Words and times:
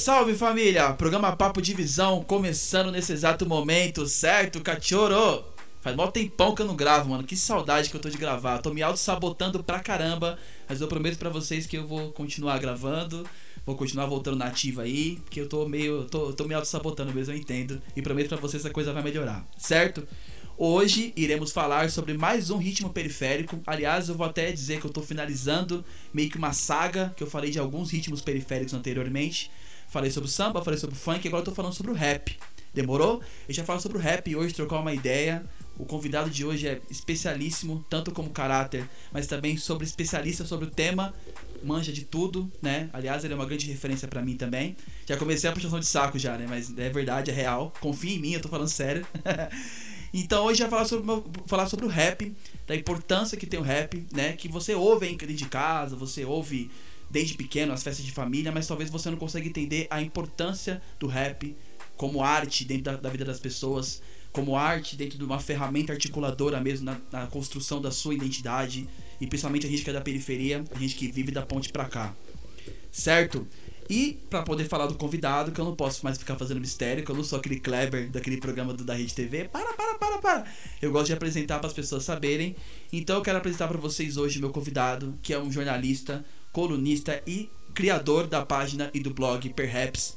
Salve, 0.00 0.34
família! 0.34 0.94
Programa 0.94 1.36
Papo 1.36 1.60
Divisão 1.60 2.24
começando 2.24 2.90
nesse 2.90 3.12
exato 3.12 3.44
momento, 3.46 4.06
certo, 4.06 4.62
cachorro? 4.62 5.44
Faz 5.82 5.94
mó 5.94 6.06
tempão 6.06 6.54
que 6.54 6.62
eu 6.62 6.66
não 6.66 6.74
gravo, 6.74 7.10
mano. 7.10 7.22
Que 7.22 7.36
saudade 7.36 7.90
que 7.90 7.96
eu 7.96 8.00
tô 8.00 8.08
de 8.08 8.16
gravar. 8.16 8.62
Tô 8.62 8.72
me 8.72 8.82
auto-sabotando 8.82 9.62
pra 9.62 9.78
caramba. 9.78 10.38
Mas 10.66 10.80
eu 10.80 10.88
prometo 10.88 11.18
pra 11.18 11.28
vocês 11.28 11.66
que 11.66 11.76
eu 11.76 11.86
vou 11.86 12.12
continuar 12.12 12.58
gravando. 12.58 13.28
Vou 13.66 13.76
continuar 13.76 14.06
voltando 14.06 14.38
na 14.38 14.46
ativa 14.46 14.84
aí. 14.84 15.16
Porque 15.16 15.38
eu 15.38 15.46
tô 15.46 15.68
meio. 15.68 16.06
Tô, 16.06 16.32
tô 16.32 16.44
me 16.44 16.54
auto-sabotando 16.54 17.12
mesmo, 17.12 17.34
eu 17.34 17.38
entendo. 17.38 17.82
E 17.94 18.00
prometo 18.00 18.30
pra 18.30 18.38
vocês 18.38 18.62
que 18.62 18.68
a 18.70 18.72
coisa 18.72 18.94
vai 18.94 19.02
melhorar, 19.02 19.46
certo? 19.58 20.08
Hoje 20.56 21.12
iremos 21.14 21.52
falar 21.52 21.90
sobre 21.90 22.14
mais 22.14 22.48
um 22.48 22.56
ritmo 22.56 22.88
periférico. 22.88 23.62
Aliás, 23.66 24.08
eu 24.08 24.14
vou 24.14 24.26
até 24.26 24.50
dizer 24.50 24.80
que 24.80 24.86
eu 24.86 24.90
tô 24.90 25.02
finalizando 25.02 25.84
meio 26.12 26.30
que 26.30 26.38
uma 26.38 26.54
saga 26.54 27.12
que 27.14 27.22
eu 27.22 27.26
falei 27.26 27.50
de 27.50 27.58
alguns 27.58 27.90
ritmos 27.90 28.22
periféricos 28.22 28.72
anteriormente. 28.72 29.50
Falei 29.90 30.08
sobre 30.08 30.30
samba, 30.30 30.62
falei 30.62 30.78
sobre 30.78 30.94
funk, 30.94 31.26
agora 31.26 31.40
eu 31.40 31.46
tô 31.46 31.52
falando 31.52 31.72
sobre 31.72 31.90
o 31.90 31.94
rap. 31.94 32.38
Demorou? 32.72 33.20
Eu 33.48 33.52
já 33.52 33.64
falo 33.64 33.80
sobre 33.80 33.98
o 33.98 34.00
rap 34.00 34.34
hoje, 34.36 34.54
trocar 34.54 34.78
uma 34.78 34.94
ideia. 34.94 35.44
O 35.76 35.84
convidado 35.84 36.30
de 36.30 36.44
hoje 36.44 36.68
é 36.68 36.80
especialíssimo, 36.88 37.84
tanto 37.90 38.12
como 38.12 38.30
caráter, 38.30 38.88
mas 39.10 39.26
também 39.26 39.56
sobre 39.56 39.84
especialista 39.84 40.44
sobre 40.44 40.66
o 40.66 40.70
tema, 40.70 41.12
manja 41.64 41.92
de 41.92 42.04
tudo, 42.04 42.48
né? 42.62 42.88
Aliás, 42.92 43.24
ele 43.24 43.32
é 43.32 43.36
uma 43.36 43.46
grande 43.46 43.66
referência 43.66 44.06
para 44.06 44.22
mim 44.22 44.36
também. 44.36 44.76
Já 45.06 45.16
comecei 45.16 45.50
a 45.50 45.52
puxação 45.52 45.80
de 45.80 45.86
saco 45.86 46.20
já, 46.20 46.38
né? 46.38 46.46
Mas 46.48 46.72
é 46.78 46.88
verdade, 46.88 47.32
é 47.32 47.34
real. 47.34 47.72
Confia 47.80 48.14
em 48.14 48.20
mim, 48.20 48.34
eu 48.34 48.40
tô 48.40 48.48
falando 48.48 48.68
sério. 48.68 49.04
então 50.14 50.44
hoje 50.44 50.60
já 50.60 50.68
falar 50.68 50.84
sobre 50.84 51.22
falar 51.46 51.66
sobre 51.66 51.86
o 51.86 51.88
rap, 51.88 52.32
da 52.64 52.76
importância 52.76 53.36
que 53.36 53.46
tem 53.46 53.58
o 53.58 53.64
rap, 53.64 54.06
né? 54.12 54.34
Que 54.34 54.46
você 54.46 54.72
ouve 54.72 55.08
em 55.08 55.16
de 55.16 55.46
casa, 55.46 55.96
você 55.96 56.24
ouve 56.24 56.70
desde 57.10 57.34
pequeno 57.34 57.72
as 57.72 57.82
festas 57.82 58.04
de 58.04 58.12
família, 58.12 58.52
mas 58.52 58.66
talvez 58.66 58.88
você 58.88 59.10
não 59.10 59.18
consiga 59.18 59.46
entender 59.46 59.86
a 59.90 60.00
importância 60.00 60.80
do 60.98 61.06
rap 61.06 61.56
como 61.96 62.22
arte 62.22 62.64
dentro 62.64 62.84
da, 62.84 62.96
da 62.96 63.10
vida 63.10 63.24
das 63.24 63.38
pessoas 63.38 64.00
como 64.32 64.56
arte, 64.56 64.96
dentro 64.96 65.18
de 65.18 65.24
uma 65.24 65.40
ferramenta 65.40 65.92
articuladora 65.92 66.60
mesmo 66.60 66.86
na, 66.86 67.00
na, 67.10 67.26
construção 67.26 67.80
da 67.80 67.90
sua 67.90 68.14
identidade. 68.14 68.88
E 69.20 69.26
principalmente 69.26 69.66
a 69.66 69.70
gente 69.70 69.82
que 69.82 69.90
é 69.90 69.92
da 69.92 70.00
periferia, 70.00 70.64
a 70.74 70.78
gente 70.78 70.94
que 70.94 71.10
vive 71.10 71.32
da 71.32 71.42
ponte 71.42 71.70
pra 71.70 71.84
cá. 71.86 72.14
Certo? 72.90 73.46
E 73.88 74.20
para 74.30 74.42
poder 74.42 74.66
falar 74.66 74.86
do 74.86 74.94
convidado, 74.94 75.50
que 75.50 75.60
eu 75.60 75.64
não 75.64 75.74
posso 75.74 76.04
mais 76.04 76.16
ficar 76.16 76.36
fazendo 76.36 76.60
mistério, 76.60 77.04
que 77.04 77.10
eu 77.10 77.16
não 77.16 77.24
sou 77.24 77.40
aquele 77.40 77.58
Kleber 77.58 78.08
daquele 78.08 78.36
programa 78.36 78.72
do, 78.72 78.84
da 78.84 78.94
Rede 78.94 79.12
TV. 79.12 79.48
Para, 79.48 79.72
para, 79.72 79.98
para, 79.98 80.18
para. 80.18 80.44
Eu 80.80 80.92
gosto 80.92 81.06
de 81.06 81.12
apresentar 81.12 81.58
para 81.58 81.66
as 81.66 81.72
pessoas 81.72 82.04
saberem. 82.04 82.54
Então 82.92 83.16
eu 83.16 83.22
quero 83.22 83.38
apresentar 83.38 83.66
para 83.66 83.78
vocês 83.78 84.16
hoje 84.16 84.38
meu 84.38 84.50
convidado, 84.50 85.18
que 85.20 85.34
é 85.34 85.38
um 85.40 85.50
jornalista, 85.50 86.24
colunista 86.52 87.22
e 87.26 87.50
criador 87.74 88.26
da 88.26 88.44
página 88.44 88.90
e 88.92 89.00
do 89.00 89.12
blog 89.12 89.48
Perhaps 89.50 90.16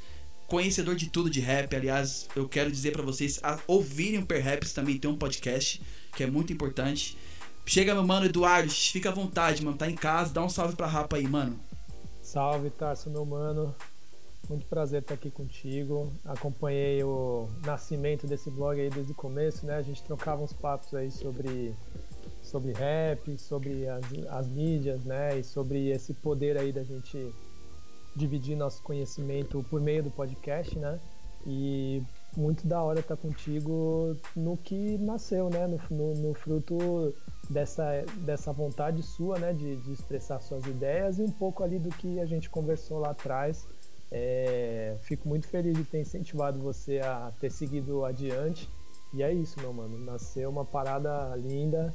conhecedor 0.53 0.95
de 0.95 1.09
tudo 1.09 1.31
de 1.31 1.39
rap. 1.39 1.75
Aliás, 1.75 2.27
eu 2.35 2.47
quero 2.47 2.71
dizer 2.71 2.91
para 2.91 3.01
vocês 3.01 3.39
a 3.41 3.59
ouvirem 3.65 4.19
o 4.19 4.25
Perhaps 4.25 4.71
também 4.71 4.99
tem 4.99 5.09
um 5.09 5.17
podcast 5.17 5.81
que 6.15 6.23
é 6.23 6.27
muito 6.27 6.53
importante. 6.53 7.17
Chega, 7.65 7.95
meu 7.95 8.03
mano 8.03 8.27
Eduardo, 8.27 8.69
fica 8.69 9.09
à 9.09 9.11
vontade, 9.11 9.63
mano. 9.63 9.77
Tá 9.77 9.89
em 9.89 9.95
casa, 9.95 10.31
dá 10.31 10.43
um 10.43 10.49
salve 10.49 10.75
pra 10.75 10.85
rapa 10.85 11.15
aí, 11.15 11.27
mano. 11.27 11.59
Salve, 12.21 12.69
Tarso, 12.69 13.09
meu 13.09 13.25
mano. 13.25 13.73
Muito 14.47 14.65
prazer 14.65 15.01
estar 15.01 15.15
aqui 15.15 15.31
contigo. 15.31 16.11
Acompanhei 16.25 17.01
o 17.03 17.49
nascimento 17.65 18.27
desse 18.27 18.51
blog 18.51 18.79
aí 18.79 18.89
desde 18.91 19.11
o 19.11 19.15
começo, 19.15 19.65
né? 19.65 19.77
A 19.77 19.81
gente 19.81 20.03
trocava 20.03 20.43
uns 20.43 20.53
papos 20.53 20.93
aí 20.93 21.09
sobre, 21.09 21.73
sobre 22.53 22.71
rap, 22.71 23.35
sobre 23.39 23.87
as, 23.87 24.03
as 24.29 24.47
mídias, 24.47 25.03
né? 25.03 25.39
E 25.39 25.43
sobre 25.43 25.89
esse 25.89 26.13
poder 26.13 26.55
aí 26.55 26.71
da 26.71 26.83
gente 26.83 27.33
dividir 28.15 28.55
nosso 28.55 28.83
conhecimento 28.83 29.65
por 29.71 29.81
meio 29.81 30.03
do 30.03 30.11
podcast, 30.11 30.77
né? 30.77 30.99
E 31.47 32.03
muito 32.37 32.67
da 32.67 32.81
hora 32.81 32.99
estar 32.99 33.15
tá 33.15 33.21
contigo 33.21 34.15
no 34.35 34.55
que 34.55 34.99
nasceu, 34.99 35.49
né? 35.49 35.65
No, 35.65 35.79
no, 35.89 36.13
no, 36.13 36.33
fruto 36.35 37.11
dessa, 37.49 38.05
dessa 38.17 38.53
vontade 38.53 39.01
sua, 39.01 39.39
né? 39.39 39.51
De, 39.51 39.75
de, 39.77 39.91
expressar 39.91 40.39
suas 40.39 40.63
ideias 40.67 41.17
e 41.17 41.23
um 41.23 41.31
pouco 41.31 41.63
ali 41.63 41.79
do 41.79 41.89
que 41.89 42.19
a 42.19 42.25
gente 42.27 42.51
conversou 42.51 42.99
lá 42.99 43.09
atrás. 43.09 43.65
É, 44.11 44.95
fico 45.01 45.27
muito 45.27 45.47
feliz 45.47 45.75
de 45.75 45.83
ter 45.83 46.01
incentivado 46.01 46.59
você 46.59 46.99
a 46.99 47.31
ter 47.41 47.49
seguido 47.49 48.05
adiante. 48.05 48.69
E 49.11 49.23
é 49.23 49.33
isso, 49.33 49.59
meu 49.59 49.73
mano. 49.73 49.97
Nasceu 49.97 50.51
uma 50.51 50.63
parada 50.63 51.35
linda 51.35 51.91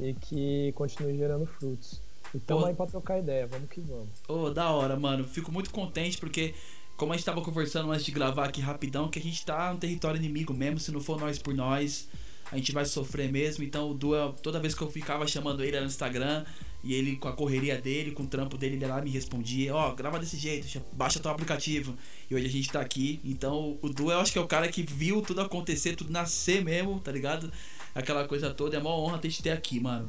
e 0.00 0.14
que 0.14 0.72
continue 0.74 1.16
gerando 1.16 1.46
frutos. 1.46 2.00
Então 2.34 2.64
aí 2.64 2.74
pra 2.74 2.86
trocar 2.86 3.18
ideia, 3.18 3.46
vamos 3.46 3.68
que 3.70 3.80
vamos. 3.80 4.08
Ô, 4.28 4.44
oh, 4.44 4.50
da 4.50 4.70
hora, 4.70 4.96
mano. 4.96 5.24
Fico 5.24 5.50
muito 5.50 5.70
contente 5.70 6.18
porque, 6.18 6.54
como 6.96 7.12
a 7.12 7.16
gente 7.16 7.24
tava 7.24 7.40
conversando 7.40 7.90
antes 7.90 8.04
de 8.04 8.12
gravar 8.12 8.46
aqui 8.46 8.60
rapidão, 8.60 9.08
que 9.08 9.18
a 9.18 9.22
gente 9.22 9.44
tá 9.44 9.72
no 9.72 9.78
território 9.78 10.18
inimigo 10.18 10.52
mesmo, 10.52 10.78
se 10.78 10.92
não 10.92 11.00
for 11.00 11.18
nós 11.18 11.38
por 11.38 11.54
nós, 11.54 12.08
a 12.52 12.56
gente 12.56 12.72
vai 12.72 12.84
sofrer 12.84 13.30
mesmo. 13.32 13.64
Então 13.64 13.90
o 13.90 13.94
Dua, 13.94 14.34
toda 14.42 14.60
vez 14.60 14.74
que 14.74 14.82
eu 14.82 14.90
ficava 14.90 15.26
chamando 15.26 15.64
ele 15.64 15.80
no 15.80 15.86
Instagram, 15.86 16.44
e 16.82 16.94
ele 16.94 17.16
com 17.16 17.28
a 17.28 17.32
correria 17.32 17.80
dele, 17.80 18.12
com 18.12 18.22
o 18.22 18.26
trampo 18.26 18.56
dele, 18.56 18.76
ele 18.76 18.86
lá 18.86 19.00
me 19.00 19.10
respondia, 19.10 19.74
ó, 19.74 19.90
oh, 19.90 19.94
grava 19.94 20.18
desse 20.18 20.36
jeito, 20.36 20.80
baixa 20.92 21.18
teu 21.18 21.30
aplicativo. 21.30 21.96
E 22.30 22.34
hoje 22.34 22.46
a 22.46 22.50
gente 22.50 22.70
tá 22.70 22.80
aqui. 22.80 23.20
Então 23.24 23.78
o 23.82 23.88
Dua 23.88 24.14
eu 24.14 24.20
acho 24.20 24.32
que 24.32 24.38
é 24.38 24.42
o 24.42 24.46
cara 24.46 24.68
que 24.68 24.82
viu 24.82 25.22
tudo 25.22 25.40
acontecer, 25.40 25.96
tudo 25.96 26.12
nascer 26.12 26.62
mesmo, 26.62 27.00
tá 27.00 27.10
ligado? 27.10 27.50
Aquela 27.98 28.28
coisa 28.28 28.54
toda. 28.54 28.76
É 28.76 28.80
uma 28.80 28.96
honra 28.96 29.18
ter 29.18 29.28
te 29.28 29.42
ter 29.42 29.50
aqui, 29.50 29.80
mano. 29.80 30.08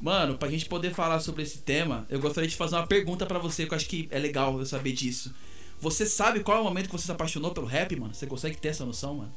Mano, 0.00 0.38
pra 0.38 0.48
gente 0.48 0.64
poder 0.64 0.94
falar 0.94 1.20
sobre 1.20 1.42
esse 1.42 1.58
tema, 1.58 2.06
eu 2.08 2.18
gostaria 2.18 2.48
de 2.48 2.56
fazer 2.56 2.76
uma 2.76 2.86
pergunta 2.86 3.26
para 3.26 3.38
você, 3.38 3.66
que 3.66 3.74
eu 3.74 3.76
acho 3.76 3.86
que 3.86 4.08
é 4.10 4.18
legal 4.18 4.58
eu 4.58 4.64
saber 4.64 4.92
disso. 4.92 5.34
Você 5.78 6.06
sabe 6.06 6.40
qual 6.40 6.56
é 6.56 6.60
o 6.60 6.64
momento 6.64 6.86
que 6.86 6.92
você 6.92 7.04
se 7.04 7.12
apaixonou 7.12 7.52
pelo 7.52 7.66
rap, 7.66 7.94
mano? 7.96 8.14
Você 8.14 8.26
consegue 8.26 8.56
ter 8.56 8.68
essa 8.68 8.84
noção, 8.84 9.16
mano? 9.16 9.32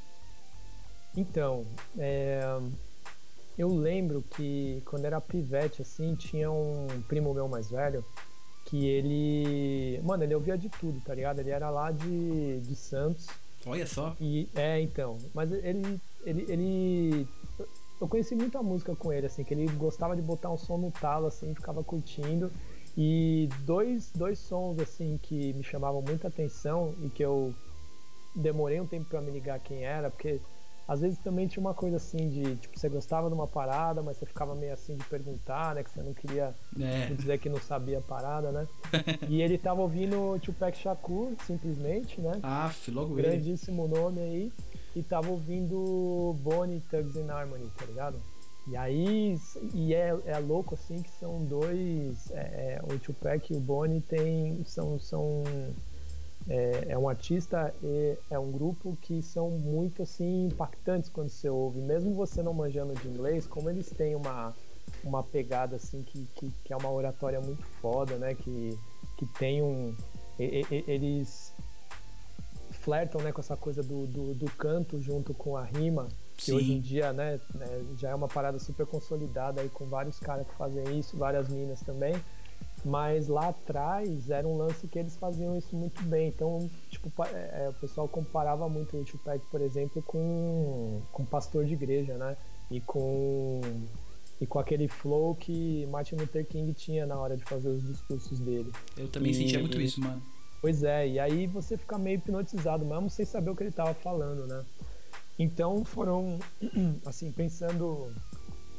Então, 1.18 1.66
é... 1.98 2.40
eu 3.58 3.68
lembro 3.76 4.24
que 4.38 4.82
quando 4.86 5.04
era 5.04 5.20
pivete, 5.20 5.82
assim, 5.82 6.16
tinha 6.16 6.50
um 6.50 6.88
primo 7.10 7.34
meu 7.34 7.50
mais 7.50 7.70
velho 7.70 8.06
que 8.68 8.88
ele. 8.88 10.00
Mano, 10.02 10.24
ele 10.24 10.34
ouvia 10.34 10.58
de 10.58 10.70
tudo, 10.70 11.02
tá 11.02 11.14
ligado? 11.14 11.40
Ele 11.40 11.50
era 11.50 11.70
lá 11.70 11.92
de, 11.92 12.62
de 12.62 12.76
Santos. 12.76 13.28
Olha 13.66 13.86
só. 13.86 14.16
E, 14.22 14.48
é, 14.56 14.80
então. 14.80 15.18
Mas 15.34 15.52
ele, 15.52 16.00
ele, 16.24 16.46
ele 16.48 17.28
eu 18.02 18.08
conheci 18.08 18.36
muita 18.36 18.64
música 18.64 18.96
com 18.96 19.14
ele, 19.14 19.28
assim, 19.28 19.44
que 19.44 19.54
ele 19.54 19.68
gostava 19.74 20.16
de 20.16 20.22
botar 20.24 20.50
um 20.50 20.58
som 20.58 20.78
no 20.78 20.92
talo, 20.92 21.28
assim, 21.28 21.54
ficava 21.54 21.84
curtindo. 21.84 22.52
E 22.98 23.48
dois, 23.64 24.12
dois 24.14 24.40
sons, 24.40 24.80
assim, 24.80 25.20
que 25.22 25.54
me 25.54 25.64
chamavam 25.64 26.02
muita 26.02 26.28
atenção 26.28 26.96
e 27.04 27.10
que 27.10 27.24
eu 27.24 27.54
demorei 28.36 28.82
um 28.82 28.88
tempo 28.88 29.06
para 29.06 29.22
me 29.22 29.32
ligar 29.32 29.60
quem 29.60 29.84
era, 29.84 30.10
porque 30.10 30.42
às 30.88 31.02
vezes 31.02 31.20
também 31.20 31.48
tinha 31.48 31.62
uma 31.62 31.76
coisa 31.76 31.98
assim 31.98 32.28
de, 32.30 32.56
tipo, 32.56 32.78
você 32.78 32.90
gostava 32.90 33.30
de 33.30 33.36
uma 33.36 33.48
parada, 33.48 34.02
mas 34.02 34.18
você 34.18 34.26
ficava 34.26 34.56
meio 34.56 34.74
assim 34.74 34.98
de 34.98 35.06
perguntar, 35.06 35.76
né? 35.76 35.84
Que 35.84 35.92
você 35.92 36.02
não 36.02 36.14
queria 36.14 36.56
é. 36.80 37.06
dizer 37.14 37.38
que 37.38 37.50
não 37.50 37.60
sabia 37.60 38.00
a 38.00 38.02
parada, 38.02 38.52
né? 38.52 38.68
e 39.30 39.42
ele 39.42 39.58
tava 39.58 39.80
ouvindo 39.80 40.40
Tupac 40.40 40.76
Shakur, 40.76 41.34
simplesmente, 41.46 42.20
né? 42.20 42.40
Ah, 42.42 42.74
logo 42.90 43.14
Grandíssimo 43.14 43.86
ele. 43.86 43.94
nome 43.94 44.22
aí 44.22 44.52
e 44.96 45.04
tava 45.04 45.30
ouvindo 45.30 46.36
Bonnie 46.42 46.82
Tugs 46.90 47.16
in 47.16 47.30
Harmony, 47.30 47.70
tá 47.78 47.86
ligado? 47.86 48.22
E 48.68 48.78
aí, 48.78 49.40
e 49.74 49.94
é, 49.94 50.16
é 50.26 50.38
louco 50.38 50.76
assim 50.76 51.02
que 51.02 51.10
são 51.20 51.44
dois, 51.46 52.30
é, 52.32 52.80
é, 52.80 52.82
o 52.84 53.00
Tupac 53.00 53.52
e 53.52 53.58
o 53.58 53.60
Bonnie 53.60 54.02
tem, 54.02 54.64
são, 54.66 55.00
são 55.00 55.44
é, 56.48 56.86
é, 56.90 56.98
um 56.98 57.10
artista 57.10 57.74
e 57.84 58.16
é 58.30 58.38
um 58.38 58.52
grupo 58.52 58.98
que 59.02 59.22
são 59.24 59.50
muito 59.50 60.04
assim 60.04 60.46
impactantes 60.46 61.10
quando 61.10 61.30
você 61.30 61.50
ouve, 61.50 61.80
mesmo 61.82 62.14
você 62.14 62.44
não 62.44 62.54
manjando 62.54 62.94
de 62.94 63.08
inglês, 63.08 63.48
como 63.48 63.70
eles 63.70 63.90
têm 63.90 64.16
uma, 64.16 64.54
uma 65.04 65.24
pegada 65.24 65.76
assim 65.76 66.04
que, 66.04 66.28
que, 66.36 66.52
que 66.64 66.74
é 66.74 66.78
uma 66.78 66.92
oratória 66.92 67.42
muito 67.42 67.64
foda, 67.82 68.18
né? 68.18 68.36
Que, 68.36 68.78
que 69.18 69.26
tem 69.38 69.62
um. 69.62 69.96
Eles 70.40 71.51
flertam 72.82 73.22
né, 73.22 73.32
com 73.32 73.40
essa 73.40 73.56
coisa 73.56 73.82
do, 73.82 74.08
do, 74.08 74.34
do 74.34 74.46
canto 74.52 75.00
junto 75.02 75.34
com 75.34 75.56
a 75.56 75.64
rima, 75.64 76.08
que 76.36 76.46
Sim. 76.46 76.54
hoje 76.54 76.74
em 76.74 76.80
dia 76.80 77.14
né, 77.14 77.40
né, 77.54 77.86
já 77.98 78.10
é 78.10 78.16
uma 78.16 78.28
parada 78.28 78.60
super 78.60 78.86
consolidada 78.86 79.62
aí 79.62 79.70
com 79.70 79.86
vários 79.86 80.20
caras 80.20 80.48
que 80.48 80.56
fazem 80.56 81.00
isso, 81.00 81.16
várias 81.18 81.48
minas 81.48 81.82
também. 81.82 82.16
Mas 82.84 83.28
lá 83.28 83.50
atrás 83.50 84.30
era 84.32 84.48
um 84.48 84.58
lance 84.58 84.88
que 84.88 84.98
eles 84.98 85.16
faziam 85.16 85.56
isso 85.56 85.76
muito 85.76 86.02
bem. 86.04 86.30
Então, 86.30 86.68
tipo, 86.90 87.12
é, 87.26 87.66
é, 87.66 87.70
o 87.70 87.74
pessoal 87.74 88.08
comparava 88.08 88.68
muito 88.68 88.98
o 88.98 89.06
Tupac, 89.06 89.40
por 89.52 89.62
exemplo, 89.62 90.02
com, 90.02 91.00
com 91.12 91.24
pastor 91.24 91.64
de 91.66 91.74
igreja, 91.74 92.18
né? 92.18 92.36
E 92.72 92.82
com, 92.82 93.62
e 94.40 94.48
com 94.48 94.58
aquele 94.58 94.88
flow 94.88 95.36
que 95.36 95.86
Martin 95.92 96.16
Luther 96.16 96.44
King 96.48 96.74
tinha 96.74 97.06
na 97.06 97.20
hora 97.20 97.38
de 97.38 97.44
fazer 97.44 97.70
os 97.70 97.84
discursos 97.84 98.40
dele. 98.40 98.72
Eu 98.98 99.08
também 99.08 99.32
e, 99.32 99.36
sentia 99.36 99.60
muito 99.60 99.80
isso, 99.80 100.02
mano. 100.02 100.22
Pois 100.62 100.84
é, 100.84 101.08
e 101.08 101.20
aí 101.20 101.48
você 101.48 101.76
fica 101.76 101.98
meio 101.98 102.18
hipnotizado, 102.18 102.86
mesmo 102.86 103.10
sem 103.10 103.26
saber 103.26 103.50
o 103.50 103.56
que 103.56 103.64
ele 103.64 103.72
estava 103.72 103.94
falando, 103.96 104.46
né? 104.46 104.64
Então 105.40 105.84
foram, 105.84 106.38
assim, 107.06 107.32
pensando 107.32 108.14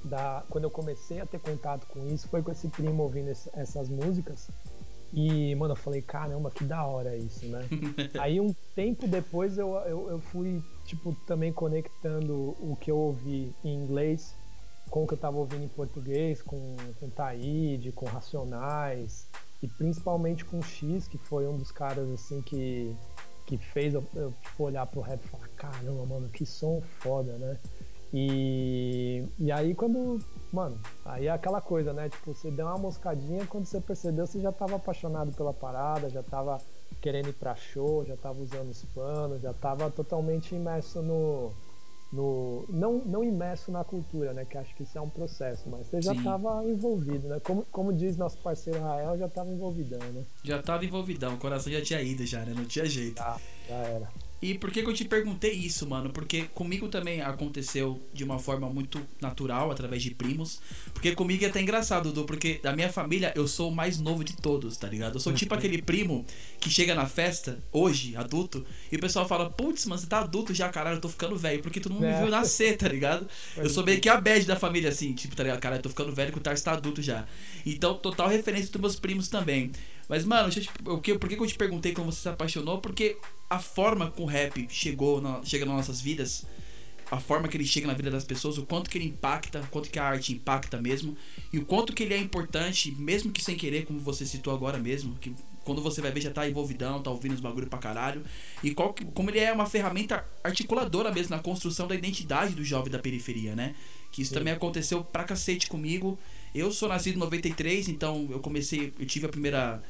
da, 0.05 0.45
quando 0.49 0.65
eu 0.65 0.71
comecei 0.71 1.21
a 1.21 1.27
ter 1.27 1.41
contato 1.41 1.87
com 1.89 2.07
isso, 2.07 2.29
foi 2.29 2.41
com 2.41 2.53
esse 2.53 2.69
primo 2.69 3.03
ouvindo 3.03 3.31
esse, 3.31 3.51
essas 3.55 3.89
músicas. 3.89 4.49
E, 5.13 5.55
mano, 5.57 5.73
eu 5.73 5.77
falei, 5.77 6.01
caramba, 6.01 6.51
que 6.51 6.65
da 6.65 6.85
hora 6.87 7.17
isso, 7.17 7.45
né? 7.47 7.67
Aí 8.19 8.41
um 8.41 8.55
tempo 8.75 9.07
depois 9.07 9.59
eu, 9.59 9.75
eu, 9.75 10.09
eu, 10.09 10.19
fui, 10.21 10.63
tipo, 10.87 11.15
também 11.27 11.53
conectando 11.53 12.57
o 12.61 12.77
que 12.81 12.91
eu 12.91 12.97
ouvi 12.97 13.53
em 13.65 13.75
inglês 13.75 14.35
com 14.93 15.05
o 15.05 15.07
que 15.07 15.15
eu 15.15 15.19
tava 15.19 15.39
ouvindo 15.39 15.65
em 15.65 15.69
português, 15.69 16.43
com, 16.43 16.77
com 17.01 17.09
Taíde, 17.09 17.93
com 17.93 18.05
Racionais, 18.05 19.27
e 19.63 19.69
principalmente 19.69 20.45
com 20.45 20.59
o 20.59 20.63
X, 20.63 21.07
que 21.07 21.17
foi 21.17 21.47
um 21.47 21.57
dos 21.57 21.71
caras, 21.71 22.11
assim, 22.11 22.43
que, 22.43 22.95
que 23.47 23.57
fez 23.57 23.95
eu, 23.95 24.05
eu 24.15 24.35
tipo, 24.43 24.65
olhar 24.65 24.87
pro 24.87 25.01
rap 25.01 25.25
e 25.25 25.29
falar, 25.29 25.49
caramba, 25.57 26.05
mano, 26.05 26.29
que 26.29 26.45
som 26.45 26.83
foda, 27.01 27.33
né? 27.39 27.57
E, 28.15 29.25
e 29.39 29.51
aí 29.51 29.75
quando, 29.75 30.19
mano, 30.53 30.79
aí 31.05 31.29
é 31.29 31.31
aquela 31.31 31.63
coisa, 31.63 31.93
né? 31.93 32.11
Tipo, 32.11 32.35
você 32.35 32.51
deu 32.51 32.67
uma 32.67 32.77
moscadinha, 32.77 33.47
quando 33.47 33.65
você 33.65 33.81
percebeu, 33.81 34.27
você 34.27 34.39
já 34.41 34.53
tava 34.53 34.77
apaixonado 34.77 35.33
pela 35.33 35.55
parada, 35.55 36.11
já 36.11 36.23
tava 36.23 36.59
querendo 37.01 37.31
ir 37.31 37.33
pra 37.33 37.55
show, 37.55 38.05
já 38.05 38.17
tava 38.17 38.41
usando 38.41 38.71
os 38.71 38.85
panos, 38.87 39.41
já 39.41 39.55
tava 39.55 39.91
totalmente 39.91 40.55
imerso 40.55 41.01
no. 41.01 41.53
No 42.13 42.67
não, 42.69 42.99
não 42.99 43.25
imerso 43.25 43.73
na 43.73 43.83
cultura, 43.83 44.35
né? 44.35 44.45
Que 44.45 44.59
acho 44.59 44.75
que 44.75 44.83
isso 44.83 44.99
é 44.99 45.01
um 45.01 45.09
processo, 45.09 45.69
mas 45.69 45.87
você 45.87 46.03
já 46.03 46.15
Sim. 46.15 46.23
tava 46.23 46.63
envolvido, 46.65 47.29
né? 47.29 47.41
Como, 47.41 47.65
como 47.71 47.93
diz 47.93 48.17
nosso 48.17 48.39
parceiro 48.39 48.81
Rael, 48.81 49.17
já 49.17 49.29
tava 49.29 49.51
envolvidão, 49.51 50.01
né? 50.13 50.25
Já 50.45 50.63
tava 50.63 50.85
envolvidão, 50.85 51.35
o 51.35 51.39
coração 51.39 51.73
já 51.73 51.81
tinha 51.81 52.03
ido 52.03 52.27
já, 52.27 52.45
né? 52.45 52.53
Não 52.55 52.67
tinha 52.67 52.85
jeito. 52.85 53.19
Já, 53.19 53.41
já 53.69 53.75
era. 53.77 54.09
E 54.43 54.59
por 54.59 54.73
que, 54.73 54.83
que 54.83 54.91
eu 54.91 54.93
te 54.93 55.05
perguntei 55.05 55.53
isso, 55.53 55.89
mano? 55.89 56.11
Porque 56.11 56.43
comigo 56.53 56.89
também 56.89 57.21
aconteceu 57.21 58.03
de 58.13 58.25
uma 58.25 58.41
forma 58.41 58.69
muito 58.69 59.01
natural, 59.21 59.71
através 59.71 60.03
de 60.03 60.11
primos. 60.11 60.61
Porque 60.93 61.15
comigo 61.15 61.45
é 61.45 61.49
até 61.49 61.63
engraçado, 61.63 62.09
Dudu, 62.09 62.25
porque 62.25 62.59
da 62.61 62.73
minha 62.73 62.93
família 62.93 63.33
eu 63.37 63.47
sou 63.47 63.71
o 63.71 63.75
mais 63.75 64.01
novo 64.01 64.25
de 64.25 64.35
todos, 64.35 64.77
tá 64.77 64.89
ligado? 64.89 65.15
Eu 65.15 65.21
sou 65.21 65.33
tipo 65.33 65.55
aquele 65.55 65.81
primo 65.81 66.27
que 66.59 66.69
chega 66.69 66.93
na 66.93 67.07
festa, 67.07 67.63
hoje, 67.71 68.17
adulto, 68.17 68.67
e 68.91 68.97
o 68.97 68.99
pessoal 68.99 69.29
fala, 69.29 69.49
putz, 69.49 69.87
mano, 69.87 70.01
você 70.01 70.09
tá 70.09 70.19
adulto 70.19 70.53
já, 70.53 70.69
caralho, 70.69 70.97
eu 70.97 71.01
tô 71.01 71.09
ficando 71.09 71.37
velho, 71.37 71.63
porque 71.63 71.79
todo 71.79 71.93
mundo 71.93 72.07
me 72.07 72.13
viu 72.13 72.27
é. 72.27 72.31
nascer, 72.31 72.77
tá 72.77 72.89
ligado? 72.89 73.29
Eu 73.57 73.71
sou 73.71 73.85
meio 73.85 74.01
que 74.01 74.09
a 74.09 74.21
bad 74.21 74.45
da 74.45 74.57
família, 74.57 74.91
assim, 74.91 75.13
tipo, 75.13 75.37
tá 75.37 75.45
ligado? 75.45 75.61
Caralho, 75.61 75.79
eu 75.79 75.83
tô 75.83 75.89
ficando 75.89 76.13
velho 76.13 76.33
que 76.33 76.39
o 76.39 76.41
Tarso 76.41 76.65
tá 76.65 76.73
adulto 76.73 77.01
já. 77.01 77.27
Então, 77.65 77.95
total 77.95 78.29
referência 78.29 78.73
dos 78.73 78.81
meus 78.81 78.97
primos 78.97 79.29
também. 79.29 79.71
Mas, 80.09 80.25
mano, 80.25 80.49
eu 80.49 80.53
te, 80.53 80.69
por, 80.83 81.01
que, 81.01 81.19
por 81.19 81.29
que 81.29 81.37
eu 81.37 81.47
te 81.47 81.55
perguntei 81.55 81.93
como 81.93 82.13
você 82.13 82.23
se 82.23 82.29
apaixonou? 82.29 82.79
Porque 82.79 83.17
a 83.49 83.59
forma 83.59 84.11
que 84.11 84.21
o 84.21 84.25
rap 84.25 84.67
chegou 84.71 85.21
na, 85.21 85.43
chega 85.45 85.65
nas 85.65 85.77
nossas 85.77 86.01
vidas, 86.01 86.45
a 87.11 87.21
forma 87.21 87.47
que 87.47 87.57
ele 87.57 87.67
chega 87.67 87.87
na 87.87 87.93
vida 87.93 88.11
das 88.11 88.25
pessoas, 88.25 88.57
o 88.57 88.65
quanto 88.65 88.89
que 88.89 88.97
ele 88.97 89.07
impacta, 89.07 89.61
o 89.61 89.67
quanto 89.69 89.91
que 89.91 89.99
a 89.99 90.05
arte 90.05 90.33
impacta 90.33 90.81
mesmo, 90.81 91.15
e 91.53 91.59
o 91.59 91.65
quanto 91.65 91.93
que 91.93 92.03
ele 92.03 92.15
é 92.15 92.19
importante, 92.19 92.91
mesmo 92.93 93.31
que 93.31 93.45
sem 93.45 93.55
querer, 93.55 93.85
como 93.85 94.01
você 94.01 94.25
citou 94.25 94.55
agora 94.55 94.79
mesmo, 94.79 95.15
que 95.17 95.35
quando 95.63 95.83
você 95.83 96.01
vai 96.01 96.11
ver 96.11 96.23
já 96.23 96.31
tá 96.31 96.49
envolvidão, 96.49 97.03
tá 97.03 97.11
ouvindo 97.11 97.35
os 97.35 97.41
bagulho 97.41 97.67
pra 97.67 97.79
caralho, 97.79 98.25
e 98.63 98.75
qual, 98.75 98.95
como 99.15 99.31
ele 99.31 99.41
é 99.41 99.53
uma 99.53 99.67
ferramenta 99.67 100.25
articuladora 100.43 101.13
mesmo 101.13 101.37
na 101.37 101.43
construção 101.43 101.87
da 101.87 101.95
identidade 101.95 102.55
do 102.55 102.65
jovem 102.65 102.91
da 102.91 102.99
periferia, 102.99 103.55
né? 103.55 103.75
Que 104.11 104.23
isso 104.23 104.31
Sim. 104.31 104.39
também 104.39 104.53
aconteceu 104.53 105.05
pra 105.05 105.25
cacete 105.25 105.69
comigo. 105.69 106.19
Eu 106.55 106.71
sou 106.73 106.89
nascido 106.89 107.17
em 107.17 107.19
93, 107.19 107.89
então 107.89 108.29
eu 108.31 108.41
comecei, 108.41 108.93
eu 108.99 109.07
tive 109.07 109.27
a 109.27 109.29
primeira 109.29 109.83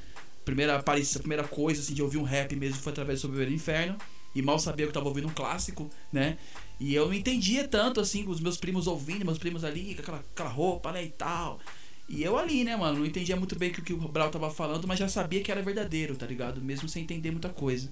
primeira 0.44 0.76
aparição, 0.76 1.20
a 1.20 1.22
primeira 1.22 1.44
coisa 1.44 1.80
assim, 1.80 1.94
de 1.94 2.02
ouvir 2.02 2.18
um 2.18 2.24
rap 2.24 2.54
mesmo 2.56 2.80
foi 2.80 2.92
através 2.92 3.18
do 3.18 3.22
Sobreviver 3.22 3.54
Inferno. 3.54 3.96
E 4.34 4.40
mal 4.40 4.58
sabia 4.58 4.86
que 4.86 4.90
eu 4.90 4.94
tava 4.94 5.08
ouvindo 5.08 5.28
um 5.28 5.32
clássico, 5.32 5.90
né? 6.12 6.38
E 6.80 6.94
eu 6.94 7.06
não 7.06 7.14
entendia 7.14 7.68
tanto 7.68 8.00
assim, 8.00 8.26
os 8.26 8.40
meus 8.40 8.56
primos 8.56 8.86
ouvindo, 8.86 9.24
meus 9.24 9.38
primos 9.38 9.62
ali, 9.62 9.94
com 9.94 10.00
aquela, 10.00 10.18
aquela 10.18 10.48
roupa, 10.48 10.90
né, 10.90 11.04
e 11.04 11.10
tal. 11.10 11.60
E 12.08 12.22
eu 12.22 12.36
ali, 12.38 12.64
né, 12.64 12.74
mano, 12.76 13.00
não 13.00 13.06
entendia 13.06 13.36
muito 13.36 13.56
bem 13.56 13.70
o 13.70 13.72
que, 13.74 13.92
o 13.92 13.96
Brau 14.08 14.30
tava 14.30 14.50
falando, 14.50 14.88
mas 14.88 14.98
já 14.98 15.06
sabia 15.06 15.42
que 15.42 15.52
era 15.52 15.62
verdadeiro, 15.62 16.16
tá 16.16 16.26
ligado? 16.26 16.60
Mesmo 16.60 16.88
sem 16.88 17.02
entender 17.02 17.30
muita 17.30 17.50
coisa. 17.50 17.90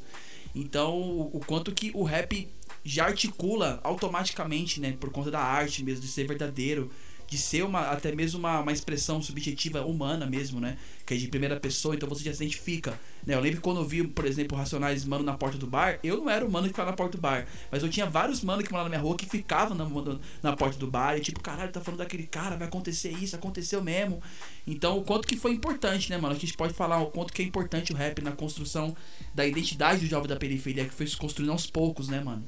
Então, 0.55 0.99
o, 0.99 1.37
o 1.37 1.41
quanto 1.41 1.73
que 1.73 1.93
o 1.95 2.03
rap 2.03 2.49
já 2.83 3.07
articula 3.07 3.81
automaticamente, 3.85 4.81
né, 4.81 4.97
por 4.99 5.11
conta 5.11 5.31
da 5.31 5.41
arte 5.41 5.85
mesmo, 5.85 6.01
de 6.01 6.09
ser 6.09 6.27
verdadeiro, 6.27 6.91
de 7.31 7.39
ser 7.39 7.63
uma, 7.63 7.83
até 7.83 8.13
mesmo 8.13 8.41
uma, 8.41 8.59
uma 8.59 8.73
expressão 8.73 9.23
subjetiva 9.23 9.83
humana 9.83 10.27
mesmo, 10.27 10.59
né? 10.59 10.77
Que 11.07 11.15
é 11.15 11.17
de 11.17 11.29
primeira 11.29 11.61
pessoa, 11.61 11.95
então 11.95 12.09
você 12.09 12.25
já 12.25 12.35
se 12.35 12.43
identifica. 12.43 13.01
Né? 13.25 13.37
Eu 13.37 13.41
lembro 13.41 13.61
quando 13.61 13.79
eu 13.79 13.85
vi, 13.85 14.05
por 14.05 14.27
exemplo, 14.27 14.59
Racionais 14.59 15.05
Mano 15.05 15.23
na 15.23 15.35
porta 15.35 15.57
do 15.57 15.65
bar, 15.65 16.01
eu 16.03 16.17
não 16.17 16.29
era 16.29 16.45
o 16.45 16.51
mano 16.51 16.65
que 16.67 16.73
ficava 16.73 16.91
na 16.91 16.97
porta 16.97 17.17
do 17.17 17.21
bar, 17.21 17.47
mas 17.71 17.85
eu 17.85 17.89
tinha 17.89 18.05
vários 18.05 18.43
manos 18.43 18.65
que 18.65 18.73
moravam 18.73 18.91
na 18.91 18.97
minha 18.97 19.09
rua 19.09 19.17
que 19.17 19.27
ficavam 19.27 19.77
na, 19.77 19.89
na 20.43 20.57
porta 20.57 20.77
do 20.77 20.89
bar 20.89 21.17
e 21.17 21.21
tipo, 21.21 21.41
caralho, 21.41 21.71
tá 21.71 21.81
falando 21.81 22.01
daquele 22.01 22.27
cara, 22.27 22.57
vai 22.57 22.67
acontecer 22.67 23.11
isso, 23.11 23.37
aconteceu 23.37 23.81
mesmo. 23.81 24.21
Então, 24.67 24.99
o 24.99 25.05
quanto 25.05 25.29
que 25.29 25.37
foi 25.37 25.53
importante, 25.53 26.11
né, 26.11 26.19
mano? 26.19 26.35
A 26.35 26.39
gente 26.39 26.55
pode 26.55 26.75
falar 26.75 27.01
o 27.01 27.13
quanto 27.13 27.33
que 27.33 27.43
é 27.43 27.45
importante 27.45 27.93
o 27.93 27.97
rap 27.97 28.21
na 28.23 28.33
construção 28.33 28.97
da 29.33 29.47
identidade 29.47 30.01
do 30.01 30.07
jovem 30.07 30.29
da 30.29 30.35
periferia, 30.35 30.85
que 30.85 30.95
foi 30.95 31.07
se 31.07 31.17
construindo 31.17 31.53
aos 31.53 31.69
poucos, 31.69 32.09
né, 32.09 32.21
mano? 32.21 32.45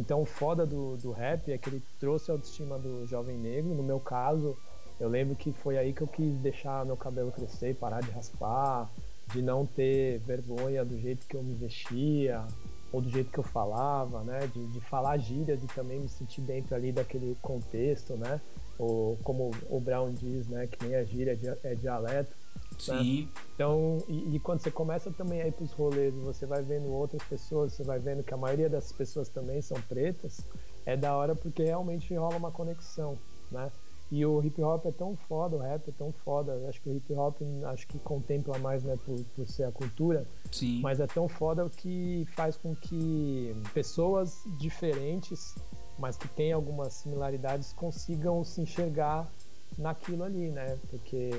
Então, 0.00 0.22
o 0.22 0.24
foda 0.24 0.64
do, 0.64 0.96
do 0.96 1.12
rap 1.12 1.52
é 1.52 1.58
que 1.58 1.68
ele 1.68 1.82
trouxe 1.98 2.30
a 2.30 2.34
autoestima 2.34 2.78
do 2.78 3.06
jovem 3.06 3.36
negro. 3.36 3.74
No 3.74 3.82
meu 3.82 4.00
caso, 4.00 4.56
eu 4.98 5.10
lembro 5.10 5.36
que 5.36 5.52
foi 5.52 5.76
aí 5.76 5.92
que 5.92 6.00
eu 6.00 6.06
quis 6.06 6.38
deixar 6.38 6.86
meu 6.86 6.96
cabelo 6.96 7.30
crescer, 7.30 7.76
parar 7.76 8.00
de 8.00 8.10
raspar, 8.10 8.90
de 9.30 9.42
não 9.42 9.66
ter 9.66 10.18
vergonha 10.20 10.86
do 10.86 10.98
jeito 10.98 11.26
que 11.26 11.36
eu 11.36 11.42
me 11.42 11.52
vestia 11.52 12.42
ou 12.90 13.02
do 13.02 13.10
jeito 13.10 13.30
que 13.30 13.38
eu 13.38 13.44
falava, 13.44 14.24
né? 14.24 14.48
De, 14.52 14.66
de 14.68 14.80
falar 14.80 15.18
gírias 15.18 15.62
e 15.62 15.66
também 15.66 16.00
me 16.00 16.08
sentir 16.08 16.40
dentro 16.40 16.74
ali 16.74 16.90
daquele 16.90 17.36
contexto, 17.42 18.16
né? 18.16 18.40
Ou 18.78 19.18
como 19.22 19.50
o 19.68 19.78
Brown 19.78 20.14
diz, 20.14 20.48
né? 20.48 20.66
Que 20.66 20.82
nem 20.82 20.96
a 20.96 21.04
gíria 21.04 21.38
é 21.62 21.74
dialeto. 21.74 22.32
Sim. 22.80 23.22
Né? 23.22 23.28
Então, 23.54 23.98
e, 24.08 24.36
e, 24.36 24.40
quando 24.40 24.60
você 24.60 24.70
começa 24.70 25.10
também 25.10 25.42
a 25.42 25.48
ir 25.48 25.52
pros 25.52 25.72
rolês, 25.72 26.14
você 26.14 26.46
vai 26.46 26.62
vendo 26.62 26.90
outras 26.92 27.22
pessoas, 27.24 27.72
você 27.72 27.82
vai 27.82 27.98
vendo 27.98 28.22
que 28.22 28.32
a 28.32 28.36
maioria 28.36 28.68
dessas 28.68 28.92
pessoas 28.92 29.28
também 29.28 29.60
são 29.60 29.80
pretas, 29.82 30.40
é 30.86 30.96
da 30.96 31.14
hora 31.14 31.34
porque 31.34 31.62
realmente 31.62 32.14
rola 32.14 32.36
uma 32.36 32.50
conexão, 32.50 33.18
né? 33.50 33.70
E 34.10 34.26
o 34.26 34.44
hip 34.44 34.60
hop 34.60 34.86
é 34.86 34.90
tão 34.90 35.16
foda, 35.16 35.56
o 35.56 35.60
rap 35.60 35.88
é 35.88 35.92
tão 35.96 36.12
foda. 36.12 36.52
Eu 36.52 36.68
acho 36.68 36.80
que 36.80 36.88
o 36.88 36.96
hip 36.96 37.12
hop 37.14 37.36
acho 37.66 37.86
que 37.86 37.98
contempla 38.00 38.58
mais, 38.58 38.82
né, 38.82 38.98
por, 39.04 39.16
por 39.36 39.46
ser 39.46 39.64
a 39.64 39.70
cultura. 39.70 40.26
Sim. 40.50 40.80
Mas 40.80 40.98
é 40.98 41.06
tão 41.06 41.28
foda 41.28 41.68
que 41.70 42.26
faz 42.34 42.56
com 42.56 42.74
que 42.74 43.54
pessoas 43.72 44.42
diferentes, 44.58 45.54
mas 45.96 46.16
que 46.16 46.26
têm 46.26 46.52
algumas 46.52 46.94
similaridades, 46.94 47.72
consigam 47.72 48.42
se 48.42 48.60
enxergar 48.62 49.30
naquilo 49.78 50.24
ali, 50.24 50.50
né? 50.50 50.76
Porque 50.90 51.30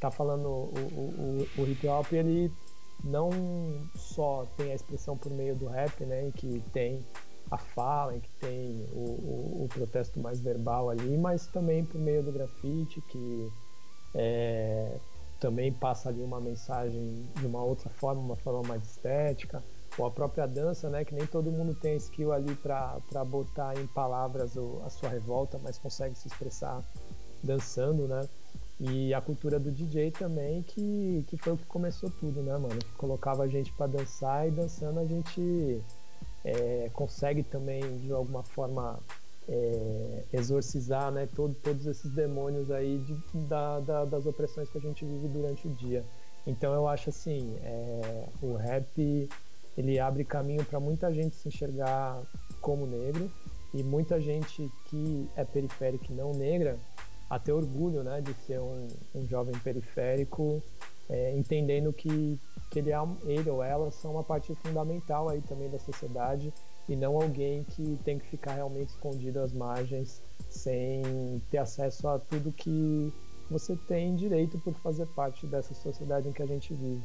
tá 0.00 0.10
falando 0.10 0.46
o, 0.46 0.70
o, 0.74 1.46
o, 1.58 1.62
o 1.62 1.66
hip 1.66 1.86
hop 1.88 2.12
ele 2.12 2.52
não 3.04 3.30
só 3.94 4.46
tem 4.56 4.72
a 4.72 4.74
expressão 4.74 5.16
por 5.16 5.30
meio 5.32 5.54
do 5.54 5.66
rap, 5.66 6.04
né, 6.04 6.26
em 6.26 6.30
que 6.30 6.62
tem 6.72 7.04
a 7.50 7.58
fala, 7.58 8.16
em 8.16 8.20
que 8.20 8.30
tem 8.40 8.88
o, 8.92 8.98
o, 8.98 9.64
o, 9.64 9.68
protesto 9.68 10.18
mais 10.18 10.40
verbal 10.40 10.90
ali, 10.90 11.16
mas 11.16 11.46
também 11.46 11.84
por 11.84 12.00
meio 12.00 12.22
do 12.22 12.32
grafite, 12.32 13.00
que 13.02 13.52
é, 14.14 14.98
também 15.38 15.72
passa 15.72 16.08
ali 16.08 16.22
uma 16.22 16.40
mensagem 16.40 17.28
de 17.36 17.46
uma 17.46 17.62
outra 17.62 17.88
forma, 17.90 18.20
uma 18.20 18.36
forma 18.36 18.62
mais 18.66 18.82
estética, 18.84 19.62
ou 19.96 20.06
a 20.06 20.10
própria 20.10 20.46
dança, 20.46 20.90
né, 20.90 21.04
que 21.04 21.14
nem 21.14 21.26
todo 21.26 21.50
mundo 21.50 21.74
tem 21.74 21.96
skill 21.96 22.32
ali 22.32 22.54
para 22.56 23.24
botar 23.24 23.78
em 23.78 23.86
palavras 23.88 24.56
o, 24.56 24.82
a 24.84 24.90
sua 24.90 25.08
revolta, 25.08 25.58
mas 25.62 25.78
consegue 25.78 26.16
se 26.16 26.26
expressar 26.26 26.82
dançando, 27.42 28.08
né? 28.08 28.22
E 28.78 29.14
a 29.14 29.20
cultura 29.20 29.58
do 29.58 29.70
DJ 29.70 30.10
também, 30.10 30.62
que, 30.62 31.24
que 31.28 31.36
foi 31.38 31.54
o 31.54 31.56
que 31.56 31.64
começou 31.64 32.10
tudo, 32.10 32.42
né, 32.42 32.52
mano? 32.58 32.78
Que 32.78 32.92
colocava 32.92 33.44
a 33.44 33.48
gente 33.48 33.72
para 33.72 33.86
dançar 33.86 34.46
e 34.46 34.50
dançando 34.50 35.00
a 35.00 35.06
gente 35.06 35.80
é, 36.44 36.90
consegue 36.92 37.42
também, 37.42 37.80
de 38.00 38.12
alguma 38.12 38.42
forma, 38.42 39.00
é, 39.48 40.24
exorcizar 40.32 41.10
né, 41.10 41.26
todo, 41.34 41.54
todos 41.54 41.86
esses 41.86 42.10
demônios 42.10 42.70
aí 42.70 42.98
de, 42.98 43.16
da, 43.46 43.80
da, 43.80 44.04
das 44.04 44.26
opressões 44.26 44.68
que 44.68 44.76
a 44.76 44.80
gente 44.80 45.04
vive 45.04 45.28
durante 45.28 45.66
o 45.66 45.70
dia. 45.70 46.04
Então 46.46 46.72
eu 46.74 46.86
acho 46.86 47.10
assim, 47.10 47.56
é, 47.62 48.28
o 48.42 48.54
rap 48.54 49.28
ele 49.76 49.98
abre 49.98 50.24
caminho 50.24 50.64
para 50.64 50.78
muita 50.80 51.12
gente 51.12 51.34
se 51.36 51.48
enxergar 51.48 52.22
como 52.60 52.86
negro 52.86 53.30
e 53.74 53.82
muita 53.82 54.20
gente 54.20 54.70
que 54.86 55.28
é 55.36 55.44
periférica 55.44 56.06
e 56.10 56.14
não 56.14 56.32
negra 56.32 56.78
a 57.28 57.38
ter 57.38 57.52
orgulho 57.52 58.02
né, 58.02 58.20
de 58.20 58.32
ser 58.44 58.60
um, 58.60 58.86
um 59.14 59.26
jovem 59.26 59.54
periférico, 59.58 60.62
é, 61.08 61.36
entendendo 61.36 61.92
que, 61.92 62.38
que 62.70 62.78
ele, 62.78 62.92
é, 62.92 62.98
ele 63.24 63.50
ou 63.50 63.62
ela 63.62 63.90
são 63.90 64.12
uma 64.12 64.24
parte 64.24 64.54
fundamental 64.56 65.28
aí 65.28 65.40
também 65.42 65.68
da 65.68 65.78
sociedade 65.78 66.52
e 66.88 66.94
não 66.94 67.16
alguém 67.16 67.64
que 67.64 67.98
tem 68.04 68.18
que 68.18 68.26
ficar 68.26 68.54
realmente 68.54 68.90
escondido 68.90 69.40
às 69.40 69.52
margens 69.52 70.22
sem 70.48 71.42
ter 71.50 71.58
acesso 71.58 72.08
a 72.08 72.18
tudo 72.18 72.52
que 72.52 73.12
você 73.50 73.76
tem 73.76 74.14
direito 74.14 74.58
por 74.58 74.74
fazer 74.74 75.06
parte 75.06 75.46
dessa 75.46 75.74
sociedade 75.74 76.28
em 76.28 76.32
que 76.32 76.42
a 76.42 76.46
gente 76.46 76.72
vive. 76.74 77.02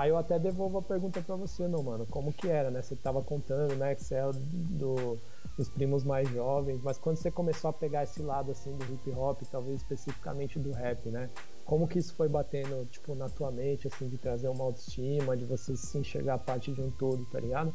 Aí 0.00 0.08
eu 0.08 0.16
até 0.16 0.38
devolvo 0.38 0.78
a 0.78 0.82
pergunta 0.82 1.20
para 1.20 1.36
você, 1.36 1.68
meu 1.68 1.82
mano, 1.82 2.06
como 2.06 2.32
que 2.32 2.48
era, 2.48 2.70
né? 2.70 2.80
Você 2.80 2.96
tava 2.96 3.22
contando, 3.22 3.76
né, 3.76 3.94
que 3.94 4.02
você 4.02 4.14
é 4.14 4.30
do, 4.32 5.18
dos 5.58 5.68
primos 5.68 6.04
mais 6.04 6.26
jovens, 6.30 6.80
mas 6.82 6.96
quando 6.96 7.18
você 7.18 7.30
começou 7.30 7.68
a 7.68 7.72
pegar 7.74 8.04
esse 8.04 8.22
lado 8.22 8.50
assim 8.50 8.74
do 8.78 8.94
hip 8.94 9.10
hop, 9.10 9.42
talvez 9.52 9.82
especificamente 9.82 10.58
do 10.58 10.72
rap, 10.72 11.06
né? 11.10 11.28
Como 11.66 11.86
que 11.86 11.98
isso 11.98 12.14
foi 12.14 12.30
batendo, 12.30 12.88
tipo, 12.90 13.14
na 13.14 13.28
tua 13.28 13.50
mente, 13.50 13.88
assim, 13.88 14.08
de 14.08 14.16
trazer 14.16 14.48
uma 14.48 14.64
autoestima, 14.64 15.36
de 15.36 15.44
você 15.44 15.76
se 15.76 15.98
enxergar 15.98 16.38
parte 16.38 16.72
de 16.72 16.80
um 16.80 16.90
todo, 16.90 17.22
tá 17.26 17.38
ligado? 17.38 17.70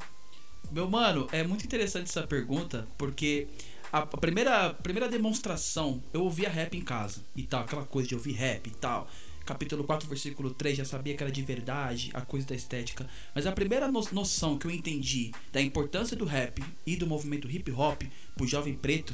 Meu 0.72 0.90
mano, 0.90 1.28
é 1.32 1.44
muito 1.44 1.64
interessante 1.64 2.10
essa 2.10 2.26
pergunta, 2.26 2.88
porque 2.98 3.48
a 3.92 4.04
primeira, 4.04 4.74
primeira 4.74 5.08
demonstração, 5.08 6.02
eu 6.12 6.24
ouvia 6.24 6.50
rap 6.50 6.76
em 6.76 6.84
casa 6.84 7.22
e 7.36 7.44
tal, 7.44 7.62
aquela 7.62 7.86
coisa 7.86 8.10
de 8.10 8.16
ouvir 8.16 8.34
rap 8.34 8.66
e 8.66 8.72
tal. 8.72 9.08
Capítulo 9.46 9.84
4, 9.84 10.10
versículo 10.10 10.50
3, 10.50 10.78
já 10.78 10.86
sabia 10.86 11.16
que 11.16 11.22
era 11.22 11.32
de 11.32 11.42
verdade, 11.44 12.10
a 12.14 12.22
coisa 12.22 12.48
da 12.48 12.56
estética. 12.56 13.08
Mas 13.34 13.46
a 13.46 13.52
primeira 13.52 13.88
no 13.88 14.04
noção 14.12 14.58
que 14.58 14.66
eu 14.66 14.72
entendi 14.72 15.32
da 15.52 15.62
importância 15.62 16.18
do 16.18 16.26
rap 16.26 16.64
e 16.86 16.96
do 16.96 17.06
movimento 17.06 17.50
hip 17.50 17.72
hop 17.72 18.02
pro 18.36 18.48
jovem 18.48 18.74
preto 18.74 19.14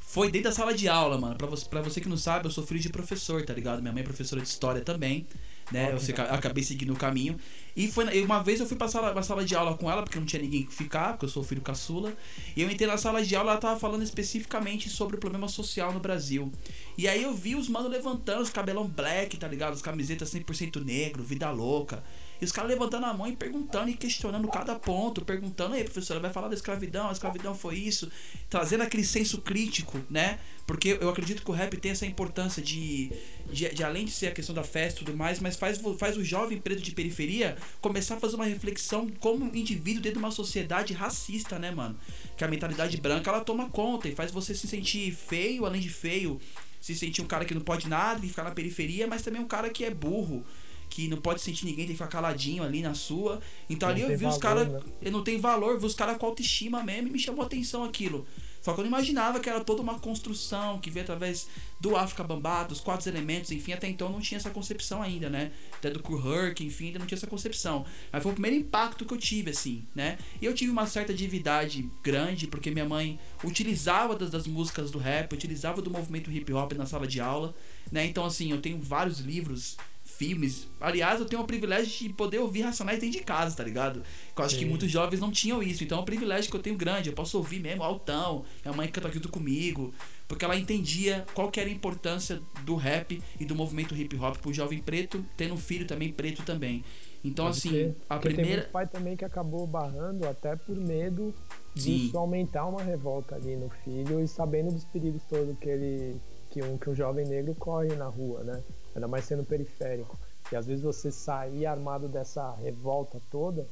foi 0.00 0.30
dentro 0.30 0.50
da 0.50 0.54
sala 0.54 0.74
de 0.74 0.88
aula, 0.88 1.18
mano. 1.18 1.36
Pra 1.36 1.46
você, 1.46 1.64
pra 1.66 1.80
você 1.80 2.00
que 2.00 2.08
não 2.08 2.16
sabe, 2.16 2.46
eu 2.46 2.50
sou 2.50 2.66
filho 2.66 2.80
de 2.80 2.90
professor, 2.90 3.44
tá 3.44 3.54
ligado? 3.54 3.80
Minha 3.80 3.92
mãe 3.92 4.02
é 4.02 4.04
professora 4.04 4.40
de 4.40 4.48
história 4.48 4.82
também 4.82 5.26
né? 5.70 5.92
Eu 5.92 6.24
acabei 6.34 6.62
seguindo 6.62 6.92
o 6.92 6.96
caminho. 6.96 7.38
E 7.76 7.88
foi 7.88 8.22
uma 8.22 8.42
vez 8.42 8.58
eu 8.58 8.66
fui 8.66 8.76
pra 8.76 8.88
sala, 8.88 9.12
pra 9.12 9.22
sala 9.22 9.44
de 9.44 9.54
aula 9.54 9.76
com 9.76 9.90
ela, 9.90 10.02
porque 10.02 10.18
não 10.18 10.24
tinha 10.24 10.40
ninguém 10.40 10.64
que 10.64 10.72
ficar, 10.72 11.12
porque 11.12 11.26
eu 11.26 11.28
sou 11.28 11.44
filho 11.44 11.60
caçula. 11.60 12.16
E 12.56 12.62
eu 12.62 12.70
entrei 12.70 12.88
na 12.88 12.96
sala 12.96 13.22
de 13.22 13.36
aula, 13.36 13.52
ela 13.52 13.60
tava 13.60 13.78
falando 13.78 14.02
especificamente 14.02 14.88
sobre 14.88 15.16
o 15.16 15.18
problema 15.18 15.46
social 15.46 15.92
no 15.92 16.00
Brasil. 16.00 16.50
E 16.96 17.06
aí 17.06 17.22
eu 17.22 17.34
vi 17.34 17.54
os 17.54 17.68
manos 17.68 17.90
levantando, 17.90 18.40
os 18.40 18.48
cabelão 18.48 18.88
black, 18.88 19.36
tá 19.36 19.46
ligado? 19.46 19.74
As 19.74 19.82
camisetas 19.82 20.32
100% 20.32 20.82
negro, 20.82 21.22
vida 21.22 21.50
louca. 21.50 22.02
E 22.40 22.44
os 22.44 22.52
caras 22.52 22.70
levantando 22.70 23.06
a 23.06 23.14
mão 23.14 23.26
e 23.26 23.34
perguntando 23.34 23.88
e 23.88 23.94
questionando 23.94 24.46
cada 24.48 24.74
ponto, 24.74 25.24
perguntando, 25.24 25.74
aí, 25.74 25.84
professora, 25.84 26.20
vai 26.20 26.30
falar 26.30 26.48
da 26.48 26.54
escravidão, 26.54 27.08
a 27.08 27.12
escravidão 27.12 27.54
foi 27.54 27.76
isso, 27.76 28.10
trazendo 28.50 28.82
aquele 28.82 29.04
senso 29.04 29.40
crítico, 29.40 29.98
né? 30.10 30.38
Porque 30.66 30.98
eu 31.00 31.08
acredito 31.08 31.42
que 31.42 31.50
o 31.50 31.54
rap 31.54 31.76
tem 31.78 31.92
essa 31.92 32.04
importância 32.04 32.62
de, 32.62 33.10
de, 33.50 33.68
de 33.70 33.84
além 33.84 34.04
de 34.04 34.10
ser 34.10 34.28
a 34.28 34.32
questão 34.32 34.54
da 34.54 34.64
festa 34.64 35.00
e 35.00 35.04
tudo 35.04 35.16
mais, 35.16 35.40
mas 35.40 35.56
faz, 35.56 35.80
faz 35.98 36.16
o 36.16 36.24
jovem 36.24 36.58
preto 36.58 36.82
de 36.82 36.92
periferia 36.92 37.56
começar 37.80 38.16
a 38.16 38.20
fazer 38.20 38.36
uma 38.36 38.44
reflexão 38.44 39.08
como 39.20 39.44
indivíduo 39.54 40.02
dentro 40.02 40.18
de 40.18 40.24
uma 40.24 40.30
sociedade 40.30 40.92
racista, 40.92 41.58
né, 41.58 41.70
mano? 41.70 41.96
Que 42.36 42.44
a 42.44 42.48
mentalidade 42.48 42.96
branca 42.98 43.30
ela 43.30 43.40
toma 43.40 43.68
conta 43.68 44.08
e 44.08 44.14
faz 44.14 44.30
você 44.30 44.54
se 44.54 44.66
sentir 44.66 45.12
feio, 45.12 45.64
além 45.64 45.80
de 45.80 45.90
feio, 45.90 46.40
se 46.80 46.94
sentir 46.94 47.22
um 47.22 47.26
cara 47.26 47.44
que 47.44 47.54
não 47.54 47.62
pode 47.62 47.88
nada 47.88 48.24
e 48.24 48.28
ficar 48.28 48.44
na 48.44 48.50
periferia, 48.50 49.06
mas 49.06 49.22
também 49.22 49.40
um 49.40 49.46
cara 49.46 49.70
que 49.70 49.84
é 49.84 49.90
burro 49.90 50.44
que 50.88 51.08
não 51.08 51.18
pode 51.18 51.40
sentir 51.40 51.64
ninguém, 51.64 51.86
tem 51.86 51.88
que 51.88 51.92
ficar 51.94 52.08
caladinho 52.08 52.62
ali 52.62 52.80
na 52.80 52.94
sua. 52.94 53.40
Então 53.68 53.88
não 53.88 53.94
ali 53.94 54.02
eu 54.02 54.08
vi 54.08 54.16
valor, 54.16 54.32
os 54.32 54.38
caras. 54.38 54.68
Né? 54.68 55.10
Não 55.10 55.22
tem 55.22 55.38
valor, 55.38 55.78
vi 55.78 55.86
os 55.86 55.94
caras 55.94 56.16
com 56.16 56.26
autoestima 56.26 56.82
mesmo 56.82 57.08
e 57.08 57.10
me 57.10 57.18
chamou 57.18 57.44
atenção 57.44 57.84
aquilo. 57.84 58.26
Só 58.66 58.72
que 58.72 58.80
eu 58.80 58.82
não 58.82 58.88
imaginava 58.88 59.38
que 59.38 59.48
era 59.48 59.62
toda 59.62 59.80
uma 59.80 59.96
construção 59.96 60.80
que 60.80 60.90
veio 60.90 61.04
através 61.04 61.46
do 61.80 61.94
África 61.94 62.24
Bambá, 62.24 62.64
dos 62.64 62.80
quatro 62.80 63.08
elementos, 63.08 63.52
enfim, 63.52 63.72
até 63.72 63.86
então 63.86 64.08
não 64.08 64.20
tinha 64.20 64.38
essa 64.38 64.50
concepção 64.50 65.00
ainda, 65.00 65.30
né? 65.30 65.52
Até 65.74 65.88
do 65.88 66.02
Kurhurk, 66.02 66.64
enfim, 66.64 66.86
ainda 66.86 66.98
não 66.98 67.06
tinha 67.06 67.16
essa 67.16 67.28
concepção. 67.28 67.86
Mas 68.10 68.24
foi 68.24 68.32
o 68.32 68.34
primeiro 68.34 68.56
impacto 68.56 69.06
que 69.06 69.14
eu 69.14 69.18
tive, 69.18 69.52
assim, 69.52 69.86
né? 69.94 70.18
E 70.42 70.46
eu 70.46 70.52
tive 70.52 70.72
uma 70.72 70.84
certa 70.84 71.14
divindade 71.14 71.88
grande, 72.02 72.48
porque 72.48 72.72
minha 72.72 72.84
mãe 72.84 73.20
utilizava 73.44 74.16
das, 74.16 74.30
das 74.30 74.48
músicas 74.48 74.90
do 74.90 74.98
rap, 74.98 75.32
utilizava 75.32 75.80
do 75.80 75.88
movimento 75.88 76.28
hip 76.28 76.52
hop 76.52 76.72
na 76.72 76.86
sala 76.86 77.06
de 77.06 77.20
aula, 77.20 77.54
né? 77.92 78.04
Então, 78.04 78.24
assim, 78.24 78.50
eu 78.50 78.60
tenho 78.60 78.80
vários 78.80 79.20
livros 79.20 79.76
filmes. 80.16 80.68
Aliás, 80.80 81.20
eu 81.20 81.26
tenho 81.26 81.42
o 81.42 81.46
privilégio 81.46 82.08
de 82.08 82.14
poder 82.14 82.38
ouvir 82.38 82.62
Racionais 82.62 82.98
dentro 82.98 83.18
de 83.18 83.24
casa, 83.24 83.56
tá 83.56 83.62
ligado? 83.62 84.02
Eu 84.36 84.44
acho 84.44 84.54
Sim. 84.54 84.60
que 84.60 84.66
muitos 84.66 84.90
jovens 84.90 85.20
não 85.20 85.30
tinham 85.30 85.62
isso. 85.62 85.84
Então 85.84 85.98
é 85.98 86.00
um 86.00 86.04
privilégio 86.04 86.50
que 86.50 86.56
eu 86.56 86.62
tenho 86.62 86.76
grande. 86.76 87.10
Eu 87.10 87.14
posso 87.14 87.36
ouvir 87.36 87.60
mesmo 87.60 87.82
altão. 87.82 88.44
Minha 88.64 88.76
mãe 88.76 88.88
canta 88.88 89.10
junto 89.10 89.28
comigo. 89.28 89.92
Porque 90.26 90.44
ela 90.44 90.56
entendia 90.56 91.24
qual 91.34 91.50
que 91.50 91.60
era 91.60 91.68
a 91.68 91.72
importância 91.72 92.40
do 92.64 92.74
rap 92.74 93.22
e 93.38 93.44
do 93.44 93.54
movimento 93.54 93.94
hip 93.94 94.16
hop 94.16 94.36
pro 94.38 94.52
jovem 94.52 94.80
preto, 94.80 95.24
tendo 95.36 95.54
um 95.54 95.58
filho 95.58 95.86
também 95.86 96.12
preto 96.12 96.42
também. 96.42 96.82
Então, 97.24 97.46
Pode 97.46 97.58
assim, 97.58 97.70
ser. 97.70 97.96
a 98.08 98.18
Porque 98.18 98.34
primeira. 98.34 98.62
Tem 98.62 98.72
pai 98.72 98.86
também 98.86 99.16
que 99.16 99.24
acabou 99.24 99.66
barrando 99.66 100.26
até 100.26 100.56
por 100.56 100.76
medo 100.76 101.34
de 101.74 102.10
aumentar 102.14 102.66
uma 102.66 102.82
revolta 102.82 103.34
ali 103.34 103.54
no 103.56 103.68
filho 103.84 104.20
e 104.22 104.26
sabendo 104.26 104.72
dos 104.72 104.84
perigos 104.84 105.22
todos 105.28 105.56
que 105.58 105.68
ele. 105.68 106.16
que 106.50 106.62
um, 106.62 106.78
que 106.78 106.88
um 106.90 106.94
jovem 106.94 107.26
negro 107.26 107.54
corre 107.54 107.94
na 107.94 108.06
rua, 108.06 108.42
né? 108.42 108.62
Ainda 108.96 109.08
mais 109.08 109.24
sendo 109.24 109.44
periférico. 109.44 110.18
E 110.50 110.56
às 110.56 110.66
vezes 110.66 110.82
você 110.82 111.10
sair 111.10 111.66
armado 111.66 112.08
dessa 112.08 112.52
revolta 112.56 113.20
toda 113.30 113.66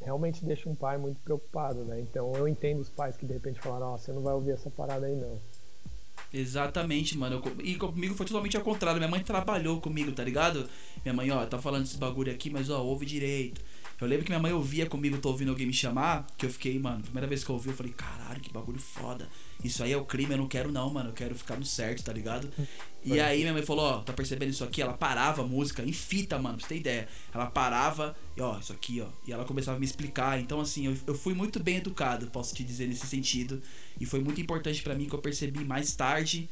realmente 0.00 0.44
deixa 0.44 0.68
um 0.68 0.74
pai 0.74 0.98
muito 0.98 1.18
preocupado, 1.20 1.84
né? 1.84 2.00
Então 2.00 2.32
eu 2.34 2.48
entendo 2.48 2.80
os 2.80 2.88
pais 2.88 3.16
que 3.16 3.26
de 3.26 3.32
repente 3.32 3.60
falaram, 3.60 3.88
ó, 3.88 3.94
oh, 3.94 3.98
você 3.98 4.12
não 4.12 4.22
vai 4.22 4.34
ouvir 4.34 4.52
essa 4.52 4.70
parada 4.70 5.06
aí 5.06 5.16
não. 5.16 5.40
Exatamente, 6.32 7.16
mano. 7.16 7.42
E 7.62 7.76
comigo 7.76 8.14
foi 8.14 8.26
totalmente 8.26 8.56
ao 8.56 8.62
contrário. 8.62 8.98
Minha 8.98 9.10
mãe 9.10 9.22
trabalhou 9.22 9.80
comigo, 9.80 10.12
tá 10.12 10.24
ligado? 10.24 10.68
Minha 11.04 11.14
mãe, 11.14 11.30
ó, 11.30 11.44
tá 11.46 11.58
falando 11.58 11.84
esse 11.84 11.96
bagulho 11.98 12.32
aqui, 12.32 12.50
mas 12.50 12.70
ó, 12.70 12.82
ouve 12.82 13.04
direito. 13.04 13.60
Eu 14.00 14.06
lembro 14.08 14.24
que 14.24 14.30
minha 14.30 14.40
mãe 14.40 14.52
ouvia 14.52 14.86
comigo, 14.86 15.16
tô 15.18 15.28
ouvindo 15.28 15.50
alguém 15.50 15.66
me 15.66 15.72
chamar, 15.72 16.26
que 16.36 16.44
eu 16.44 16.50
fiquei, 16.50 16.76
mano, 16.78 17.02
primeira 17.02 17.26
vez 17.26 17.44
que 17.44 17.50
eu 17.50 17.54
ouvi, 17.54 17.68
eu 17.68 17.74
falei, 17.74 17.92
caralho, 17.92 18.40
que 18.40 18.52
bagulho 18.52 18.80
foda. 18.80 19.28
Isso 19.62 19.82
aí 19.84 19.92
é 19.92 19.96
o 19.96 20.04
crime, 20.04 20.32
eu 20.32 20.38
não 20.38 20.48
quero 20.48 20.72
não, 20.72 20.90
mano. 20.90 21.10
Eu 21.10 21.12
quero 21.12 21.34
ficar 21.36 21.56
no 21.56 21.64
certo, 21.64 22.02
tá 22.02 22.12
ligado? 22.12 22.50
E 23.04 23.20
aí 23.20 23.40
minha 23.40 23.52
mãe 23.52 23.62
falou, 23.62 23.84
ó, 23.84 24.00
tá 24.00 24.12
percebendo 24.12 24.50
isso 24.50 24.64
aqui? 24.64 24.82
Ela 24.82 24.92
parava 24.92 25.42
a 25.42 25.46
música 25.46 25.82
em 25.84 25.92
fita, 25.92 26.38
mano, 26.38 26.56
pra 26.56 26.66
você 26.66 26.74
ter 26.74 26.80
ideia. 26.80 27.08
Ela 27.32 27.46
parava, 27.46 28.16
e 28.36 28.40
ó, 28.40 28.58
isso 28.58 28.72
aqui, 28.72 29.00
ó. 29.00 29.06
E 29.26 29.32
ela 29.32 29.44
começava 29.44 29.76
a 29.76 29.80
me 29.80 29.86
explicar. 29.86 30.40
Então, 30.40 30.60
assim, 30.60 30.86
eu, 30.86 30.96
eu 31.06 31.14
fui 31.14 31.34
muito 31.34 31.60
bem 31.62 31.76
educado, 31.76 32.26
posso 32.26 32.54
te 32.54 32.64
dizer, 32.64 32.88
nesse 32.88 33.06
sentido. 33.06 33.62
E 34.00 34.06
foi 34.06 34.20
muito 34.20 34.40
importante 34.40 34.82
para 34.82 34.94
mim 34.94 35.06
que 35.08 35.14
eu 35.14 35.20
percebi 35.20 35.64
mais 35.64 35.94
tarde, 35.94 36.48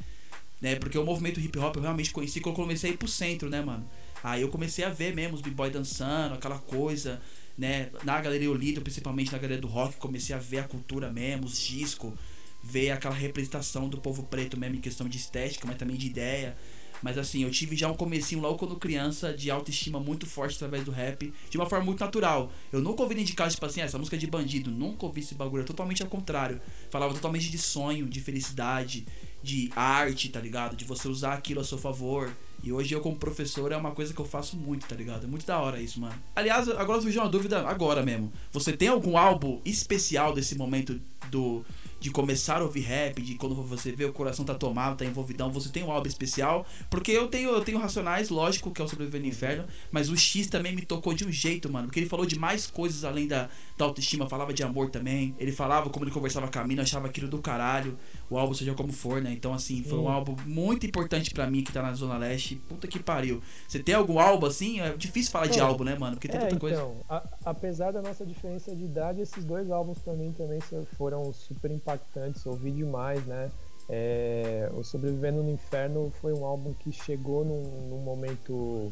né? 0.61 0.77
Porque 0.77 0.99
o 0.99 1.05
movimento 1.05 1.41
hip 1.41 1.59
hop 1.59 1.77
eu 1.77 1.83
realmente 1.83 2.13
conheci 2.13 2.41
quando 2.41 2.55
eu 2.55 2.63
comecei 2.63 2.91
a 2.91 2.93
ir 2.95 2.97
pro 2.97 3.09
centro, 3.09 3.51
né, 3.51 3.61
mano? 3.61 3.89
Aí 4.23 4.43
eu 4.43 4.49
comecei 4.49 4.85
a 4.85 4.91
ver 4.91 5.15
mesmo 5.15 5.35
os 5.35 5.43
b-boy 5.43 5.71
dançando, 5.71 6.35
aquela 6.35 6.59
coisa 6.59 7.21
né? 7.61 7.91
Na 8.05 8.19
galeria 8.23 8.51
Olido, 8.51 8.81
principalmente 8.81 9.31
na 9.33 9.37
galeria 9.37 9.61
do 9.61 9.69
rock, 9.69 9.99
comecei 9.99 10.35
a 10.35 10.39
ver 10.39 10.61
a 10.61 10.65
cultura 10.65 11.13
mesmo, 11.13 11.45
os 11.45 11.59
discos, 11.59 12.15
ver 12.63 12.91
aquela 12.91 13.15
representação 13.15 13.87
do 13.87 13.99
povo 13.99 14.23
preto 14.23 14.59
mesmo 14.59 14.77
em 14.77 14.81
questão 14.81 15.07
de 15.07 15.19
estética, 15.19 15.67
mas 15.67 15.77
também 15.77 15.95
de 15.95 16.07
ideia. 16.07 16.57
Mas 17.03 17.19
assim, 17.19 17.43
eu 17.43 17.51
tive 17.51 17.77
já 17.77 17.91
um 17.91 17.95
comecinho 17.95 18.41
logo 18.41 18.59
quando 18.59 18.77
criança 18.77 19.35
de 19.35 19.51
autoestima 19.51 20.01
muito 20.01 20.27
forte 20.27 20.57
através 20.57 20.85
do 20.85 20.91
rap, 20.91 21.33
de 21.51 21.59
uma 21.59 21.67
forma 21.67 21.85
muito 21.85 22.01
natural. 22.01 22.51
Eu 22.73 22.81
nunca 22.81 23.03
ouvi 23.03 23.21
indicar, 23.21 23.51
tipo 23.51 23.65
assim, 23.67 23.83
ah, 23.83 23.85
essa 23.85 23.99
música 23.99 24.17
é 24.17 24.19
de 24.19 24.27
bandido, 24.27 24.71
nunca 24.71 25.05
ouvi 25.05 25.21
esse 25.21 25.35
bagulho, 25.35 25.63
é 25.63 25.67
totalmente 25.67 26.03
ao 26.03 26.09
contrário. 26.09 26.63
Falava 26.89 27.13
totalmente 27.13 27.51
de 27.51 27.59
sonho, 27.59 28.07
de 28.07 28.21
felicidade, 28.21 29.07
de 29.43 29.71
arte, 29.77 30.31
tá 30.31 30.41
ligado? 30.41 30.77
De 30.77 30.85
você 30.87 31.09
usar 31.09 31.35
aquilo 31.35 31.61
a 31.61 31.65
seu 31.65 31.77
favor. 31.77 32.35
E 32.63 32.73
hoje 32.73 32.95
eu, 32.95 33.01
como 33.01 33.17
professor, 33.17 33.73
é 33.73 33.77
uma 33.77 33.93
coisa 33.93 34.13
que 34.13 34.21
eu 34.21 34.25
faço 34.25 34.57
muito, 34.57 34.87
tá 34.87 34.95
ligado? 34.95 35.25
É 35.25 35.27
muito 35.27 35.47
da 35.47 35.59
hora 35.59 35.81
isso, 35.81 36.01
mano. 36.01 36.15
Aliás, 36.35 36.69
agora 36.69 37.01
surgiu 37.01 37.23
uma 37.23 37.29
dúvida 37.29 37.67
agora 37.67 38.03
mesmo. 38.03 38.33
Você 38.53 38.73
tem 38.73 38.89
algum 38.89 39.17
álbum 39.17 39.61
especial 39.65 40.33
desse 40.33 40.57
momento 40.57 41.01
do 41.31 41.65
de 42.01 42.11
começar 42.11 42.63
a 42.63 42.65
ouvir 42.65 42.81
rap, 42.81 43.21
de 43.21 43.35
quando 43.35 43.55
você 43.55 43.93
vê 43.93 44.07
o 44.07 44.13
coração 44.13 44.43
tá 44.43 44.55
tomado, 44.55 44.97
tá 44.97 45.05
envolvidão, 45.05 45.53
você 45.53 45.69
tem 45.69 45.85
um 45.85 45.91
álbum 45.93 46.09
especial? 46.09 46.67
Porque 46.89 47.13
eu 47.13 47.29
tenho, 47.29 47.51
eu 47.51 47.61
tenho 47.61 47.79
Racionais, 47.79 48.31
lógico, 48.31 48.71
que 48.71 48.81
é 48.81 48.85
o 48.85 48.89
Sobreviver 48.89 49.21
no 49.21 49.27
Inferno, 49.27 49.67
mas 49.93 50.09
o 50.09 50.17
X 50.17 50.47
também 50.47 50.75
me 50.75 50.81
tocou 50.81 51.13
de 51.13 51.27
um 51.27 51.31
jeito, 51.31 51.71
mano, 51.71 51.89
porque 51.89 52.01
ele 52.01 52.09
falou 52.09 52.25
de 52.25 52.39
mais 52.39 52.67
coisas 52.67 53.05
além 53.05 53.29
da, 53.29 53.51
da 53.77 53.85
autoestima, 53.85 54.27
falava 54.27 54.55
de 54.55 54.63
amor 54.63 54.89
também, 54.89 55.35
ele 55.39 55.53
falava 55.53 55.91
como 55.91 56.07
ele 56.07 56.11
conversava 56.11 56.49
com 56.49 56.59
a 56.59 56.65
mina, 56.65 56.83
achava 56.83 57.07
aquilo 57.07 57.29
do 57.29 57.39
caralho, 57.39 57.99
o 58.31 58.39
álbum 58.39 58.55
seja 58.55 58.75
como 58.75 58.93
for, 58.93 59.21
né? 59.21 59.33
Então, 59.33 59.53
assim, 59.53 59.83
foi 59.83 59.99
um 59.99 60.09
álbum 60.09 60.37
muito 60.47 60.87
importante 60.87 61.31
para 61.33 61.51
mim 61.51 61.63
que 61.63 61.73
tá 61.73 61.83
na 61.83 61.93
Zona 61.93 62.17
Leste, 62.17 62.57
puta 62.69 62.87
que 62.87 62.99
pariu. 62.99 63.43
Você 63.69 63.79
tem 63.81 63.95
algum 63.95 64.19
álbum 64.19 64.47
assim? 64.47 64.81
É 64.81 64.97
difícil 64.97 65.31
falar 65.31 65.49
de 65.49 65.61
álbum, 65.61 65.85
né, 65.85 65.97
mano? 65.99 66.17
Porque 66.17 66.29
tem 66.29 66.39
é, 66.39 66.45
tanta 66.45 66.55
então, 66.55 66.61
coisa. 66.61 67.05
A, 67.09 67.23
apesar 67.45 67.93
da 67.93 68.01
nossa 68.01 68.25
diferença 68.25 68.75
de 68.75 68.85
idade, 68.85 69.21
esses 69.21 69.45
dois 69.45 69.71
álbuns 69.71 69.99
pra 69.99 70.15
mim 70.15 70.33
também 70.33 70.61
foram 70.97 71.33
super 71.33 71.71
impactantes 71.71 71.91
impactantes, 71.91 72.47
ouvi 72.47 72.71
demais, 72.71 73.25
né? 73.27 73.51
É, 73.89 74.71
o 74.75 74.85
Sobrevivendo 74.85 75.43
no 75.43 75.51
Inferno 75.51 76.13
foi 76.21 76.33
um 76.33 76.45
álbum 76.45 76.73
que 76.75 76.93
chegou 76.93 77.45
num, 77.45 77.89
num 77.89 77.99
momento 77.99 78.89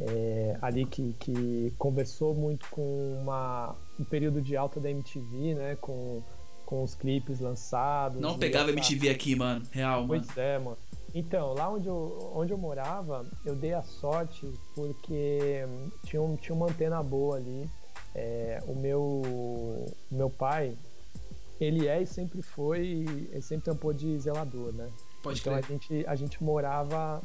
é, 0.00 0.56
ali 0.60 0.84
que, 0.84 1.14
que 1.20 1.72
conversou 1.78 2.34
muito 2.34 2.66
com 2.70 3.18
uma, 3.22 3.76
um 4.00 4.04
período 4.04 4.40
de 4.40 4.56
alta 4.56 4.80
da 4.80 4.90
MTV, 4.90 5.54
né? 5.54 5.76
Com, 5.80 6.22
com 6.66 6.82
os 6.82 6.94
clipes 6.94 7.40
lançados. 7.40 8.20
Não 8.20 8.38
pegava 8.38 8.70
essa... 8.70 8.78
MTV 8.78 9.10
aqui, 9.10 9.34
mano. 9.34 9.62
Real, 9.70 10.06
mano. 10.06 10.24
Pois 10.24 10.36
é, 10.36 10.58
mano. 10.58 10.78
Então, 11.14 11.52
lá 11.52 11.68
onde 11.68 11.86
eu, 11.86 12.32
onde 12.34 12.52
eu 12.52 12.58
morava, 12.58 13.26
eu 13.44 13.54
dei 13.54 13.74
a 13.74 13.82
sorte 13.82 14.50
porque 14.74 15.66
tinha, 16.04 16.22
um, 16.22 16.36
tinha 16.36 16.54
uma 16.54 16.66
antena 16.66 17.02
boa 17.02 17.36
ali. 17.36 17.68
É, 18.14 18.62
o 18.66 18.74
meu, 18.74 19.00
o 19.00 19.86
meu 20.10 20.30
pai, 20.30 20.76
ele 21.60 21.86
é 21.86 22.02
e 22.02 22.06
sempre 22.06 22.42
foi, 22.42 23.04
ele 23.30 23.42
sempre 23.42 23.66
tampou 23.66 23.92
de 23.92 24.18
zelador, 24.18 24.72
né? 24.72 24.88
Pode 25.22 25.40
então 25.40 25.54
crer. 25.54 25.64
a 25.64 25.68
gente, 25.68 26.06
a 26.06 26.14
gente 26.14 26.42
morava 26.42 27.22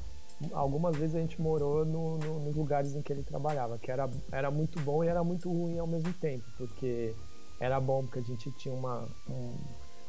algumas 0.52 0.96
vezes 0.96 1.16
a 1.16 1.20
gente 1.20 1.42
morou 1.42 1.86
no, 1.86 2.18
no, 2.18 2.40
nos 2.40 2.56
lugares 2.56 2.94
em 2.94 3.02
que 3.02 3.12
ele 3.12 3.24
trabalhava, 3.24 3.78
que 3.78 3.90
era, 3.90 4.10
era 4.32 4.52
muito 4.52 4.80
bom 4.82 5.04
e 5.04 5.08
era 5.08 5.24
muito 5.24 5.52
ruim 5.52 5.80
ao 5.80 5.88
mesmo 5.88 6.14
tempo, 6.14 6.44
porque 6.58 7.16
era 7.60 7.80
bom 7.80 8.04
porque 8.04 8.20
a 8.20 8.24
gente 8.24 8.52
tinha 8.52 8.74
uma, 8.74 9.08
um, 9.30 9.58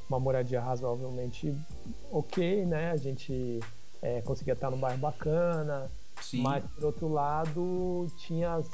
uma 0.09 0.21
moradia 0.21 0.61
razoavelmente 0.61 1.55
ok, 2.11 2.65
né? 2.67 2.91
A 2.91 2.97
gente 2.97 3.61
é, 4.03 4.21
conseguia 4.23 4.55
estar 4.55 4.71
num 4.71 4.79
bairro 4.79 4.99
bacana, 4.99 5.91
Sim. 6.21 6.43
mas 6.43 6.65
por 6.65 6.85
outro 6.85 7.09
lado 7.09 8.07
tinha 8.17 8.55
as 8.55 8.69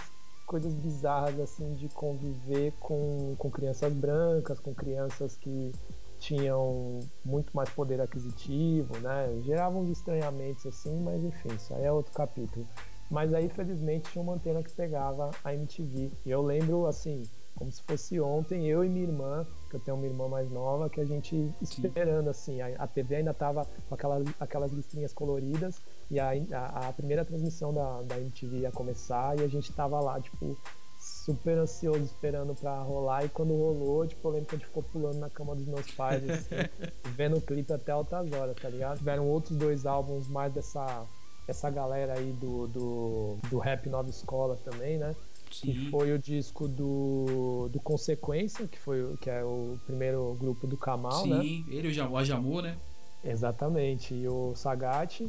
coisas 0.46 0.74
bizarras 0.74 1.38
assim 1.40 1.74
de 1.74 1.88
conviver 1.88 2.72
com, 2.80 3.34
com 3.38 3.50
crianças 3.50 3.92
brancas, 3.92 4.60
com 4.60 4.74
crianças 4.74 5.36
que 5.36 5.72
tinham 6.18 7.00
muito 7.24 7.54
mais 7.54 7.68
poder 7.70 8.00
aquisitivo, 8.00 8.96
né? 8.98 9.40
Geravam 9.44 9.82
uns 9.82 9.90
estranhamentos 9.90 10.66
assim, 10.66 10.98
mas 11.00 11.22
enfim, 11.22 11.54
isso 11.54 11.74
aí 11.74 11.84
é 11.84 11.92
outro 11.92 12.12
capítulo. 12.12 12.66
Mas 13.10 13.34
aí, 13.34 13.48
felizmente, 13.48 14.10
tinha 14.10 14.22
uma 14.22 14.34
antena 14.34 14.62
que 14.62 14.72
pegava 14.72 15.30
a 15.44 15.54
MTV. 15.54 16.10
E 16.24 16.30
eu 16.30 16.40
lembro, 16.42 16.86
assim, 16.86 17.22
como 17.54 17.70
se 17.70 17.82
fosse 17.82 18.20
ontem, 18.20 18.66
eu 18.66 18.84
e 18.84 18.88
minha 18.88 19.06
irmã, 19.06 19.46
que 19.70 19.76
eu 19.76 19.80
tenho 19.80 19.96
uma 19.96 20.06
irmã 20.06 20.28
mais 20.28 20.50
nova, 20.50 20.90
que 20.90 21.00
a 21.00 21.04
gente 21.04 21.52
esperando, 21.62 22.28
assim, 22.28 22.60
a, 22.60 22.68
a 22.82 22.86
TV 22.86 23.16
ainda 23.16 23.32
tava 23.32 23.66
com 23.88 23.94
aquelas, 23.94 24.26
aquelas 24.40 24.72
listrinhas 24.72 25.12
coloridas, 25.12 25.80
e 26.10 26.18
a, 26.18 26.30
a, 26.52 26.88
a, 26.88 26.92
primeira 26.92 27.24
transmissão 27.24 27.72
da, 27.72 28.02
da 28.02 28.18
MTV 28.18 28.58
ia 28.58 28.72
começar, 28.72 29.38
e 29.38 29.44
a 29.44 29.48
gente 29.48 29.72
tava 29.72 30.00
lá, 30.00 30.20
tipo, 30.20 30.56
super 31.04 31.58
ansioso 31.58 32.02
esperando 32.02 32.54
pra 32.54 32.82
rolar. 32.82 33.24
E 33.24 33.28
quando 33.28 33.54
rolou, 33.54 34.06
tipo, 34.06 34.26
eu 34.26 34.32
lembro 34.32 34.48
que 34.48 34.54
a 34.56 34.58
gente 34.58 34.66
ficou 34.66 34.82
pulando 34.82 35.18
na 35.18 35.30
cama 35.30 35.54
dos 35.54 35.66
meus 35.66 35.90
pais, 35.92 36.28
assim, 36.28 36.56
vendo 37.14 37.36
o 37.36 37.40
clipe 37.40 37.72
até 37.72 37.92
altas 37.92 38.32
horas, 38.32 38.56
tá 38.56 38.68
ligado? 38.68 38.98
Tiveram 38.98 39.28
outros 39.28 39.56
dois 39.56 39.86
álbuns 39.86 40.26
mais 40.28 40.52
dessa, 40.52 41.06
dessa 41.46 41.70
galera 41.70 42.14
aí 42.18 42.32
do, 42.32 42.66
do, 42.68 43.36
do 43.48 43.58
rap 43.58 43.88
Nova 43.88 44.08
Escola 44.08 44.58
também, 44.64 44.98
né? 44.98 45.14
Sim. 45.50 45.72
Que 45.72 45.90
foi 45.90 46.12
o 46.12 46.18
disco 46.18 46.66
do, 46.66 47.68
do 47.70 47.80
Consequência, 47.80 48.66
que, 48.66 48.78
foi, 48.78 49.16
que 49.18 49.30
é 49.30 49.44
o 49.44 49.78
primeiro 49.86 50.36
grupo 50.38 50.66
do 50.66 50.76
Kamal, 50.76 51.22
Sim, 51.22 51.30
né? 51.30 51.40
Sim, 51.42 51.64
ele 51.68 51.88
e 51.88 52.00
o 52.00 52.16
Ajamu, 52.16 52.60
né? 52.60 52.76
Exatamente. 53.24 54.14
E 54.14 54.28
o 54.28 54.54
Sagat. 54.54 55.26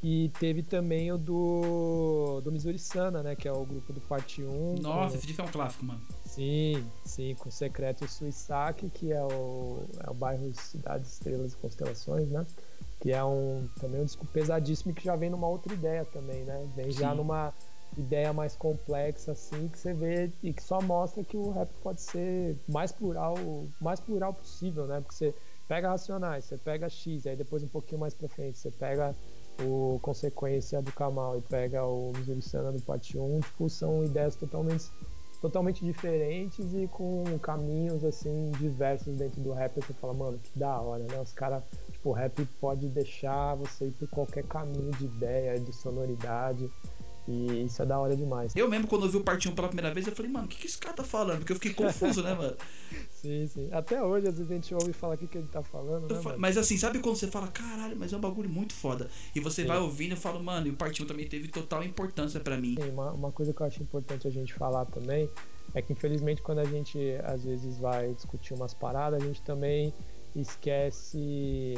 E 0.00 0.30
teve 0.38 0.62
também 0.62 1.10
o 1.10 1.18
do, 1.18 2.40
do 2.42 2.52
Missouri 2.52 2.78
Sana, 2.78 3.20
né? 3.20 3.34
Que 3.34 3.48
é 3.48 3.52
o 3.52 3.64
grupo 3.64 3.92
do 3.92 4.00
Parte 4.00 4.42
1. 4.42 4.76
Nossa, 4.80 5.10
com... 5.10 5.16
esse 5.16 5.26
disco 5.26 5.42
é 5.42 5.44
um 5.44 5.48
clássico, 5.48 5.84
mano. 5.84 6.00
Sim, 6.24 6.84
sim, 7.04 7.34
com 7.34 7.48
o 7.48 7.52
Secreto 7.52 8.06
Suissac, 8.06 8.88
que 8.90 9.12
é 9.12 9.22
o, 9.22 9.82
é 10.06 10.08
o 10.08 10.14
bairro 10.14 10.52
Cidades, 10.54 11.14
Estrelas 11.14 11.52
e 11.52 11.56
Constelações, 11.56 12.28
né? 12.30 12.46
Que 13.00 13.10
é 13.10 13.24
um 13.24 13.68
também 13.80 14.00
um 14.00 14.04
disco 14.04 14.24
pesadíssimo 14.26 14.94
que 14.94 15.04
já 15.04 15.16
vem 15.16 15.30
numa 15.30 15.48
outra 15.48 15.72
ideia 15.72 16.04
também, 16.04 16.44
né? 16.44 16.68
Vem 16.76 16.92
sim. 16.92 17.00
já 17.00 17.12
numa 17.12 17.52
ideia 17.98 18.32
mais 18.32 18.54
complexa, 18.56 19.32
assim, 19.32 19.68
que 19.68 19.78
você 19.78 19.92
vê 19.92 20.30
e 20.42 20.52
que 20.52 20.62
só 20.62 20.80
mostra 20.80 21.24
que 21.24 21.36
o 21.36 21.50
rap 21.50 21.68
pode 21.82 22.00
ser 22.00 22.56
mais 22.68 22.92
plural, 22.92 23.34
mais 23.80 24.00
plural 24.00 24.32
possível, 24.32 24.86
né? 24.86 25.00
Porque 25.00 25.14
você 25.14 25.34
pega 25.66 25.88
Racionais, 25.90 26.44
você 26.44 26.56
pega 26.56 26.88
X, 26.88 27.26
aí 27.26 27.36
depois 27.36 27.62
um 27.62 27.68
pouquinho 27.68 28.00
mais 28.00 28.14
pra 28.14 28.28
frente, 28.28 28.58
você 28.58 28.70
pega 28.70 29.14
o 29.62 29.98
Consequência 30.00 30.80
do 30.80 30.92
Kamal 30.92 31.36
e 31.38 31.40
pega 31.42 31.84
o 31.84 32.12
Missouri 32.26 32.76
do 32.76 32.82
Parte 32.82 33.18
1, 33.18 33.40
tipo, 33.40 33.68
são 33.68 34.04
ideias 34.04 34.36
totalmente, 34.36 34.86
totalmente 35.40 35.84
diferentes 35.84 36.72
e 36.74 36.86
com 36.88 37.24
caminhos, 37.40 38.04
assim, 38.04 38.52
diversos 38.58 39.16
dentro 39.16 39.40
do 39.40 39.52
rap. 39.52 39.74
Você 39.74 39.92
fala, 39.94 40.14
mano, 40.14 40.38
que 40.38 40.58
da 40.58 40.80
hora, 40.80 41.04
né? 41.04 41.20
Os 41.20 41.32
caras, 41.32 41.62
tipo, 41.90 42.10
o 42.10 42.12
rap 42.12 42.44
pode 42.60 42.88
deixar 42.88 43.56
você 43.56 43.86
ir 43.86 43.92
por 43.92 44.08
qualquer 44.08 44.44
caminho 44.44 44.92
de 44.92 45.04
ideia, 45.04 45.58
de 45.58 45.72
sonoridade. 45.72 46.70
E 47.28 47.64
isso 47.64 47.82
é 47.82 47.84
da 47.84 47.98
hora 47.98 48.16
demais. 48.16 48.56
Eu 48.56 48.70
mesmo, 48.70 48.86
quando 48.86 49.04
eu 49.04 49.10
vi 49.10 49.18
o 49.18 49.20
Parte 49.20 49.50
1 49.50 49.54
pela 49.54 49.68
primeira 49.68 49.92
vez, 49.92 50.06
eu 50.06 50.16
falei, 50.16 50.32
mano, 50.32 50.46
o 50.46 50.48
que, 50.48 50.56
que 50.56 50.66
esse 50.66 50.78
cara 50.78 50.96
tá 50.96 51.04
falando? 51.04 51.40
Porque 51.40 51.52
eu 51.52 51.56
fiquei 51.56 51.74
confuso, 51.74 52.22
né, 52.22 52.32
mano? 52.32 52.56
Sim, 53.20 53.48
sim. 53.48 53.68
Até 53.72 54.00
hoje, 54.00 54.28
às 54.28 54.38
vezes 54.38 54.48
a 54.48 54.54
gente 54.54 54.72
ouve 54.72 54.92
falar 54.92 55.16
o 55.16 55.18
que, 55.18 55.26
que 55.26 55.38
ele 55.38 55.48
tá 55.48 55.60
falando, 55.60 56.06
né, 56.06 56.36
Mas 56.38 56.56
assim, 56.56 56.78
sabe 56.78 57.00
quando 57.00 57.16
você 57.16 57.26
fala, 57.26 57.48
caralho, 57.48 57.96
mas 57.96 58.12
é 58.12 58.16
um 58.16 58.20
bagulho 58.20 58.48
muito 58.48 58.72
foda. 58.72 59.10
E 59.34 59.40
você 59.40 59.62
sim. 59.62 59.68
vai 59.68 59.76
ouvindo 59.76 60.12
e 60.12 60.16
fala, 60.16 60.40
mano, 60.40 60.68
e 60.68 60.70
o 60.70 60.74
Parte 60.74 61.02
1 61.02 61.06
também 61.06 61.26
teve 61.26 61.48
total 61.48 61.82
importância 61.82 62.38
para 62.38 62.56
mim. 62.56 62.76
Sim, 62.80 62.90
uma, 62.90 63.10
uma 63.10 63.32
coisa 63.32 63.52
que 63.52 63.60
eu 63.60 63.66
acho 63.66 63.82
importante 63.82 64.28
a 64.28 64.30
gente 64.30 64.54
falar 64.54 64.84
também 64.86 65.28
é 65.74 65.82
que, 65.82 65.92
infelizmente, 65.92 66.40
quando 66.40 66.60
a 66.60 66.64
gente 66.64 66.98
às 67.24 67.44
vezes 67.44 67.76
vai 67.78 68.14
discutir 68.14 68.54
umas 68.54 68.72
paradas, 68.72 69.20
a 69.20 69.26
gente 69.26 69.42
também 69.42 69.92
esquece 70.36 71.74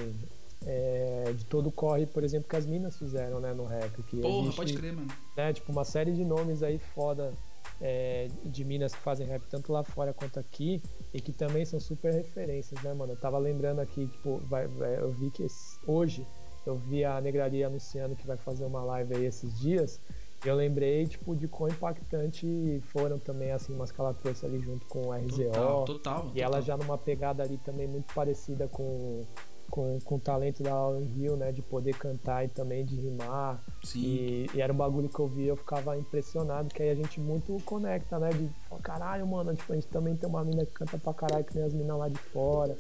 é, 0.66 1.32
de 1.36 1.44
todo 1.44 1.68
o 1.68 1.72
corre, 1.72 2.06
por 2.06 2.22
exemplo, 2.22 2.48
que 2.48 2.56
as 2.56 2.66
minas 2.66 2.98
fizeram, 2.98 3.40
né, 3.40 3.52
no 3.52 3.64
rap. 3.64 4.02
Que 4.04 4.20
Porra, 4.20 4.42
existe, 4.42 4.56
pode 4.56 4.74
crer, 4.74 4.92
mano. 4.92 5.08
Né, 5.36 5.52
tipo, 5.52 5.72
uma 5.72 5.84
série 5.84 6.12
de 6.12 6.24
nomes 6.24 6.62
aí 6.62 6.78
foda 6.78 7.32
é, 7.80 8.28
de 8.44 8.64
minas 8.64 8.94
que 8.94 9.00
fazem 9.00 9.26
rap 9.26 9.42
tanto 9.48 9.72
lá 9.72 9.82
fora 9.82 10.12
quanto 10.12 10.38
aqui 10.38 10.82
e 11.14 11.20
que 11.20 11.32
também 11.32 11.64
são 11.64 11.80
super 11.80 12.12
referências, 12.12 12.82
né, 12.82 12.92
mano? 12.92 13.12
Eu 13.12 13.16
tava 13.16 13.38
lembrando 13.38 13.80
aqui, 13.80 14.06
tipo, 14.06 14.38
vai, 14.48 14.66
vai, 14.66 14.98
eu 15.00 15.10
vi 15.10 15.30
que 15.30 15.42
esse, 15.44 15.78
hoje 15.86 16.26
eu 16.66 16.76
vi 16.76 17.04
a 17.04 17.20
Negraria 17.20 17.66
anunciando 17.66 18.14
que 18.14 18.26
vai 18.26 18.36
fazer 18.36 18.64
uma 18.64 18.82
live 18.84 19.16
aí 19.16 19.24
esses 19.24 19.58
dias 19.58 19.98
e 20.44 20.48
eu 20.48 20.54
lembrei, 20.54 21.06
tipo, 21.06 21.36
de 21.36 21.46
quão 21.46 21.68
impactante 21.68 22.80
foram 22.86 23.18
também, 23.18 23.52
assim, 23.52 23.74
umas 23.74 23.92
trouxe 24.18 24.46
ali 24.46 24.58
junto 24.60 24.86
com 24.86 25.08
o 25.08 25.12
RZO. 25.12 25.44
Total, 25.44 25.84
total. 25.84 26.18
E 26.18 26.28
total. 26.28 26.42
ela 26.42 26.60
já 26.62 26.76
numa 26.78 26.96
pegada 26.96 27.42
ali 27.42 27.58
também 27.58 27.86
muito 27.86 28.12
parecida 28.14 28.66
com 28.66 29.24
com, 29.70 29.98
com 30.04 30.16
o 30.16 30.20
talento 30.20 30.62
da 30.62 30.74
Lauren 30.74 31.08
Hill, 31.16 31.36
né? 31.36 31.52
De 31.52 31.62
poder 31.62 31.94
cantar 31.94 32.44
e 32.44 32.48
também 32.48 32.84
de 32.84 32.96
rimar. 32.96 33.62
Sim. 33.82 34.00
E, 34.00 34.46
e, 34.54 34.60
era 34.60 34.72
um 34.72 34.76
bagulho 34.76 35.08
que 35.08 35.18
eu 35.18 35.28
via, 35.28 35.48
eu 35.48 35.56
ficava 35.56 35.96
impressionado, 35.96 36.68
que 36.68 36.82
aí 36.82 36.90
a 36.90 36.94
gente 36.94 37.20
muito 37.20 37.56
conecta, 37.64 38.18
né? 38.18 38.30
De 38.30 38.50
caralho, 38.78 39.26
mano, 39.26 39.54
tipo, 39.54 39.72
a 39.72 39.74
gente 39.74 39.88
também 39.88 40.14
tem 40.16 40.28
uma 40.28 40.44
mina 40.44 40.64
que 40.64 40.72
canta 40.72 40.96
pra 40.96 41.12
caralho, 41.12 41.44
que 41.44 41.56
nem 41.56 41.64
as 41.64 41.74
minas 41.74 41.98
lá 41.98 42.08
de 42.08 42.18
fora. 42.18 42.76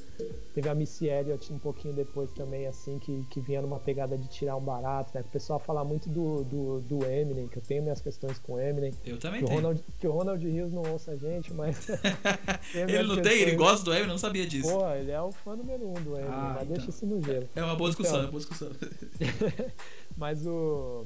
Teve 0.54 0.68
a 0.68 0.74
Missy 0.74 1.08
Elliott 1.08 1.52
um 1.52 1.58
pouquinho 1.58 1.94
depois 1.94 2.30
também, 2.32 2.66
assim, 2.66 2.98
que, 2.98 3.24
que 3.30 3.40
vinha 3.40 3.60
numa 3.60 3.78
pegada 3.78 4.16
de 4.16 4.28
tirar 4.28 4.56
um 4.56 4.60
barato, 4.60 5.10
né? 5.14 5.22
O 5.22 5.32
pessoal 5.32 5.58
fala 5.58 5.84
muito 5.84 6.08
do, 6.08 6.44
do, 6.44 6.80
do 6.80 7.04
Eminem, 7.04 7.48
que 7.48 7.58
eu 7.58 7.62
tenho 7.62 7.82
minhas 7.82 8.00
questões 8.00 8.38
com 8.38 8.54
o 8.54 8.60
Eminem. 8.60 8.92
Eu 9.04 9.18
também 9.18 9.40
que 9.40 9.46
tenho. 9.46 9.58
O 9.58 9.62
Ronald, 9.62 9.84
que 9.98 10.06
o 10.06 10.12
Ronald 10.12 10.48
Rios 10.48 10.72
não 10.72 10.82
ouça 10.92 11.12
a 11.12 11.16
gente, 11.16 11.52
mas. 11.52 11.88
ele 12.74 13.02
não 13.02 13.20
tem? 13.20 13.40
Ele 13.40 13.56
gosta 13.56 13.84
do 13.84 13.92
Eminem? 13.92 14.08
Não 14.08 14.18
sabia 14.18 14.46
disso. 14.46 14.70
Pô, 14.70 14.88
ele 14.90 15.10
é 15.10 15.20
o 15.20 15.32
fã 15.32 15.56
número 15.56 15.88
um 15.88 15.94
do 15.94 16.16
Eminem, 16.16 16.32
ah, 16.32 16.52
mas 16.54 16.62
então. 16.62 16.76
deixa 16.76 16.90
isso 16.90 17.06
no 17.06 17.22
gelo. 17.22 17.48
É 17.54 17.64
uma 17.64 17.74
boa 17.74 17.90
discussão, 17.90 18.12
então, 18.12 18.22
é 18.22 18.26
uma 18.26 18.30
boa 18.30 18.40
discussão. 18.40 18.70
mas 20.16 20.46
o. 20.46 21.04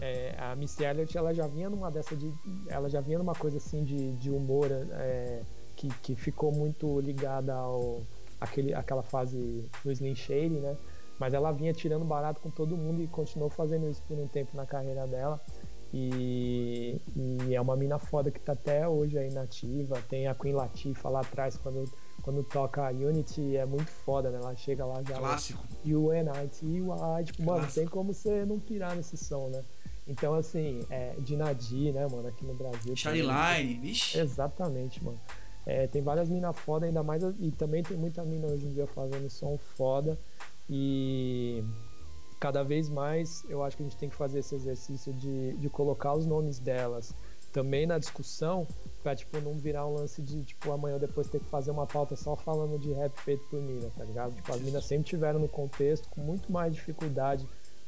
É, 0.00 0.34
a 0.38 0.56
Missy 0.56 0.84
Elliott 0.84 1.16
ela 1.16 1.32
já 1.32 1.46
vinha 1.46 1.70
numa 1.70 1.90
dessa 1.90 2.16
de 2.16 2.32
ela 2.66 2.88
já 2.90 3.00
vinha 3.00 3.16
numa 3.16 3.34
coisa 3.34 3.58
assim 3.58 3.84
de, 3.84 4.12
de 4.14 4.28
humor 4.28 4.68
é, 4.72 5.42
que, 5.76 5.88
que 6.02 6.16
ficou 6.16 6.50
muito 6.50 7.00
ligada 7.00 7.54
ao 7.54 8.02
aquele, 8.40 8.74
aquela 8.74 9.02
fase 9.02 9.70
do 9.84 9.92
Slim 9.92 10.14
Shady, 10.14 10.60
né? 10.60 10.76
Mas 11.18 11.32
ela 11.32 11.52
vinha 11.52 11.72
tirando 11.72 12.04
barato 12.04 12.40
com 12.40 12.50
todo 12.50 12.76
mundo 12.76 13.02
e 13.02 13.06
continuou 13.06 13.48
fazendo 13.48 13.88
isso 13.88 14.02
por 14.08 14.18
um 14.18 14.26
tempo 14.26 14.56
na 14.56 14.66
carreira 14.66 15.06
dela. 15.06 15.40
E, 15.92 17.00
e 17.14 17.54
é 17.54 17.60
uma 17.60 17.76
mina 17.76 18.00
foda 18.00 18.28
que 18.28 18.40
tá 18.40 18.52
até 18.52 18.88
hoje 18.88 19.16
aí 19.16 19.32
nativa. 19.32 20.02
Tem 20.08 20.26
a 20.26 20.34
Queen 20.34 20.54
Latifah 20.54 21.08
lá 21.08 21.20
atrás 21.20 21.56
quando 21.56 21.84
quando 22.24 22.42
toca 22.42 22.88
a 22.88 22.90
Unity 22.90 23.54
é 23.54 23.66
muito 23.66 23.90
foda, 23.90 24.30
né? 24.30 24.38
Ela 24.42 24.56
chega 24.56 24.84
lá 24.86 25.02
já. 25.06 25.18
Clássico. 25.18 25.62
You 25.84 26.10
and 26.10 26.32
I, 26.32 26.50
you 26.62 26.86
I, 26.94 27.24
tipo, 27.24 27.44
mano, 27.44 27.66
tem 27.72 27.86
como 27.86 28.14
você 28.14 28.46
não 28.46 28.58
pirar 28.58 28.96
nesse 28.96 29.16
som, 29.18 29.50
né? 29.50 29.62
Então, 30.06 30.34
assim, 30.34 30.84
é, 30.90 31.14
de 31.18 31.36
Nadir, 31.36 31.92
né, 31.92 32.06
mano, 32.06 32.28
aqui 32.28 32.44
no 32.44 32.54
Brasil. 32.54 32.94
Charlie 32.94 33.22
Line, 33.22 33.80
vixe. 33.80 34.18
Exatamente, 34.18 35.02
mano. 35.02 35.18
É, 35.66 35.86
tem 35.86 36.02
várias 36.02 36.28
minas 36.28 36.56
foda, 36.58 36.84
ainda 36.86 37.02
mais. 37.02 37.22
E 37.40 37.50
também 37.50 37.82
tem 37.82 37.96
muita 37.96 38.22
mina 38.22 38.46
hoje 38.46 38.66
em 38.66 38.70
dia 38.70 38.86
fazendo 38.86 39.30
som 39.30 39.56
foda. 39.56 40.18
E 40.68 41.64
cada 42.38 42.62
vez 42.62 42.90
mais 42.90 43.44
eu 43.48 43.62
acho 43.62 43.76
que 43.76 43.82
a 43.82 43.86
gente 43.86 43.96
tem 43.96 44.08
que 44.08 44.16
fazer 44.16 44.40
esse 44.40 44.54
exercício 44.54 45.12
de, 45.14 45.54
de 45.54 45.70
colocar 45.70 46.14
os 46.14 46.26
nomes 46.26 46.58
delas 46.58 47.14
também 47.54 47.86
na 47.86 47.98
discussão 47.98 48.66
pra, 49.02 49.14
tipo, 49.14 49.40
não 49.40 49.54
virar 49.54 49.86
um 49.86 49.94
lance 49.94 50.20
de, 50.20 50.42
tipo, 50.42 50.72
amanhã 50.72 50.98
depois 50.98 51.28
ter 51.28 51.38
que 51.38 51.48
fazer 51.48 51.70
uma 51.70 51.86
pauta 51.86 52.16
só 52.16 52.34
falando 52.34 52.78
de 52.80 52.92
rap 52.92 53.16
feito 53.20 53.44
por 53.48 53.62
mina, 53.62 53.88
tá 53.96 54.02
ligado? 54.02 54.34
Tipo, 54.34 54.52
as 54.52 54.60
minas 54.60 54.84
sempre 54.84 55.04
tiveram 55.04 55.38
no 55.38 55.48
contexto 55.48 56.08
com 56.10 56.20
muito 56.20 56.50
mais 56.50 56.74
dificuldade 56.74 57.46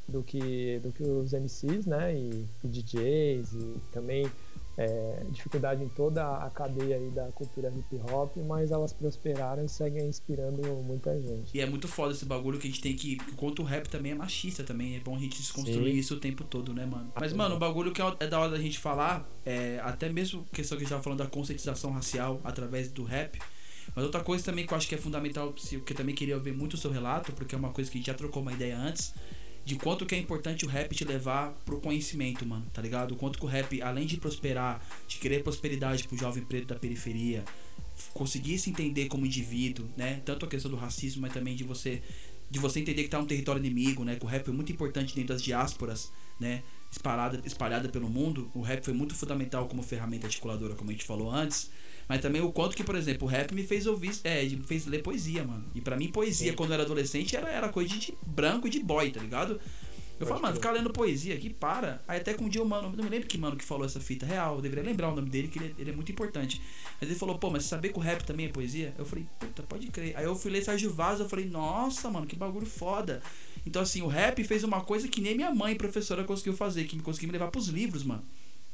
do 0.08 0.22
que, 0.22 0.78
do 0.80 0.92
que 0.92 1.02
os 1.02 1.32
MCs, 1.32 1.86
né? 1.86 2.14
E, 2.14 2.46
e 2.64 2.68
DJs 2.68 3.52
e 3.52 3.80
também 3.92 4.30
é, 4.76 5.22
dificuldade 5.30 5.82
em 5.82 5.88
toda 5.88 6.36
a 6.36 6.50
cadeia 6.50 6.96
aí 6.96 7.10
da 7.10 7.24
cultura 7.32 7.72
hip 7.74 8.00
hop, 8.12 8.36
mas 8.46 8.70
elas 8.70 8.92
prosperaram 8.92 9.64
e 9.64 9.68
seguem 9.68 10.06
inspirando 10.06 10.62
muita 10.84 11.18
gente. 11.20 11.50
E 11.54 11.60
é 11.60 11.66
muito 11.66 11.88
foda 11.88 12.12
esse 12.12 12.26
bagulho 12.26 12.58
que 12.58 12.66
a 12.66 12.70
gente 12.70 12.82
tem 12.82 12.94
que. 12.94 13.16
Enquanto 13.32 13.60
o 13.60 13.64
rap 13.64 13.88
também 13.88 14.12
é 14.12 14.14
machista 14.14 14.62
também, 14.62 14.96
é 14.96 15.00
bom 15.00 15.16
a 15.16 15.18
gente 15.18 15.38
desconstruir 15.38 15.92
Sim. 15.92 15.98
isso 15.98 16.14
o 16.14 16.20
tempo 16.20 16.44
todo, 16.44 16.74
né, 16.74 16.84
mano? 16.84 17.10
Mas, 17.18 17.32
mano, 17.32 17.56
o 17.56 17.58
bagulho 17.58 17.92
que 17.92 18.02
é, 18.02 18.16
é 18.20 18.26
da 18.26 18.38
hora 18.38 18.50
da 18.50 18.58
gente 18.58 18.78
falar, 18.78 19.26
é, 19.44 19.80
até 19.82 20.08
mesmo 20.10 20.44
questão 20.52 20.76
que 20.76 20.82
a 20.82 20.84
gente 20.84 20.90
tava 20.90 21.02
falando 21.02 21.20
da 21.20 21.26
conscientização 21.26 21.90
racial 21.90 22.40
através 22.44 22.90
do 22.90 23.02
rap. 23.02 23.38
Mas 23.94 24.04
outra 24.04 24.22
coisa 24.22 24.44
também 24.44 24.66
que 24.66 24.74
eu 24.74 24.76
acho 24.76 24.88
que 24.88 24.94
é 24.94 24.98
fundamental, 24.98 25.52
que 25.54 25.76
eu 25.76 25.96
também 25.96 26.14
queria 26.14 26.38
ver 26.38 26.52
muito 26.52 26.74
o 26.74 26.76
seu 26.76 26.90
relato, 26.90 27.32
porque 27.32 27.54
é 27.54 27.58
uma 27.58 27.70
coisa 27.70 27.90
que 27.90 27.96
a 27.96 27.98
gente 27.98 28.08
já 28.08 28.14
trocou 28.14 28.42
uma 28.42 28.52
ideia 28.52 28.76
antes, 28.76 29.14
de 29.66 29.74
quanto 29.74 30.06
que 30.06 30.14
é 30.14 30.18
importante 30.18 30.64
o 30.64 30.68
rap 30.68 30.94
te 30.94 31.04
levar 31.04 31.50
pro 31.64 31.80
conhecimento, 31.80 32.46
mano, 32.46 32.64
tá 32.72 32.80
ligado? 32.80 33.14
O 33.14 33.16
quanto 33.16 33.36
que 33.36 33.44
o 33.44 33.48
rap, 33.48 33.82
além 33.82 34.06
de 34.06 34.16
prosperar, 34.16 34.80
de 35.08 35.18
querer 35.18 35.42
prosperidade 35.42 36.06
pro 36.06 36.16
jovem 36.16 36.44
preto 36.44 36.68
da 36.68 36.76
periferia, 36.76 37.44
conseguir 38.14 38.60
se 38.60 38.70
entender 38.70 39.06
como 39.06 39.26
indivíduo, 39.26 39.84
né? 39.96 40.22
Tanto 40.24 40.46
a 40.46 40.48
questão 40.48 40.70
do 40.70 40.76
racismo, 40.76 41.22
mas 41.22 41.32
também 41.32 41.56
de 41.56 41.64
você 41.64 42.00
de 42.48 42.60
você 42.60 42.78
entender 42.78 43.02
que 43.02 43.08
tá 43.08 43.18
um 43.18 43.26
território 43.26 43.58
inimigo, 43.58 44.04
né? 44.04 44.14
Que 44.14 44.24
o 44.24 44.28
rap 44.28 44.48
é 44.48 44.52
muito 44.52 44.70
importante 44.70 45.12
dentro 45.16 45.34
das 45.34 45.42
diásporas, 45.42 46.12
né? 46.38 46.62
Espalhada, 46.88 47.42
espalhada 47.44 47.88
pelo 47.88 48.08
mundo. 48.08 48.48
O 48.54 48.60
rap 48.60 48.84
foi 48.84 48.94
muito 48.94 49.16
fundamental 49.16 49.66
como 49.66 49.82
ferramenta 49.82 50.28
articuladora, 50.28 50.76
como 50.76 50.90
a 50.90 50.92
gente 50.92 51.04
falou 51.04 51.28
antes. 51.28 51.72
Mas 52.08 52.20
também 52.20 52.40
o 52.40 52.52
quanto 52.52 52.76
que, 52.76 52.84
por 52.84 52.94
exemplo, 52.94 53.26
o 53.26 53.30
rap 53.30 53.52
me 53.52 53.64
fez 53.64 53.86
ouvir, 53.86 54.12
é, 54.22 54.42
me 54.44 54.62
fez 54.62 54.86
ler 54.86 55.02
poesia, 55.02 55.44
mano. 55.44 55.64
E 55.74 55.80
para 55.80 55.96
mim, 55.96 56.08
poesia, 56.08 56.50
Sim. 56.50 56.56
quando 56.56 56.70
eu 56.70 56.74
era 56.74 56.82
adolescente, 56.84 57.36
era, 57.36 57.48
era 57.48 57.68
coisa 57.68 57.96
de, 57.96 58.14
branco 58.24 58.66
e 58.66 58.70
de 58.70 58.80
boy, 58.80 59.10
tá 59.10 59.20
ligado? 59.20 59.60
Eu 60.18 60.26
falo, 60.26 60.40
mano, 60.40 60.54
ficar 60.54 60.70
lendo 60.70 60.90
poesia 60.90 61.34
aqui, 61.34 61.50
para. 61.50 62.02
Aí 62.08 62.20
até 62.20 62.32
com 62.32 62.44
um 62.44 62.48
dia 62.48 62.62
o 62.62 62.66
mano, 62.66 62.90
não 62.96 63.04
me 63.04 63.10
lembro 63.10 63.28
que 63.28 63.36
mano 63.36 63.54
que 63.54 63.64
falou 63.64 63.84
essa 63.84 64.00
fita 64.00 64.24
real, 64.24 64.56
eu 64.56 64.62
deveria 64.62 64.82
lembrar 64.82 65.12
o 65.12 65.14
nome 65.14 65.28
dele, 65.28 65.48
que 65.48 65.58
ele, 65.58 65.66
é, 65.66 65.80
ele 65.80 65.90
é 65.90 65.92
muito 65.92 66.10
importante. 66.10 66.60
Mas 66.98 67.10
ele 67.10 67.18
falou, 67.18 67.36
pô, 67.38 67.50
mas 67.50 67.64
saber 67.64 67.90
que 67.90 67.98
o 67.98 68.02
rap 68.02 68.24
também 68.24 68.46
é 68.46 68.48
poesia? 68.48 68.94
Eu 68.96 69.04
falei, 69.04 69.26
puta, 69.38 69.62
pode 69.62 69.88
crer. 69.88 70.16
Aí 70.16 70.24
eu 70.24 70.34
fui 70.34 70.50
ler 70.50 70.64
Sérgio 70.64 70.90
Vaz, 70.90 71.20
eu 71.20 71.28
falei, 71.28 71.44
nossa, 71.44 72.08
mano, 72.10 72.26
que 72.26 72.34
bagulho 72.34 72.64
foda. 72.64 73.22
Então, 73.66 73.82
assim, 73.82 74.00
o 74.00 74.06
rap 74.06 74.42
fez 74.42 74.64
uma 74.64 74.80
coisa 74.80 75.06
que 75.06 75.20
nem 75.20 75.34
minha 75.34 75.54
mãe, 75.54 75.74
professora, 75.74 76.24
conseguiu 76.24 76.54
fazer, 76.54 76.84
que 76.84 76.96
me 76.96 77.02
conseguiu 77.02 77.28
me 77.28 77.32
levar 77.32 77.50
pros 77.50 77.68
livros, 77.68 78.02
mano. 78.02 78.24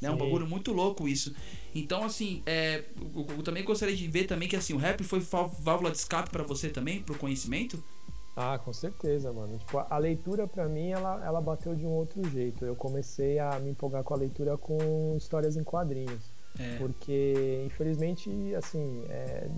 É 0.03 0.11
um 0.11 0.17
bagulho 0.17 0.47
muito 0.47 0.73
louco 0.73 1.07
isso. 1.09 1.35
Então, 1.75 2.05
assim, 2.05 2.43
é, 2.45 2.85
eu, 3.15 3.27
eu, 3.37 3.43
também 3.43 3.65
gostaria 3.65 3.95
de 3.95 4.07
ver 4.09 4.25
também 4.25 4.49
que 4.49 4.57
assim, 4.57 4.75
o 4.75 4.79
rap 4.79 5.03
foi 5.05 5.21
válvula 5.21 5.91
de 5.91 5.99
escape 5.99 6.31
para 6.31 6.43
você 6.43 6.69
também, 6.69 7.03
pro 7.03 7.17
conhecimento? 7.17 7.83
Ah, 8.37 8.59
com 8.59 8.73
certeza, 8.73 9.33
mano. 9.33 9.59
Tipo, 9.59 9.79
a 9.79 9.99
leitura 9.99 10.47
para 10.47 10.67
mim, 10.67 10.91
ela, 10.91 11.23
ela 11.25 11.41
bateu 11.41 11.75
de 11.75 11.85
um 11.85 11.91
outro 11.91 12.27
jeito. 12.31 12.65
Eu 12.65 12.75
comecei 12.75 13.39
a 13.39 13.59
me 13.59 13.71
empolgar 13.71 14.03
com 14.03 14.15
a 14.15 14.17
leitura 14.17 14.57
com 14.57 15.15
histórias 15.17 15.57
em 15.57 15.63
quadrinhos. 15.63 16.31
É. 16.59 16.77
Porque, 16.79 17.63
infelizmente, 17.67 18.31
assim, 18.55 19.05
é, 19.09 19.49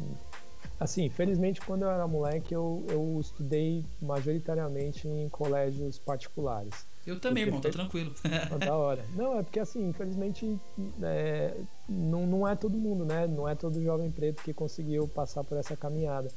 assim, 0.79 1.09
felizmente 1.09 1.61
quando 1.61 1.83
eu 1.83 1.91
era 1.91 2.07
moleque 2.07 2.55
eu, 2.55 2.85
eu 2.89 3.19
estudei 3.21 3.85
majoritariamente 4.01 5.07
em 5.07 5.29
colégios 5.29 5.99
particulares. 5.99 6.87
Eu 7.07 7.21
também, 7.21 7.45
irmão, 7.45 7.61
tô 7.61 7.71
tranquilo. 7.71 8.15
da 8.59 8.75
hora. 8.75 9.05
Não, 9.15 9.39
é 9.39 9.43
porque 9.43 9.61
assim, 9.61 9.89
infelizmente 9.89 10.59
é, 11.03 11.55
não, 11.89 12.27
não 12.27 12.49
é 12.49 12.57
todo 12.57 12.79
mundo, 12.79 13.05
né? 13.05 13.27
Não 13.27 13.47
é 13.49 13.55
todo 13.55 13.83
jovem 13.83 14.11
preto 14.11 14.43
que 14.43 14.55
conseguiu 14.55 15.07
passar 15.07 15.45
por 15.45 15.59
essa 15.59 15.77
caminhada. 15.77 16.29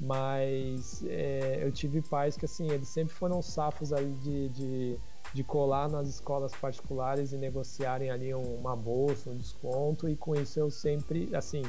Mas 0.00 1.04
é, 1.06 1.60
eu 1.62 1.70
tive 1.70 2.00
pais 2.00 2.36
que 2.36 2.46
assim, 2.46 2.70
eles 2.70 2.88
sempre 2.88 3.14
foram 3.14 3.42
safos 3.42 3.92
aí 3.92 4.12
de, 4.22 4.48
de, 4.48 4.98
de 5.34 5.44
colar 5.44 5.90
nas 5.90 6.08
escolas 6.08 6.52
particulares 6.52 7.32
e 7.32 7.36
negociarem 7.36 8.10
ali 8.10 8.32
uma 8.32 8.74
bolsa, 8.74 9.30
um 9.30 9.36
desconto, 9.36 10.08
e 10.08 10.16
com 10.16 10.34
isso 10.34 10.58
eu 10.58 10.70
sempre, 10.70 11.28
assim, 11.34 11.62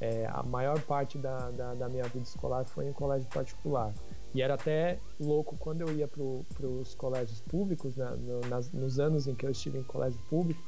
é, 0.00 0.26
a 0.32 0.42
maior 0.42 0.80
parte 0.80 1.18
da, 1.18 1.50
da, 1.50 1.74
da 1.74 1.88
minha 1.88 2.04
vida 2.04 2.24
escolar 2.24 2.64
foi 2.64 2.86
em 2.86 2.92
colégio 2.92 3.28
particular. 3.28 3.92
E 4.34 4.42
era 4.42 4.54
até 4.54 4.98
louco 5.18 5.56
quando 5.58 5.80
eu 5.80 5.94
ia 5.96 6.06
para 6.06 6.66
os 6.66 6.94
colégios 6.94 7.40
públicos, 7.40 7.96
né, 7.96 8.10
no, 8.18 8.40
nas, 8.48 8.70
nos 8.72 8.98
anos 8.98 9.26
em 9.26 9.34
que 9.34 9.46
eu 9.46 9.50
estive 9.50 9.78
em 9.78 9.82
colégio 9.82 10.18
público, 10.28 10.62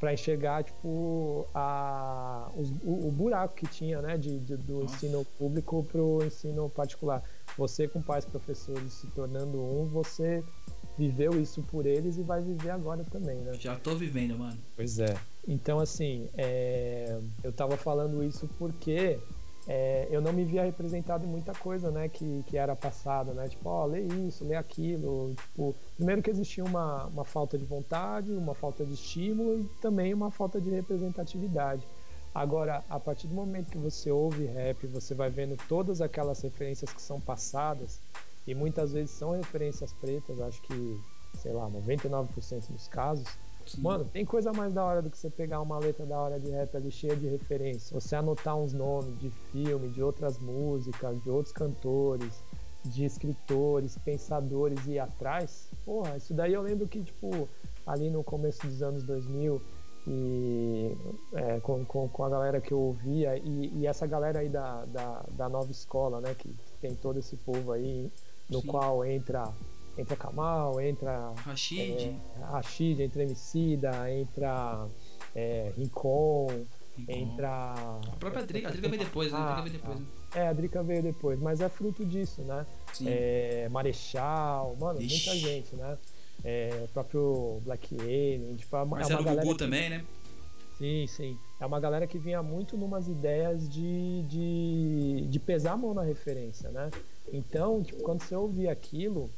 para 0.00 0.12
enxergar 0.12 0.64
tipo 0.64 1.46
a, 1.54 2.50
os, 2.56 2.70
o, 2.82 3.06
o, 3.06 3.12
buraco 3.12 3.54
que 3.54 3.68
tinha 3.68 4.02
né, 4.02 4.18
de, 4.18 4.40
de 4.40 4.56
do 4.56 4.80
Nossa. 4.80 4.96
ensino 4.96 5.24
público 5.38 5.86
para 5.92 6.02
o 6.02 6.24
ensino 6.24 6.68
particular. 6.68 7.22
Você 7.56 7.86
com 7.86 8.02
pais 8.02 8.24
professores 8.24 8.94
se 8.94 9.06
tornando 9.08 9.62
um, 9.62 9.86
você 9.86 10.42
viveu 10.98 11.40
isso 11.40 11.62
por 11.62 11.86
eles 11.86 12.16
e 12.16 12.22
vai 12.22 12.42
viver 12.42 12.70
agora 12.70 13.04
também, 13.04 13.36
né? 13.36 13.52
Já 13.60 13.76
tô 13.76 13.94
vivendo, 13.94 14.36
mano. 14.36 14.58
Pois 14.74 14.98
é. 14.98 15.14
Então, 15.46 15.78
assim, 15.78 16.28
é... 16.34 17.18
eu 17.44 17.52
tava 17.52 17.76
falando 17.76 18.24
isso 18.24 18.48
porque 18.58 19.20
é, 19.68 20.08
eu 20.10 20.20
não 20.20 20.32
me 20.32 20.44
via 20.44 20.64
representado 20.64 21.24
em 21.24 21.28
muita 21.28 21.52
coisa, 21.54 21.90
né, 21.90 22.08
que, 22.08 22.42
que 22.46 22.56
era 22.56 22.74
passada, 22.74 23.32
né, 23.32 23.48
tipo, 23.48 23.68
ó, 23.68 23.84
oh, 23.84 23.86
lê 23.86 24.00
isso, 24.00 24.44
lê 24.44 24.56
aquilo, 24.56 25.34
tipo, 25.34 25.74
primeiro 25.96 26.22
que 26.22 26.30
existia 26.30 26.64
uma, 26.64 27.06
uma 27.06 27.24
falta 27.24 27.56
de 27.56 27.64
vontade, 27.64 28.32
uma 28.32 28.54
falta 28.54 28.84
de 28.84 28.94
estímulo 28.94 29.60
e 29.60 29.64
também 29.80 30.12
uma 30.12 30.30
falta 30.30 30.60
de 30.60 30.70
representatividade. 30.70 31.86
Agora, 32.34 32.82
a 32.88 32.98
partir 32.98 33.26
do 33.26 33.34
momento 33.34 33.70
que 33.70 33.78
você 33.78 34.10
ouve 34.10 34.46
rap, 34.46 34.86
você 34.86 35.14
vai 35.14 35.30
vendo 35.30 35.56
todas 35.68 36.00
aquelas 36.00 36.40
referências 36.40 36.90
que 36.90 37.02
são 37.02 37.20
passadas, 37.20 38.00
e 38.46 38.54
muitas 38.54 38.92
vezes 38.92 39.10
são 39.12 39.32
referências 39.32 39.92
pretas, 39.92 40.40
acho 40.40 40.60
que, 40.62 41.00
sei 41.38 41.52
lá, 41.52 41.68
99% 41.70 42.72
dos 42.72 42.88
casos. 42.88 43.28
Mano, 43.78 44.04
tem 44.04 44.24
coisa 44.24 44.52
mais 44.52 44.72
da 44.72 44.84
hora 44.84 45.02
do 45.02 45.10
que 45.10 45.18
você 45.18 45.30
pegar 45.30 45.60
uma 45.60 45.78
letra 45.78 46.04
da 46.04 46.18
hora 46.18 46.38
de 46.38 46.50
rap 46.50 46.76
ali 46.76 46.90
cheia 46.90 47.16
de 47.16 47.26
referência. 47.26 47.98
Você 47.98 48.16
anotar 48.16 48.56
uns 48.56 48.72
nomes 48.72 49.18
de 49.18 49.30
filme, 49.50 49.88
de 49.88 50.02
outras 50.02 50.38
músicas, 50.38 51.22
de 51.22 51.30
outros 51.30 51.52
cantores, 51.52 52.42
de 52.84 53.04
escritores, 53.04 53.96
pensadores 53.98 54.86
e 54.86 54.92
ir 54.92 54.98
atrás. 54.98 55.68
Porra, 55.84 56.16
isso 56.16 56.34
daí 56.34 56.52
eu 56.52 56.62
lembro 56.62 56.88
que, 56.88 57.02
tipo, 57.02 57.48
ali 57.86 58.10
no 58.10 58.24
começo 58.24 58.66
dos 58.66 58.82
anos 58.82 59.02
2000 59.04 59.60
e 60.06 60.96
é, 61.32 61.60
com, 61.60 61.84
com, 61.84 62.08
com, 62.08 62.24
a 62.24 62.28
galera 62.28 62.60
que 62.60 62.72
eu 62.72 62.80
ouvia 62.80 63.36
e, 63.38 63.72
e, 63.72 63.86
essa 63.86 64.04
galera 64.04 64.40
aí 64.40 64.48
da, 64.48 64.84
da, 64.86 65.24
da 65.30 65.48
nova 65.48 65.70
escola, 65.70 66.20
né, 66.20 66.34
que 66.34 66.52
tem 66.80 66.92
todo 66.94 67.20
esse 67.20 67.36
povo 67.36 67.70
aí, 67.70 68.10
no 68.50 68.60
Sim. 68.60 68.66
qual 68.66 69.04
entra 69.04 69.48
entra 69.96 70.16
Kamal, 70.16 70.80
entra 70.80 71.32
Rashid, 71.36 72.08
é, 72.36 72.44
Rashid 72.44 73.02
entra 73.02 73.22
Emicida, 73.22 74.10
entra 74.10 74.86
é, 75.34 75.72
Rincon, 75.76 76.48
entra. 77.08 77.74
A 77.74 78.16
própria 78.18 78.44
Drica, 78.44 78.68
a 78.68 78.70
Drica 78.70 78.88
veio 78.88 79.02
depois, 79.02 79.32
né? 79.32 79.38
A 79.38 79.44
Drica 79.44 79.62
veio 79.62 79.72
depois. 79.72 80.00
Né? 80.00 80.06
É, 80.34 80.48
a 80.48 80.52
Drica 80.52 80.82
veio 80.82 81.02
depois, 81.02 81.40
mas 81.40 81.60
é 81.60 81.68
fruto 81.68 82.04
disso, 82.04 82.42
né? 82.42 82.66
Sim. 82.92 83.06
É, 83.08 83.68
Marechal, 83.70 84.76
mano, 84.80 85.00
Ixi. 85.00 85.14
muita 85.14 85.36
gente, 85.36 85.76
né? 85.76 85.98
É, 86.44 86.86
próprio 86.92 87.60
Black 87.64 87.94
Alien, 87.94 88.56
tipo, 88.56 88.74
é 88.74 88.82
uma, 88.82 88.96
Marcelo 88.96 89.28
é. 89.28 89.36
Gugu 89.36 89.52
que... 89.52 89.58
também, 89.58 89.90
né? 89.90 90.04
Sim, 90.78 91.06
sim. 91.06 91.38
É 91.60 91.66
uma 91.66 91.78
galera 91.78 92.08
que 92.08 92.18
vinha 92.18 92.42
muito 92.42 92.76
numas 92.76 93.06
ideias 93.06 93.68
de, 93.68 94.22
de, 94.22 95.26
de 95.28 95.38
pesar 95.38 95.72
a 95.72 95.76
mão 95.76 95.94
na 95.94 96.02
referência, 96.02 96.70
né? 96.70 96.90
Então, 97.32 97.82
tipo, 97.84 98.02
quando 98.02 98.22
você 98.22 98.34
ouvia 98.34 98.72
aquilo, 98.72 99.30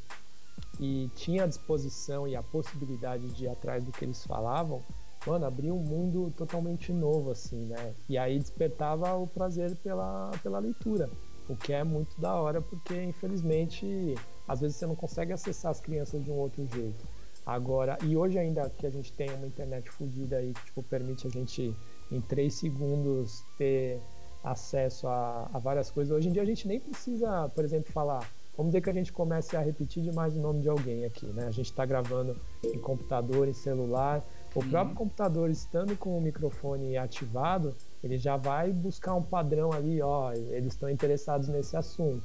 e 0.80 1.10
tinha 1.14 1.44
a 1.44 1.46
disposição 1.46 2.26
e 2.26 2.34
a 2.36 2.42
possibilidade 2.42 3.28
de 3.28 3.44
ir 3.44 3.48
atrás 3.48 3.84
do 3.84 3.92
que 3.92 4.04
eles 4.04 4.24
falavam, 4.24 4.82
mano, 5.26 5.46
abria 5.46 5.72
um 5.72 5.78
mundo 5.78 6.32
totalmente 6.36 6.92
novo, 6.92 7.30
assim, 7.30 7.66
né? 7.66 7.94
E 8.08 8.18
aí 8.18 8.38
despertava 8.38 9.14
o 9.14 9.26
prazer 9.26 9.74
pela, 9.76 10.30
pela 10.42 10.58
leitura, 10.58 11.08
o 11.48 11.56
que 11.56 11.72
é 11.72 11.84
muito 11.84 12.20
da 12.20 12.34
hora, 12.34 12.60
porque 12.60 13.02
infelizmente 13.02 14.14
às 14.46 14.60
vezes 14.60 14.76
você 14.76 14.86
não 14.86 14.96
consegue 14.96 15.32
acessar 15.32 15.70
as 15.70 15.80
crianças 15.80 16.22
de 16.22 16.30
um 16.30 16.36
outro 16.36 16.66
jeito. 16.66 17.06
Agora, 17.46 17.98
e 18.02 18.16
hoje 18.16 18.38
ainda 18.38 18.68
que 18.70 18.86
a 18.86 18.90
gente 18.90 19.12
tem 19.12 19.30
uma 19.34 19.46
internet 19.46 19.90
fodida 19.90 20.36
aí 20.36 20.52
que 20.52 20.64
tipo, 20.66 20.82
permite 20.82 21.26
a 21.26 21.30
gente 21.30 21.74
em 22.10 22.20
três 22.20 22.54
segundos 22.54 23.42
ter 23.58 24.00
acesso 24.42 25.06
a, 25.08 25.48
a 25.52 25.58
várias 25.58 25.90
coisas. 25.90 26.14
Hoje 26.14 26.28
em 26.28 26.32
dia 26.32 26.42
a 26.42 26.46
gente 26.46 26.66
nem 26.66 26.80
precisa, 26.80 27.48
por 27.50 27.64
exemplo, 27.64 27.92
falar 27.92 28.26
Vamos 28.56 28.70
dizer 28.70 28.82
que 28.82 28.90
a 28.90 28.92
gente 28.92 29.12
comece 29.12 29.56
a 29.56 29.60
repetir 29.60 30.02
demais 30.02 30.36
o 30.36 30.40
nome 30.40 30.60
de 30.60 30.68
alguém 30.68 31.04
aqui, 31.04 31.26
né? 31.26 31.46
A 31.46 31.50
gente 31.50 31.66
está 31.66 31.84
gravando 31.84 32.36
em 32.62 32.78
computador, 32.78 33.48
em 33.48 33.52
celular. 33.52 34.22
O 34.54 34.60
uhum. 34.60 34.70
próprio 34.70 34.96
computador, 34.96 35.50
estando 35.50 35.96
com 35.96 36.16
o 36.16 36.20
microfone 36.20 36.96
ativado, 36.96 37.74
ele 38.02 38.16
já 38.16 38.36
vai 38.36 38.72
buscar 38.72 39.14
um 39.14 39.22
padrão 39.22 39.72
ali, 39.72 40.00
ó, 40.00 40.32
eles 40.32 40.74
estão 40.74 40.88
interessados 40.88 41.48
nesse 41.48 41.76
assunto. 41.76 42.22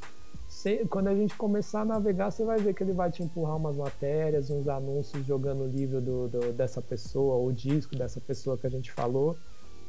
Se, 0.48 0.86
quando 0.86 1.08
a 1.08 1.16
gente 1.16 1.36
começar 1.36 1.82
a 1.82 1.86
navegar, 1.86 2.32
você 2.32 2.44
vai 2.44 2.60
ver 2.60 2.74
que 2.74 2.84
ele 2.84 2.92
vai 2.92 3.12
te 3.12 3.24
empurrar 3.24 3.56
umas 3.56 3.78
matérias, 3.78 4.50
uns 4.50 4.68
anúncios 4.68 5.26
jogando 5.26 5.64
o 5.64 5.68
livro 5.68 6.02
do, 6.02 6.28
do, 6.28 6.54
dessa 6.54 6.82
pessoa, 6.82 7.36
ou 7.36 7.48
o 7.48 7.54
disco 7.54 7.96
dessa 7.96 8.20
pessoa 8.20 8.58
que 8.58 8.68
a 8.68 8.70
gente 8.70 8.92
falou, 8.92 9.36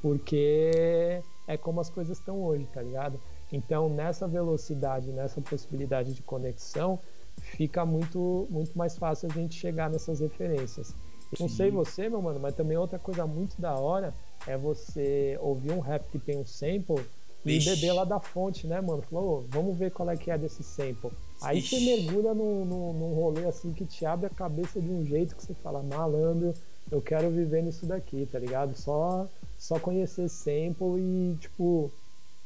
porque 0.03 1.22
é 1.46 1.57
como 1.57 1.81
as 1.81 1.90
coisas 1.90 2.18
estão 2.18 2.42
hoje, 2.42 2.66
tá 2.72 2.83
ligado? 2.83 3.18
Então, 3.52 3.88
nessa 3.88 4.28
velocidade, 4.28 5.10
nessa 5.10 5.40
possibilidade 5.40 6.14
de 6.14 6.22
conexão, 6.22 6.98
fica 7.40 7.84
muito, 7.84 8.46
muito 8.50 8.76
mais 8.76 8.96
fácil 8.96 9.28
a 9.30 9.34
gente 9.34 9.54
chegar 9.54 9.90
nessas 9.90 10.20
referências. 10.20 10.94
Não 11.38 11.48
sei 11.48 11.70
você, 11.70 12.08
meu 12.08 12.20
mano, 12.20 12.40
mas 12.40 12.54
também 12.54 12.76
outra 12.76 12.98
coisa 12.98 13.26
muito 13.26 13.60
da 13.60 13.74
hora 13.74 14.12
é 14.46 14.56
você 14.56 15.38
ouvir 15.40 15.70
um 15.72 15.78
rap 15.80 16.04
que 16.10 16.18
tem 16.18 16.36
um 16.36 16.44
sample 16.44 17.04
e 17.44 17.56
Ixi. 17.56 17.70
beber 17.70 17.92
lá 17.92 18.04
da 18.04 18.18
fonte, 18.20 18.66
né, 18.66 18.80
mano? 18.80 19.02
Falou, 19.02 19.38
oh, 19.38 19.44
vamos 19.48 19.78
ver 19.78 19.90
qual 19.92 20.10
é 20.10 20.16
que 20.16 20.30
é 20.30 20.36
desse 20.36 20.62
sample. 20.62 21.10
Aí 21.40 21.58
Ixi. 21.58 21.78
você 21.78 21.84
mergulha 21.84 22.34
num, 22.34 22.64
num, 22.64 22.92
num 22.92 23.14
rolê 23.14 23.46
assim 23.46 23.72
que 23.72 23.86
te 23.86 24.04
abre 24.04 24.26
a 24.26 24.30
cabeça 24.30 24.80
de 24.80 24.90
um 24.90 25.04
jeito 25.04 25.36
que 25.36 25.44
você 25.44 25.54
fala, 25.54 25.82
malandro, 25.82 26.52
eu 26.90 27.00
quero 27.00 27.30
viver 27.30 27.62
nisso 27.62 27.86
daqui, 27.86 28.26
tá 28.30 28.38
ligado? 28.38 28.76
Só, 28.76 29.28
só 29.56 29.78
conhecer 29.78 30.28
sample 30.28 30.98
e, 30.98 31.36
tipo, 31.40 31.90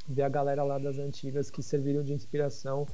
ver 0.09 0.23
a 0.23 0.29
galera 0.29 0.63
lá 0.63 0.79
das 0.79 0.99
antigas 0.99 1.51
que 1.51 1.63
serviram 1.63 2.03
de 2.03 2.13
inspiração 2.13 2.87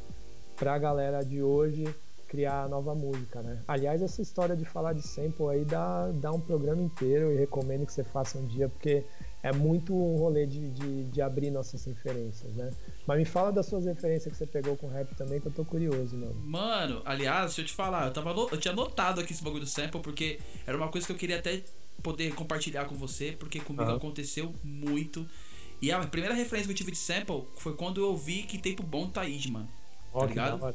para 0.56 0.74
a 0.74 0.78
galera 0.78 1.24
de 1.24 1.42
hoje 1.42 1.84
criar 2.30 2.68
nova 2.68 2.94
música, 2.94 3.42
né? 3.42 3.60
Aliás, 3.66 4.00
essa 4.00 4.22
história 4.22 4.54
de 4.54 4.64
falar 4.64 4.92
de 4.92 5.02
sample 5.02 5.48
aí 5.48 5.64
dá, 5.64 6.08
dá 6.12 6.30
um 6.30 6.40
programa 6.40 6.80
inteiro 6.80 7.32
e 7.32 7.36
recomendo 7.36 7.84
que 7.84 7.92
você 7.92 8.04
faça 8.04 8.38
um 8.38 8.46
dia, 8.46 8.68
porque 8.68 9.04
é 9.42 9.52
muito 9.52 9.92
um 9.92 10.16
rolê 10.16 10.46
de, 10.46 10.70
de, 10.70 11.04
de, 11.04 11.20
abrir 11.20 11.50
nossas 11.50 11.84
referências, 11.84 12.54
né? 12.54 12.70
Mas 13.04 13.18
me 13.18 13.24
fala 13.24 13.50
das 13.50 13.66
suas 13.66 13.84
referências 13.84 14.32
que 14.32 14.38
você 14.38 14.46
pegou 14.46 14.76
com 14.76 14.86
rap 14.86 15.12
também, 15.16 15.40
que 15.40 15.48
eu 15.48 15.52
tô 15.52 15.64
curioso, 15.64 16.16
mano. 16.16 16.34
Mano, 16.44 17.02
aliás, 17.04 17.46
deixa 17.46 17.62
eu 17.62 17.64
te 17.64 17.72
falar, 17.72 18.06
eu, 18.06 18.12
tava, 18.12 18.30
eu 18.30 18.58
tinha 18.58 18.72
anotado 18.72 19.20
aqui 19.20 19.32
esse 19.32 19.42
bagulho 19.42 19.64
do 19.64 19.68
sample, 19.68 20.00
porque 20.00 20.38
era 20.64 20.76
uma 20.76 20.88
coisa 20.88 21.06
que 21.08 21.12
eu 21.12 21.16
queria 21.16 21.38
até 21.38 21.62
poder 22.00 22.32
compartilhar 22.34 22.84
com 22.84 22.94
você, 22.94 23.32
porque 23.32 23.58
comigo 23.58 23.90
uhum. 23.90 23.96
aconteceu 23.96 24.54
muito. 24.62 25.26
E 25.80 25.90
a 25.90 25.98
primeira 26.06 26.34
referência 26.34 26.66
que 26.66 26.72
eu 26.72 26.76
tive 26.76 26.92
de 26.92 26.98
sample 26.98 27.44
foi 27.56 27.74
quando 27.74 28.00
eu 28.00 28.08
ouvi 28.08 28.42
que 28.42 28.58
tempo 28.58 28.82
bom 28.82 29.08
tá 29.08 29.22
aí, 29.22 29.50
mano. 29.50 29.68
Tá 30.12 30.26
ligado? 30.26 30.62
Uhum. 30.62 30.74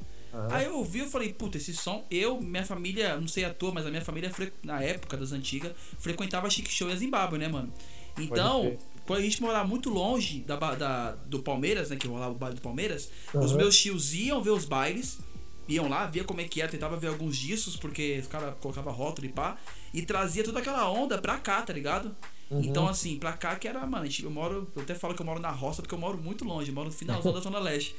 Aí 0.50 0.65
eu 0.65 0.78
ouvi, 0.78 1.00
eu 1.00 1.08
falei, 1.08 1.32
puta, 1.32 1.58
esse 1.58 1.74
som, 1.74 2.06
eu, 2.10 2.41
minha 2.41 2.65
família, 2.65 3.18
não 3.18 3.28
sei 3.28 3.46
a 3.46 3.54
tua, 3.54 3.72
mas 3.72 3.86
a 3.86 3.89
minha 3.89 4.02
família, 4.02 4.32
na 4.63 4.82
época 4.82 5.15
das 5.15 5.32
antigas, 5.32 5.74
frequentava 6.00 6.50
Chic 6.50 6.70
Show 6.70 6.89
e 6.89 6.98
Zimbábue, 6.98 7.38
né, 7.38 7.48
mano? 7.48 7.72
Então, 8.18 8.78
quando 9.06 9.20
a 9.20 9.22
gente 9.22 9.41
morava 9.41 9.68
muito 9.68 9.89
longe 9.89 10.39
da, 10.39 10.56
da, 10.56 11.12
do 11.12 11.41
Palmeiras, 11.41 11.89
né, 11.89 11.96
que 11.96 12.08
rolava 12.08 12.34
o 12.34 12.38
baile 12.38 12.56
do 12.56 12.62
Palmeiras, 12.62 13.10
uhum. 13.34 13.41
os 13.41 13.54
meus 13.54 13.78
tios 13.78 14.13
iam 14.13 14.41
ver 14.41 14.52
os 14.52 14.65
bailes, 14.65 15.20
iam 15.68 15.88
lá, 15.88 16.06
via 16.06 16.24
como 16.24 16.41
é 16.41 16.46
que 16.46 16.62
era, 16.62 16.72
tentava 16.72 16.98
ver 16.98 17.08
alguns 17.08 17.38
discos, 17.38 17.76
porque 17.76 18.20
os 18.22 18.28
caras 18.28 18.56
colocavam 18.60 18.94
rótulo 18.94 19.28
e 19.28 19.32
pá, 19.32 19.58
e 19.94 20.02
trazia 20.02 20.44
toda 20.44 20.60
aquela 20.60 20.89
onda 20.89 21.18
pra 21.18 21.38
cá, 21.38 21.62
tá 21.62 21.74
ligado? 21.74 22.15
Uhum. 22.50 22.62
Então, 22.62 22.88
assim, 22.88 23.18
pra 23.18 23.34
cá 23.34 23.56
que 23.56 23.68
era, 23.68 23.86
mano, 23.86 24.08
eu 24.22 24.30
moro, 24.30 24.68
eu 24.76 24.82
até 24.82 24.94
falo 24.94 25.16
que 25.16 25.22
eu 25.22 25.26
moro 25.26 25.40
na 25.40 25.50
roça 25.50 25.82
porque 25.82 25.96
eu 25.96 26.00
moro 26.00 26.18
muito 26.18 26.46
longe, 26.46 26.72
moro 26.72 26.90
no 26.90 26.94
finalzão 26.94 27.34
da 27.34 27.40
Zona 27.42 27.60
Leste. 27.60 27.96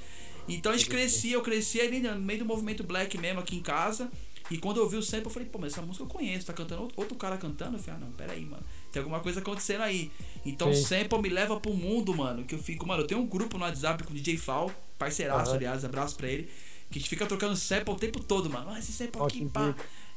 Então 0.48 0.72
a 0.72 0.76
gente 0.76 0.88
crescia, 0.88 1.34
eu 1.34 1.42
crescia 1.42 1.82
ali 1.82 2.00
no 2.00 2.16
meio 2.20 2.40
do 2.40 2.44
movimento 2.44 2.84
black 2.84 3.18
mesmo 3.18 3.40
aqui 3.40 3.56
em 3.56 3.62
casa. 3.62 4.10
E 4.48 4.58
quando 4.58 4.76
eu 4.76 4.84
ouvi 4.84 4.96
o 4.96 5.02
sample, 5.02 5.26
eu 5.26 5.30
falei, 5.30 5.48
pô, 5.48 5.58
mas 5.58 5.72
essa 5.72 5.82
música 5.82 6.04
eu 6.04 6.08
conheço, 6.08 6.46
tá 6.46 6.52
cantando 6.52 6.88
outro 6.94 7.16
cara 7.16 7.36
cantando. 7.36 7.76
Eu 7.76 7.82
falei, 7.82 8.00
ah, 8.00 8.04
não, 8.04 8.12
pera 8.12 8.32
aí, 8.32 8.44
mano. 8.44 8.62
Tem 8.92 9.00
alguma 9.00 9.18
coisa 9.18 9.40
acontecendo 9.40 9.82
aí. 9.82 10.10
Então 10.44 10.72
Sim. 10.72 10.80
o 10.80 10.86
sample 10.86 11.20
me 11.20 11.28
leva 11.28 11.58
pro 11.58 11.74
mundo, 11.74 12.14
mano. 12.14 12.44
Que 12.44 12.54
eu 12.54 12.58
fico, 12.58 12.86
mano, 12.86 13.02
eu 13.02 13.06
tenho 13.06 13.20
um 13.20 13.26
grupo 13.26 13.58
no 13.58 13.64
WhatsApp 13.64 14.04
com 14.04 14.12
o 14.12 14.14
DJ 14.14 14.36
Fal, 14.36 14.70
parceiraço, 14.96 15.50
uhum. 15.50 15.56
aliás, 15.56 15.84
abraço 15.84 16.14
pra 16.14 16.28
ele. 16.28 16.48
Que 16.90 16.98
a 16.98 17.00
gente 17.00 17.08
fica 17.08 17.26
trocando 17.26 17.56
sample 17.56 17.92
o 17.92 17.96
tempo 17.96 18.20
todo, 18.20 18.48
mano. 18.48 18.70
Ah, 18.70 18.78
esse 18.78 18.92
sample 18.92 19.20
aqui, 19.20 19.44
pá. 19.46 19.74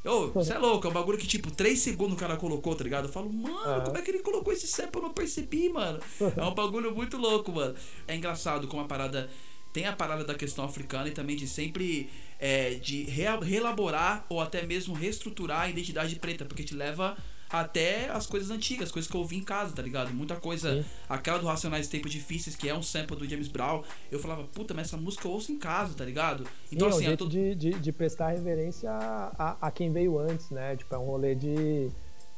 Ô, 0.10 0.28
você 0.30 0.54
é 0.54 0.58
louco, 0.58 0.88
é 0.88 0.89
um 0.89 0.93
bagulho 0.93 1.17
que, 1.17 1.28
tipo, 1.28 1.52
3 1.52 1.78
segundos 1.80 2.15
o 2.15 2.19
cara 2.19 2.36
colocou, 2.36 2.76
tá 2.76 2.84
ligado? 2.84 3.06
Eu 3.06 3.12
falo, 3.12 3.32
mano, 3.32 3.84
como 3.84 3.98
é 3.98 4.02
que 4.02 4.12
ele 4.12 4.19
colocou 4.19 4.52
esse 4.52 4.67
sample? 4.67 5.02
Eu 5.02 5.04
não 5.04 5.13
percebi, 5.13 5.69
mano. 5.69 6.00
É 6.36 6.43
um 6.43 6.54
bagulho 6.54 6.93
muito 6.93 7.17
louco, 7.17 7.52
mano. 7.52 7.76
É 8.08 8.15
engraçado 8.15 8.67
como 8.67 8.82
a 8.82 8.86
parada 8.86 9.30
tem 9.72 9.86
a 9.86 9.93
parada 9.93 10.24
da 10.24 10.34
questão 10.34 10.65
africana 10.65 11.10
e 11.10 11.12
também 11.12 11.36
de 11.36 11.48
sempre 11.48 12.10
é, 12.39 12.72
de 12.76 13.04
reelaborar 13.04 14.26
ou 14.28 14.41
até 14.41 14.65
mesmo 14.65 14.95
reestruturar 14.95 15.62
a 15.62 15.69
identidade 15.69 16.15
preta, 16.15 16.45
porque 16.45 16.63
te 16.63 16.74
leva 16.74 17.15
até 17.49 18.09
as 18.09 18.27
coisas 18.27 18.51
antigas, 18.51 18.91
coisas 18.91 19.09
que 19.09 19.15
eu 19.15 19.21
ouvi 19.21 19.38
em 19.38 19.43
casa, 19.43 19.73
tá 19.75 19.81
ligado? 19.81 20.13
Muita 20.13 20.35
coisa, 20.35 20.81
Sim. 20.81 20.85
aquela 21.07 21.39
do 21.39 21.47
Racionais 21.47 21.88
Tempos 21.88 22.12
Difíceis, 22.12 22.55
que 22.55 22.69
é 22.69 22.75
um 22.75 22.83
sample 22.83 23.15
do 23.17 23.27
James 23.27 23.47
Brown, 23.47 23.83
eu 24.12 24.19
falava, 24.19 24.43
puta, 24.43 24.73
mas 24.73 24.88
essa 24.88 24.97
música 24.97 25.27
eu 25.27 25.31
ouço 25.31 25.51
em 25.51 25.57
casa, 25.57 25.93
tá 25.95 26.05
ligado? 26.05 26.45
Então, 26.71 26.91
Sim, 26.91 26.97
assim, 26.97 27.05
é 27.05 27.07
um 27.07 27.09
jeito 27.09 27.25
tô... 27.25 27.29
de, 27.29 27.55
de, 27.55 27.71
de, 27.71 27.91
prestar 27.91 28.29
reverência 28.29 28.91
a, 28.91 29.57
a, 29.59 29.71
quem 29.71 29.91
veio 29.91 30.19
antes, 30.19 30.49
né? 30.51 30.75
Tipo, 30.75 30.93
é 30.93 30.97
um 30.97 31.05
rolê 31.05 31.33
de. 31.33 31.89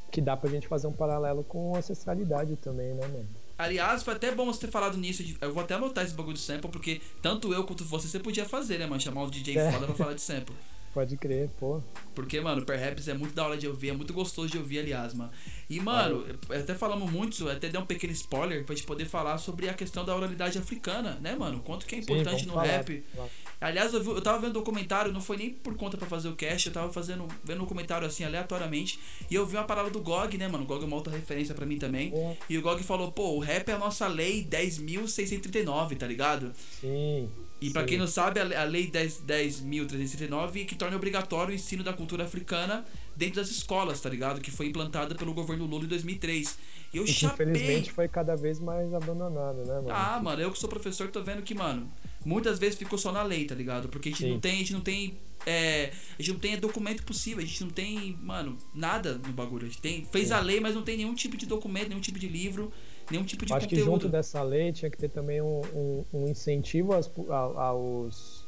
que 0.10 0.22
dá 0.22 0.38
pra 0.38 0.50
gente 0.50 0.68
fazer 0.68 0.88
um 0.88 0.94
paralelo 0.94 1.44
com 1.44 1.76
ancestralidade 1.76 2.56
também, 2.56 2.94
né, 2.94 3.08
mano? 3.08 3.28
Aliás, 3.58 4.02
foi 4.02 4.16
até 4.16 4.32
bom 4.34 4.46
você 4.46 4.62
ter 4.62 4.72
falado 4.72 4.98
nisso. 4.98 5.24
Eu 5.40 5.54
vou 5.54 5.62
até 5.62 5.76
anotar 5.76 6.04
esse 6.04 6.16
bagulho 6.16 6.34
de 6.34 6.42
sample, 6.42 6.72
porque 6.72 7.00
tanto 7.22 7.54
eu 7.54 7.64
quanto 7.64 7.86
você, 7.86 8.08
você 8.08 8.20
podia 8.20 8.46
fazer, 8.46 8.80
né, 8.80 8.88
mano? 8.88 9.00
Chamar 9.00 9.24
o 9.24 9.30
DJ 9.30 9.58
é. 9.58 9.72
foda 9.72 9.86
pra 9.86 9.96
falar 9.96 10.14
de 10.14 10.22
sample. 10.22 10.56
Pode 10.94 11.16
crer, 11.16 11.50
pô. 11.58 11.82
Porque, 12.14 12.42
mano, 12.42 12.66
Perhaps 12.66 13.08
é 13.08 13.14
muito 13.14 13.34
da 13.34 13.46
hora 13.46 13.58
de 13.58 13.66
ouvir, 13.66 13.90
é 13.90 13.94
muito 13.94 14.14
gostoso 14.14 14.50
de 14.50 14.58
ouvir, 14.58 14.80
aliás, 14.80 15.14
mano. 15.14 15.32
E, 15.70 15.80
mano, 15.80 16.26
até 16.50 16.76
falamos 16.76 17.10
muito, 17.10 17.48
até 17.50 17.70
dei 17.70 17.80
um 17.80 17.86
pequeno 17.86 18.12
spoiler 18.12 18.66
pra 18.66 18.76
gente 18.76 18.86
poder 18.86 19.06
falar 19.06 19.38
sobre 19.38 19.70
a 19.70 19.74
questão 19.74 20.04
da 20.04 20.14
oralidade 20.14 20.58
africana, 20.58 21.18
né, 21.22 21.34
mano? 21.34 21.62
Quanto 21.62 21.86
que 21.86 21.96
é 21.96 22.00
importante 22.00 22.42
Sim, 22.42 22.48
no 22.48 22.54
falar, 22.54 22.66
rap. 22.66 23.04
Falar. 23.16 23.30
Aliás, 23.62 23.94
eu, 23.94 24.04
vi, 24.04 24.10
eu 24.10 24.22
tava 24.22 24.40
vendo 24.40 24.50
um 24.50 24.54
documentário, 24.54 25.14
não 25.14 25.22
foi 25.22 25.38
nem 25.38 25.52
por 25.52 25.76
conta 25.76 25.96
para 25.96 26.08
fazer 26.08 26.28
o 26.28 26.36
cast, 26.36 26.68
eu 26.68 26.74
tava 26.74 26.92
fazendo, 26.92 27.26
vendo 27.44 27.64
um 27.64 27.66
comentário 27.66 28.06
assim, 28.06 28.26
aleatoriamente, 28.26 29.00
e 29.30 29.36
eu 29.36 29.46
vi 29.46 29.56
uma 29.56 29.64
parada 29.64 29.90
do 29.90 30.02
GOG, 30.02 30.38
né, 30.38 30.48
mano? 30.48 30.66
O 30.66 30.68
GOG 30.68 30.84
é 30.84 30.88
uma 30.88 30.98
outra 30.98 31.14
referência 31.14 31.56
para 31.56 31.66
mim 31.66 31.78
também. 31.78 32.12
É. 32.14 32.38
E 32.50 32.58
o 32.58 32.62
GOG 32.62 32.84
falou, 32.84 33.14
pô, 33.14 33.36
o 33.36 33.40
rap 33.40 33.70
é 33.70 33.74
a 33.74 33.78
nossa 33.78 34.08
lei 34.08 34.44
10.639, 34.44 35.98
tá 35.98 36.06
ligado? 36.06 36.52
Sim. 36.82 37.30
E 37.62 37.70
para 37.70 37.84
quem 37.84 37.96
não 37.98 38.08
sabe, 38.08 38.40
a 38.40 38.64
Lei 38.64 38.90
10.339 38.90 40.52
10 40.52 40.66
que 40.66 40.74
torna 40.74 40.98
obrigatório 40.98 41.52
o 41.52 41.56
ensino 41.56 41.84
da 41.84 41.94
cultura 41.94 42.24
africana 42.24 42.84
dentro 43.16 43.36
das 43.36 43.52
escolas, 43.52 44.02
tá 44.02 44.10
ligado? 44.10 44.42
Que 44.42 44.50
foi 44.50 44.66
implantada 44.66 45.14
pelo 45.14 45.32
governo 45.32 45.68
Lula 45.68 45.84
em 45.84 45.88
2003. 45.88 46.58
E 46.92 46.98
eu 46.98 47.06
chapei... 47.06 47.46
infelizmente 47.46 47.92
foi 47.92 48.08
cada 48.08 48.36
vez 48.36 48.60
mais 48.60 48.92
abandonado, 48.92 49.60
né, 49.60 49.76
mano? 49.76 49.92
Ah, 49.92 50.20
mano, 50.20 50.42
eu 50.42 50.52
que 50.52 50.58
sou 50.58 50.68
professor 50.68 51.10
tô 51.10 51.22
vendo 51.22 51.44
que, 51.44 51.54
mano, 51.54 51.88
muitas 52.26 52.58
vezes 52.58 52.80
ficou 52.80 52.98
só 52.98 53.12
na 53.12 53.22
lei, 53.22 53.46
tá 53.46 53.54
ligado? 53.54 53.88
Porque 53.90 54.10
a 54.10 54.12
gente 54.12 54.24
Sim. 54.24 54.32
não 54.32 54.40
tem, 54.40 54.54
a 54.54 54.58
gente 54.58 54.74
não 54.74 54.82
tem 54.82 55.18
é, 55.46 55.92
a 56.18 56.22
gente 56.22 56.34
não 56.34 56.40
tem 56.40 56.58
documento 56.58 57.04
possível, 57.04 57.44
a 57.44 57.46
gente 57.46 57.64
não 57.64 57.70
tem, 57.70 58.18
mano, 58.22 58.58
nada 58.74 59.14
no 59.14 59.34
bagulho. 59.34 59.66
A 59.66 59.70
gente 59.70 59.82
tem, 59.82 60.06
fez 60.12 60.28
Sim. 60.28 60.34
a 60.34 60.40
lei, 60.40 60.60
mas 60.60 60.76
não 60.76 60.84
tem 60.84 60.98
nenhum 60.98 61.14
tipo 61.14 61.38
de 61.38 61.46
documento, 61.46 61.90
nenhum 61.90 62.02
tipo 62.02 62.20
de 62.20 62.28
livro, 62.28 62.72
nenhum 63.12 63.24
tipo 63.24 63.46
de 63.46 63.54
Acho 63.54 63.66
conteúdo. 63.66 63.86
que 63.86 63.92
junto 63.92 64.10
dessa 64.10 64.42
lei 64.42 64.72
tinha 64.72 64.90
que 64.90 64.98
ter 64.98 65.10
também 65.10 65.42
um, 65.42 65.62
um, 65.74 66.06
um 66.14 66.28
incentivo 66.28 66.94
aos, 66.94 67.12
aos 67.30 68.48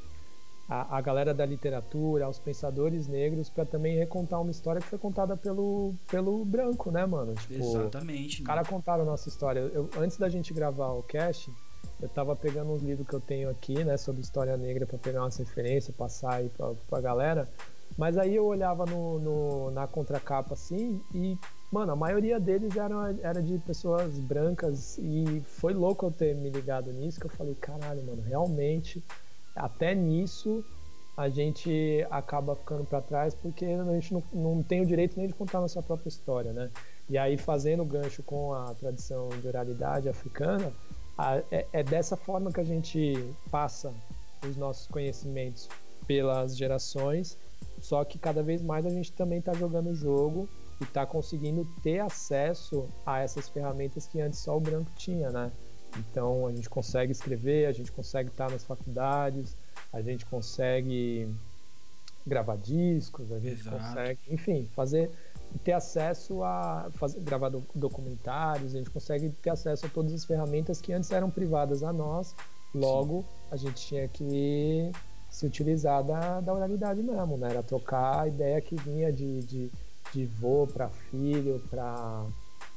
a, 0.68 0.98
a, 0.98 1.02
galera 1.02 1.34
da 1.34 1.46
literatura, 1.46 2.26
aos 2.26 2.40
pensadores 2.40 3.08
negros, 3.08 3.50
para 3.50 3.66
também 3.66 3.98
recontar 3.98 4.42
uma 4.42 4.52
história 4.52 4.82
que 4.82 4.88
foi 4.88 4.98
contada 4.98 5.36
pelo, 5.36 5.94
pelo 6.10 6.44
branco, 6.46 6.90
né, 6.90 7.06
mano? 7.06 7.36
Tipo, 7.36 7.54
Exatamente. 7.56 8.42
Os 8.42 8.48
caras 8.48 8.68
contaram 8.68 9.04
a 9.04 9.06
nossa 9.06 9.28
história. 9.30 9.60
Eu, 9.60 9.90
antes 9.98 10.18
da 10.18 10.30
gente 10.30 10.54
gravar 10.54 10.94
o 10.94 11.04
cast, 11.04 11.52
eu 12.02 12.10
tava 12.10 12.36
pegando 12.36 12.72
uns 12.72 12.82
livros 12.82 13.08
que 13.08 13.14
eu 13.14 13.20
tenho 13.20 13.50
aqui, 13.50 13.84
né, 13.84 13.98
sobre 13.98 14.22
história 14.22 14.56
negra, 14.58 14.86
para 14.86 14.98
pegar 14.98 15.22
umas 15.22 15.38
referências, 15.38 15.96
passar 15.96 16.36
aí 16.36 16.50
pra, 16.50 16.74
pra 16.90 17.02
galera. 17.02 17.50
Mas 17.98 18.18
aí 18.18 18.36
eu 18.36 18.46
olhava 18.46 18.86
no, 18.86 19.20
no, 19.20 19.72
na 19.72 19.86
contracapa 19.86 20.54
assim 20.54 21.00
e, 21.14 21.38
mano, 21.74 21.92
a 21.92 21.96
maioria 21.96 22.40
deles 22.40 22.78
era, 22.78 23.16
era 23.24 23.42
de 23.42 23.58
pessoas 23.58 24.20
brancas 24.20 25.00
e 25.00 25.42
foi 25.42 25.74
louco 25.74 26.06
eu 26.06 26.12
ter 26.12 26.36
me 26.36 26.52
ligado 26.52 26.94
nisso, 26.94 27.20
que 27.20 27.26
eu 27.26 27.32
falei, 27.32 27.56
caralho, 27.56 28.06
mano, 28.06 28.22
realmente 28.22 29.04
até 29.56 29.96
nisso 29.96 30.64
a 31.18 31.30
gente 31.30 32.06
acaba 32.12 32.56
ficando 32.56 32.86
para 32.86 33.02
trás 33.02 33.34
porque 33.34 33.66
a 33.66 33.84
gente 33.86 34.14
não, 34.14 34.24
não 34.32 34.62
tem 34.62 34.82
o 34.82 34.86
direito 34.86 35.18
nem 35.18 35.26
de 35.26 35.34
contar 35.34 35.58
a 35.58 35.62
nossa 35.62 35.82
própria 35.82 36.10
história, 36.10 36.54
né? 36.54 36.70
E 37.10 37.18
aí, 37.18 37.38
fazendo 37.38 37.84
gancho 37.84 38.22
com 38.22 38.54
a 38.54 38.74
tradição 38.76 39.30
de 39.30 39.48
oralidade 39.48 40.08
africana, 40.08 40.72
a, 41.18 41.38
é, 41.52 41.66
é 41.74 41.84
dessa 41.84 42.16
forma 42.16 42.52
que 42.52 42.60
a 42.60 42.64
gente 42.64 43.14
passa 43.50 43.92
os 44.48 44.56
nossos 44.58 44.88
conhecimentos 44.88 45.68
pelas 46.06 46.56
gerações, 46.56 47.36
só 47.82 48.04
que 48.04 48.20
cada 48.20 48.44
vez 48.44 48.62
mais 48.62 48.86
a 48.86 48.90
gente 48.90 49.12
também 49.12 49.40
está 49.40 49.54
jogando 49.54 49.90
o 49.90 49.96
jogo 49.96 50.48
e 50.84 50.86
está 50.86 51.06
conseguindo 51.06 51.66
ter 51.82 52.00
acesso 52.00 52.88
a 53.06 53.20
essas 53.20 53.48
ferramentas 53.48 54.06
que 54.06 54.20
antes 54.20 54.40
só 54.40 54.58
o 54.58 54.60
branco 54.60 54.92
tinha, 54.96 55.30
né? 55.30 55.52
Então 55.98 56.48
a 56.48 56.52
gente 56.52 56.70
consegue 56.70 57.12
escrever, 57.12 57.68
a 57.68 57.72
gente 57.72 57.92
consegue 57.92 58.30
estar 58.30 58.52
nas 58.52 58.64
faculdades, 58.64 59.56
a 59.92 60.02
gente 60.02 60.26
consegue 60.26 61.28
gravar 62.26 62.58
discos, 62.58 63.32
a 63.32 63.40
gente 63.40 63.62
Exato. 63.62 63.78
consegue, 63.78 64.20
enfim, 64.30 64.70
fazer 64.76 65.10
ter 65.64 65.74
acesso 65.74 66.44
a 66.44 66.90
fazer, 66.96 67.20
gravar 67.20 67.52
documentários, 67.76 68.74
a 68.74 68.78
gente 68.80 68.90
consegue 68.90 69.30
ter 69.30 69.52
acesso 69.52 69.86
a 69.86 69.90
todas 69.90 70.12
as 70.12 70.26
ferramentas 70.26 70.82
que 70.82 70.92
antes 70.92 71.12
eram 71.12 71.30
privadas 71.30 71.84
a 71.84 71.94
nós, 71.94 72.36
logo 72.74 73.20
Sim. 73.20 73.26
a 73.52 73.56
gente 73.56 73.88
tinha 73.88 74.08
que 74.08 74.92
se 75.30 75.46
utilizar 75.46 76.04
da, 76.04 76.42
da 76.42 76.54
oralidade 76.54 77.02
mesmo, 77.04 77.38
né? 77.38 77.50
Era 77.50 77.64
trocar 77.64 78.22
a 78.22 78.28
ideia 78.28 78.60
que 78.62 78.76
vinha 78.76 79.12
de, 79.12 79.42
de, 79.42 79.72
de 80.14 80.26
vô 80.26 80.68
para 80.72 80.90
filho, 80.90 81.62
para 81.70 82.26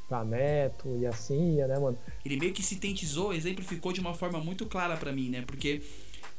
pra 0.08 0.24
neto 0.24 0.96
e 1.00 1.06
assim 1.06 1.56
ia, 1.56 1.66
né, 1.66 1.78
mano? 1.78 1.98
Ele 2.24 2.36
meio 2.38 2.52
que 2.52 2.62
sintetizou, 2.62 3.32
exemplificou 3.32 3.92
de 3.92 4.00
uma 4.00 4.14
forma 4.14 4.38
muito 4.38 4.64
clara 4.66 4.96
para 4.96 5.12
mim, 5.12 5.30
né? 5.30 5.42
Porque 5.44 5.82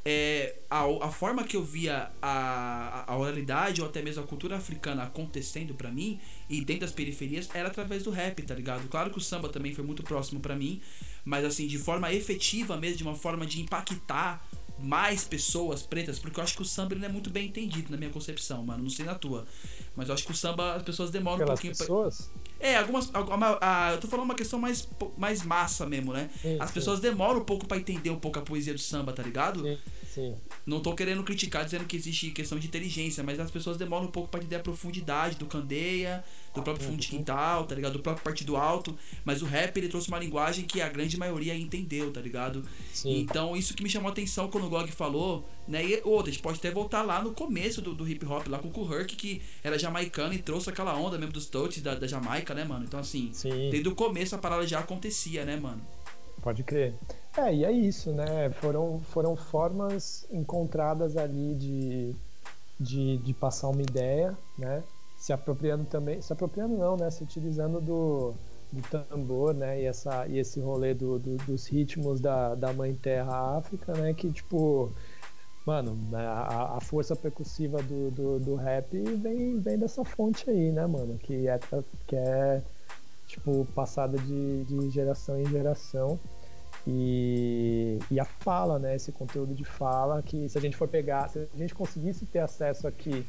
é, 0.06 0.56
a, 0.70 0.86
a 1.06 1.12
forma 1.12 1.44
que 1.44 1.58
eu 1.58 1.64
via 1.64 2.10
a, 2.22 3.12
a 3.12 3.18
oralidade 3.18 3.82
ou 3.82 3.88
até 3.90 4.02
mesmo 4.02 4.24
a 4.24 4.26
cultura 4.26 4.56
africana 4.56 5.04
acontecendo 5.04 5.76
para 5.76 5.92
mim 5.92 6.18
e 6.50 6.64
dentro 6.64 6.82
das 6.82 6.94
periferias 6.94 7.50
era 7.54 7.68
através 7.68 8.04
do 8.04 8.10
rap, 8.10 8.42
tá 8.44 8.56
ligado? 8.56 8.88
Claro 8.88 9.10
que 9.10 9.18
o 9.18 9.22
samba 9.22 9.50
também 9.50 9.74
foi 9.74 9.84
muito 9.84 10.04
próximo 10.04 10.40
para 10.40 10.56
mim, 10.56 10.82
mas 11.26 11.44
assim, 11.44 11.68
de 11.68 11.78
forma 11.78 12.14
efetiva 12.14 12.78
mesmo, 12.78 12.98
de 12.98 13.04
uma 13.04 13.16
forma 13.16 13.46
de 13.46 13.60
impactar 13.60 14.48
mais 14.80 15.24
pessoas 15.24 15.82
pretas, 15.82 16.20
porque 16.20 16.40
eu 16.40 16.44
acho 16.44 16.56
que 16.56 16.62
o 16.62 16.66
samba 16.66 16.96
não 16.96 17.06
é 17.06 17.10
muito 17.10 17.30
bem 17.30 17.48
entendido 17.48 17.92
na 17.92 17.98
minha 17.98 18.10
concepção, 18.10 18.64
mano. 18.64 18.84
Não 18.84 18.90
sei 18.90 19.06
na 19.06 19.16
tua. 19.16 19.46
Mas 19.96 20.08
eu 20.10 20.14
acho 20.14 20.26
que 20.26 20.32
o 20.32 20.36
samba 20.36 20.74
as 20.74 20.84
pessoas 20.84 21.10
demoram 21.10 21.40
Pelas 21.40 21.52
um 21.52 21.54
pouquinho 21.54 21.76
pessoas? 21.76 22.30
Pra... 22.58 22.70
É, 22.70 22.78
algumas. 22.78 23.14
Alguma, 23.14 23.58
a, 23.62 23.92
eu 23.92 24.00
tô 24.00 24.08
falando 24.08 24.26
uma 24.26 24.36
questão 24.36 24.60
mais, 24.60 24.88
mais 25.18 25.44
massa 25.44 25.86
mesmo, 25.86 26.14
né? 26.14 26.30
Sim, 26.42 26.58
As 26.60 26.70
sim. 26.70 26.74
pessoas 26.74 27.00
demoram 27.00 27.40
um 27.40 27.46
pouco 27.46 27.68
para 27.68 27.78
entender 27.78 28.10
um 28.10 28.20
pouco 28.20 28.40
a 28.40 28.42
poesia 28.42 28.74
do 28.74 28.80
samba, 28.80 29.14
tá 29.14 29.24
ligado? 29.24 29.62
Sim, 29.62 29.78
Sim. 30.18 30.36
Não 30.66 30.80
tô 30.80 30.96
querendo 30.96 31.24
criticar 31.24 31.64
dizendo 31.64 31.86
que 31.86 31.96
existe 31.96 32.32
questão 32.32 32.58
de 32.58 32.66
inteligência, 32.66 33.24
mas 33.24 33.40
as 33.40 33.52
pessoas 33.52 33.78
demoram 33.78 34.06
um 34.08 34.12
pouco 34.12 34.28
pra 34.30 34.40
entender 34.40 34.56
a 34.56 34.60
profundidade 34.60 35.36
do 35.36 35.46
Candeia, 35.46 36.24
do 36.58 36.64
próprio 36.64 36.86
fundo 36.86 36.98
de 36.98 37.08
quintal, 37.08 37.66
tá 37.66 37.76
ligado? 37.76 37.94
Do 37.94 38.00
próprio 38.00 38.24
partido 38.24 38.56
alto. 38.58 38.96
Mas 39.24 39.42
o 39.42 39.46
rap 39.46 39.78
ele 39.78 39.88
trouxe 39.88 40.08
uma 40.10 40.20
linguagem 40.20 40.66
que 40.66 40.82
a 40.82 40.90
grande 40.90 41.18
maioria 41.18 41.56
entendeu, 41.56 42.12
tá 42.12 42.20
ligado? 42.20 42.64
Sim. 42.94 43.20
Então 43.20 43.56
isso 43.56 43.74
que 43.74 43.84
me 43.84 43.90
chamou 43.90 44.10
a 44.10 44.12
atenção 44.12 44.50
quando 44.50 44.66
o 44.66 44.70
Gog 44.70 44.92
falou, 44.92 45.48
né? 45.68 45.86
E 45.86 46.02
outra, 46.04 46.30
a 46.30 46.34
gente 46.34 46.42
pode 46.42 46.60
até 46.60 46.72
voltar 46.72 47.02
lá 47.02 47.22
no 47.22 47.32
começo 47.32 47.82
do, 47.82 47.94
do 47.94 48.08
hip 48.08 48.26
hop, 48.26 48.48
lá 48.48 48.60
com 48.60 48.68
o 48.68 48.94
Herc, 48.94 49.16
que 49.16 49.42
era 49.64 49.78
jamaicano 49.78 50.34
e 50.34 50.40
trouxe 50.40 50.70
aquela 50.70 50.96
onda 50.96 51.18
mesmo 51.18 51.34
dos 51.34 51.46
touches 51.46 51.82
da, 51.82 51.96
da 51.96 52.08
Jamaica, 52.08 52.54
né, 52.54 52.64
mano? 52.64 52.86
Então 52.86 53.00
assim, 53.00 53.32
Sim. 53.34 53.70
desde 53.70 53.88
o 53.88 53.96
começo 53.96 54.36
a 54.36 54.38
parada 54.38 54.66
já 54.68 54.80
acontecia, 54.80 55.46
né, 55.46 55.56
mano? 55.58 55.82
Pode 56.42 56.64
crer. 56.64 56.96
É, 57.38 57.54
e 57.54 57.66
é 57.66 57.72
isso, 57.72 58.12
né? 58.12 58.50
Foram, 58.62 59.00
foram 59.12 59.36
formas 59.36 60.26
encontradas 60.32 61.18
ali 61.18 61.56
de, 61.56 62.16
de, 62.80 63.18
de 63.18 63.34
passar 63.34 63.70
uma 63.70 63.82
ideia, 63.82 64.38
né? 64.58 64.84
Se 65.18 65.34
apropriando 65.34 65.84
também, 65.86 66.22
se 66.22 66.32
apropriando 66.32 66.78
não, 66.78 66.96
né? 66.96 67.10
Se 67.10 67.24
utilizando 67.24 67.82
do, 67.82 68.34
do 68.72 68.82
tambor, 69.08 69.54
né? 69.54 69.82
E, 69.82 69.86
essa, 69.86 70.28
e 70.28 70.38
esse 70.38 70.60
rolê 70.60 70.94
do, 70.94 71.18
do, 71.18 71.38
dos 71.38 71.68
ritmos 71.68 72.22
da, 72.22 72.54
da 72.56 72.72
Mãe 72.72 72.94
Terra 72.94 73.58
África, 73.58 73.94
né? 73.94 74.14
Que, 74.14 74.32
tipo, 74.32 74.92
mano, 75.66 75.98
né, 76.12 76.26
a, 76.26 76.78
a 76.78 76.82
força 76.82 77.16
percussiva 77.16 77.82
do, 77.82 78.12
do, 78.12 78.40
do 78.40 78.56
rap 78.56 78.98
vem, 78.98 79.60
vem 79.60 79.78
dessa 79.78 80.06
fonte 80.06 80.50
aí, 80.50 80.72
né, 80.72 80.86
mano? 80.86 81.18
Que 81.18 81.48
é, 81.48 81.60
que 82.06 82.16
é 82.16 82.62
tipo, 83.28 83.66
passada 83.76 84.18
de, 84.18 84.64
de 84.66 84.90
geração 84.90 85.40
em 85.42 85.46
geração. 85.48 86.20
E, 86.86 88.00
e 88.10 88.20
a 88.20 88.24
fala, 88.24 88.80
né? 88.80 88.96
Esse 88.96 89.12
conteúdo 89.12 89.54
de 89.54 89.66
fala 89.66 90.22
que 90.22 90.48
se 90.48 90.58
a 90.58 90.62
gente 90.62 90.78
for 90.78 90.88
pegar, 90.88 91.28
se 91.28 91.40
a 91.40 91.58
gente 91.58 91.76
conseguisse 91.76 92.26
ter 92.26 92.40
acesso 92.40 92.88
aqui 92.88 93.26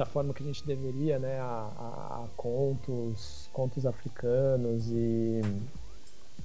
da 0.00 0.06
forma 0.06 0.32
que 0.32 0.42
a 0.42 0.46
gente 0.46 0.66
deveria, 0.66 1.18
né? 1.18 1.38
A, 1.40 1.44
a, 1.44 2.24
a 2.24 2.28
contos, 2.34 3.50
contos 3.52 3.84
africanos 3.84 4.88
e, 4.88 5.42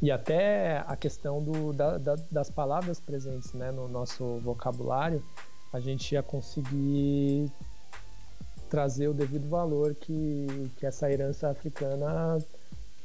e 0.02 0.12
até 0.12 0.84
a 0.86 0.96
questão 0.98 1.41
do, 1.41 1.72
da, 1.72 1.98
da, 1.98 2.15
das 2.30 2.50
palavras 2.50 3.00
presentes 3.00 3.54
né, 3.54 3.72
no 3.72 3.88
nosso 3.88 4.39
vocabulário, 4.39 5.24
a 5.72 5.80
gente 5.80 6.12
ia 6.12 6.22
conseguir 6.22 7.50
trazer 8.70 9.08
o 9.08 9.13
devido 9.13 9.48
valor 9.48 9.96
que, 9.96 10.70
que 10.76 10.86
essa 10.86 11.10
herança 11.10 11.50
africana 11.50 12.38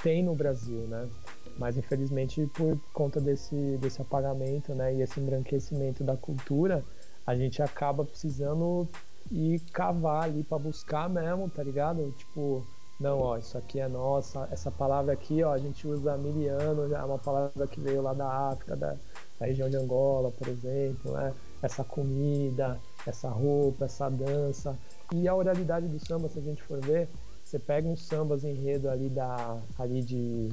tem 0.02 0.20
no 0.24 0.34
Brasil, 0.34 0.80
né? 0.88 1.08
Mas 1.56 1.76
infelizmente 1.76 2.44
por 2.54 2.76
conta 2.92 3.20
desse, 3.20 3.78
desse 3.80 4.02
apagamento, 4.02 4.74
né, 4.74 4.96
e 4.96 5.02
esse 5.02 5.20
embranquecimento 5.20 6.02
da 6.02 6.16
cultura, 6.16 6.82
a 7.24 7.36
gente 7.36 7.62
acaba 7.62 8.04
precisando 8.04 8.88
ir 9.30 9.60
cavar 9.72 10.24
ali 10.24 10.42
para 10.42 10.58
buscar 10.58 11.08
mesmo, 11.08 11.48
tá 11.48 11.62
ligado? 11.62 12.12
Tipo, 12.18 12.64
não, 13.00 13.18
ó, 13.18 13.38
isso 13.38 13.56
aqui 13.56 13.80
é 13.80 13.88
nossa, 13.88 14.46
essa 14.52 14.70
palavra 14.70 15.12
aqui, 15.12 15.42
ó, 15.42 15.52
a 15.52 15.58
gente 15.58 15.86
usa 15.86 16.12
há 16.12 16.18
mil 16.18 16.50
anos, 16.50 16.92
é 16.92 17.02
uma 17.02 17.18
palavra 17.18 17.66
que 17.66 17.80
veio 17.80 18.02
lá 18.02 18.12
da 18.12 18.28
África, 18.50 18.76
da, 18.76 18.94
da 19.38 19.46
região 19.46 19.70
de 19.70 19.76
Angola, 19.76 20.30
por 20.30 20.48
exemplo, 20.48 21.12
né? 21.12 21.32
Essa 21.62 21.82
comida, 21.82 22.78
essa 23.06 23.28
roupa, 23.28 23.86
essa 23.86 24.10
dança. 24.10 24.76
E 25.14 25.26
a 25.26 25.34
oralidade 25.34 25.88
do 25.88 25.98
samba, 25.98 26.28
se 26.28 26.38
a 26.38 26.42
gente 26.42 26.62
for 26.62 26.80
ver, 26.80 27.08
você 27.42 27.58
pega 27.58 27.88
uns 27.88 28.02
sambas 28.02 28.44
enredo 28.44 28.88
ali 28.90 29.08
da 29.08 29.58
ali 29.78 30.02
de 30.02 30.50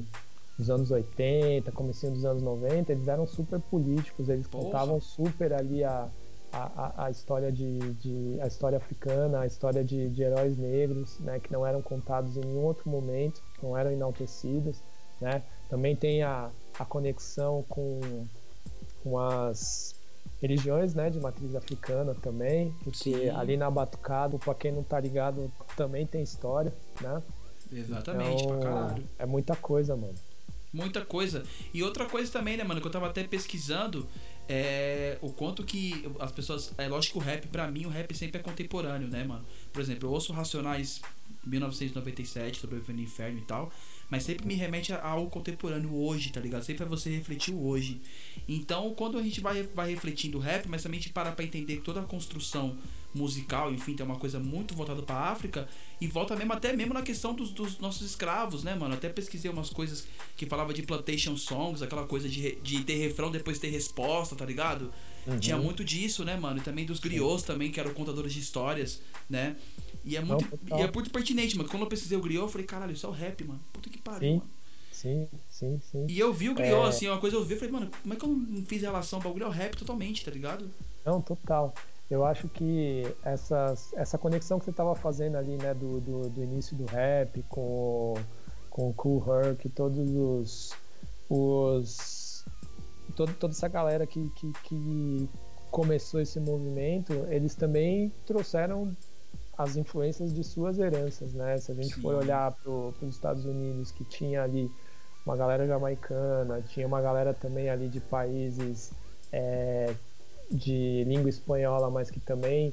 dos 0.58 0.70
anos 0.70 0.90
80, 0.90 1.70
comecinho 1.70 2.12
dos 2.12 2.24
anos 2.24 2.42
90, 2.42 2.90
eles 2.90 3.06
eram 3.06 3.26
super 3.26 3.60
políticos, 3.60 4.28
eles 4.28 4.48
Porra. 4.48 4.64
contavam 4.64 5.00
super 5.00 5.52
ali 5.52 5.84
a, 5.84 6.08
a, 6.52 7.04
a 7.06 7.10
história 7.10 7.52
de, 7.52 7.78
de 7.94 8.40
a 8.40 8.46
história 8.46 8.78
africana, 8.78 9.40
a 9.40 9.46
história 9.46 9.84
de, 9.84 10.08
de 10.08 10.22
heróis 10.22 10.56
negros, 10.56 11.18
né, 11.20 11.38
que 11.38 11.52
não 11.52 11.66
eram 11.66 11.82
contados 11.82 12.36
em 12.36 12.40
nenhum 12.40 12.62
outro 12.64 12.88
momento, 12.88 13.42
não 13.62 13.76
eram 13.76 13.90
enaltecidos, 13.90 14.82
né? 15.20 15.42
Também 15.68 15.94
tem 15.94 16.22
a, 16.22 16.50
a 16.78 16.84
conexão 16.84 17.64
com, 17.68 18.26
com 19.02 19.18
as 19.18 19.94
religiões, 20.40 20.94
né, 20.94 21.10
de 21.10 21.20
matriz 21.20 21.54
africana 21.54 22.14
também, 22.14 22.72
porque 22.84 23.12
Sim. 23.12 23.30
ali 23.30 23.56
na 23.56 23.70
Batucado, 23.70 24.38
para 24.38 24.54
quem 24.54 24.72
não 24.72 24.82
tá 24.82 24.98
ligado, 25.00 25.50
também 25.76 26.06
tem 26.06 26.22
história, 26.22 26.72
né? 27.00 27.22
Exatamente, 27.72 28.44
Então, 28.44 28.58
pra 28.58 28.70
caralho. 28.70 29.04
É 29.18 29.26
muita 29.26 29.54
coisa, 29.56 29.94
mano. 29.96 30.14
Muita 30.72 31.04
coisa. 31.04 31.42
E 31.72 31.82
outra 31.82 32.06
coisa 32.06 32.30
também, 32.30 32.56
né, 32.56 32.64
mano, 32.64 32.80
que 32.80 32.86
eu 32.86 32.90
tava 32.90 33.06
até 33.06 33.24
pesquisando 33.24 34.06
é 34.48 35.18
o 35.20 35.30
quanto 35.32 35.62
que 35.62 36.10
as 36.18 36.32
pessoas. 36.32 36.72
É 36.78 36.88
lógico 36.88 37.18
que 37.18 37.24
o 37.24 37.26
rap, 37.26 37.46
pra 37.48 37.70
mim, 37.70 37.84
o 37.84 37.88
rap 37.88 38.14
sempre 38.14 38.40
é 38.40 38.42
contemporâneo, 38.42 39.08
né, 39.08 39.24
mano? 39.24 39.44
Por 39.72 39.82
exemplo, 39.82 40.08
eu 40.08 40.12
ouço 40.12 40.32
Racionais 40.32 41.00
1997, 41.44 42.60
Sobrevivendo 42.60 42.98
no 42.98 43.04
Inferno 43.04 43.38
e 43.38 43.42
tal, 43.42 43.72
mas 44.10 44.22
sempre 44.22 44.46
me 44.46 44.54
remete 44.54 44.92
a 44.92 45.04
algo 45.04 45.30
contemporâneo 45.30 45.94
hoje, 45.94 46.30
tá 46.30 46.40
ligado? 46.40 46.62
Sempre 46.64 46.84
é 46.84 46.86
você 46.86 47.10
refletir 47.10 47.52
o 47.54 47.66
hoje. 47.66 48.00
Então, 48.48 48.94
quando 48.94 49.18
a 49.18 49.22
gente 49.22 49.40
vai, 49.40 49.62
vai 49.62 49.90
refletindo 49.90 50.38
o 50.38 50.40
rap, 50.40 50.66
mas 50.68 50.82
também 50.82 50.98
a 50.98 51.02
gente 51.02 51.12
para 51.12 51.32
pra 51.32 51.44
entender 51.44 51.78
toda 51.78 52.00
a 52.00 52.04
construção 52.04 52.76
musical, 53.14 53.72
enfim, 53.72 53.94
tem 53.94 54.04
uma 54.04 54.16
coisa 54.16 54.38
muito 54.38 54.74
voltada 54.74 55.02
pra 55.02 55.16
África 55.16 55.66
e 56.00 56.06
volta 56.06 56.36
mesmo 56.36 56.52
até 56.52 56.74
mesmo 56.74 56.92
na 56.92 57.02
questão 57.02 57.34
dos, 57.34 57.50
dos 57.50 57.78
nossos 57.78 58.08
escravos, 58.08 58.62
né, 58.62 58.74
mano? 58.74 58.94
Até 58.94 59.08
pesquisei 59.08 59.50
umas 59.50 59.70
coisas 59.70 60.06
que 60.36 60.46
falava 60.46 60.74
de 60.74 60.82
plantation 60.82 61.36
songs, 61.36 61.82
aquela 61.82 62.06
coisa 62.06 62.28
de, 62.28 62.56
de 62.56 62.84
ter 62.84 62.96
refrão 62.96 63.30
depois 63.30 63.58
ter 63.58 63.70
resposta, 63.70 64.36
tá 64.36 64.44
ligado? 64.44 64.92
Tinha 65.40 65.56
muito 65.58 65.84
disso, 65.84 66.24
né, 66.24 66.36
mano? 66.36 66.58
E 66.58 66.62
também 66.62 66.86
dos 66.86 67.00
griots 67.00 67.42
também, 67.42 67.70
que 67.70 67.80
eram 67.80 67.92
contadores 67.92 68.32
de 68.32 68.40
histórias, 68.40 69.02
né? 69.28 69.56
E 70.04 70.16
é 70.16 70.20
muito, 70.20 70.48
total. 70.48 70.78
e 70.78 70.82
é 70.82 70.90
muito 70.90 71.10
pertinente, 71.10 71.56
mano. 71.56 71.68
Quando 71.68 71.82
eu 71.82 71.88
pesquisei 71.88 72.16
o 72.16 72.20
griot, 72.22 72.40
eu 72.42 72.48
falei, 72.48 72.66
caralho, 72.66 72.92
isso 72.92 73.06
é 73.06 73.08
o 73.08 73.12
rap, 73.12 73.44
mano. 73.44 73.60
Puta 73.72 73.90
que 73.90 73.98
pariu, 73.98 74.20
Sim. 74.30 74.36
mano. 74.38 74.50
Sim, 74.90 75.28
sim, 75.48 75.80
sim. 75.92 76.06
E 76.08 76.18
eu 76.18 76.32
vi 76.32 76.48
o 76.48 76.54
griot, 76.54 76.72
É. 76.74 76.88
assim, 76.88 77.06
uma 77.08 77.18
coisa 77.18 77.36
eu 77.36 77.44
vi, 77.44 77.54
eu 77.54 77.58
falei, 77.58 77.72
mano, 77.72 77.90
como 78.02 78.14
é 78.14 78.16
que 78.16 78.24
eu 78.24 78.28
não 78.28 78.62
fiz 78.64 78.82
relação? 78.82 79.18
O 79.18 79.22
bagulho 79.22 79.44
é 79.44 79.46
o 79.46 79.50
rap 79.50 79.76
totalmente, 79.76 80.24
tá 80.24 80.30
ligado? 80.30 80.68
Não, 81.04 81.20
total. 81.20 81.72
Eu 82.10 82.24
acho 82.24 82.48
que 82.48 83.02
essas, 83.22 83.92
essa 83.92 84.16
conexão 84.18 84.58
que 84.58 84.64
você 84.64 84.70
estava 84.70 84.94
fazendo 84.96 85.36
ali, 85.36 85.56
né, 85.56 85.74
do, 85.74 86.00
do, 86.00 86.28
do 86.30 86.42
início 86.42 86.74
do 86.76 86.84
rap 86.86 87.44
com, 87.48 87.60
o- 87.60 88.18
com 88.70 88.88
o 88.90 88.94
Cool 88.94 89.22
Herc, 89.28 89.68
todos 89.68 90.08
os. 90.10 90.72
os 91.28 92.44
todo, 93.14 93.32
toda 93.34 93.52
essa 93.52 93.68
galera 93.68 94.06
que, 94.06 94.28
que, 94.30 94.52
que 94.64 95.28
começou 95.70 96.20
esse 96.20 96.40
movimento, 96.40 97.12
eles 97.28 97.54
também 97.54 98.12
trouxeram 98.26 98.96
as 99.58 99.76
influências 99.76 100.32
de 100.32 100.44
suas 100.44 100.78
heranças, 100.78 101.34
né? 101.34 101.58
Se 101.58 101.72
a 101.72 101.74
gente 101.74 101.96
Sim. 101.96 102.00
for 102.00 102.14
olhar 102.14 102.52
para 102.52 102.70
os 102.70 103.14
Estados 103.14 103.44
Unidos, 103.44 103.90
que 103.90 104.04
tinha 104.04 104.44
ali 104.44 104.70
uma 105.26 105.36
galera 105.36 105.66
jamaicana, 105.66 106.62
tinha 106.62 106.86
uma 106.86 107.02
galera 107.02 107.34
também 107.34 107.68
ali 107.68 107.88
de 107.88 107.98
países 107.98 108.92
é, 109.32 109.92
de 110.48 111.04
língua 111.04 111.28
espanhola, 111.28 111.90
mas 111.90 112.08
que 112.08 112.20
também 112.20 112.72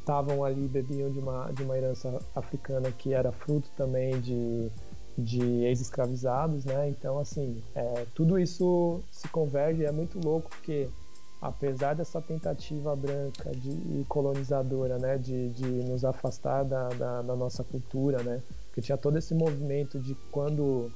estavam 0.00 0.42
ali, 0.42 0.66
bebiam 0.66 1.10
de 1.10 1.18
uma, 1.18 1.50
de 1.52 1.62
uma 1.62 1.76
herança 1.76 2.18
africana 2.34 2.90
que 2.90 3.12
era 3.12 3.30
fruto 3.30 3.68
também 3.76 4.18
de, 4.20 4.70
de 5.18 5.64
ex-escravizados, 5.64 6.64
né? 6.64 6.88
Então, 6.88 7.18
assim, 7.18 7.62
é, 7.74 8.06
tudo 8.14 8.38
isso 8.38 9.02
se 9.10 9.28
converge, 9.28 9.84
é 9.84 9.92
muito 9.92 10.18
louco, 10.18 10.48
porque 10.48 10.88
apesar 11.40 11.94
dessa 11.94 12.20
tentativa 12.20 12.94
branca 12.96 13.50
de, 13.50 13.70
e 13.70 14.04
colonizadora, 14.08 14.98
né, 14.98 15.18
de, 15.18 15.50
de 15.50 15.66
nos 15.66 16.04
afastar 16.04 16.64
da, 16.64 16.88
da, 16.90 17.22
da 17.22 17.36
nossa 17.36 17.62
cultura, 17.62 18.22
né, 18.22 18.42
porque 18.66 18.80
tinha 18.80 18.96
todo 18.96 19.16
esse 19.18 19.34
movimento 19.34 19.98
de 19.98 20.14
quando 20.30 20.90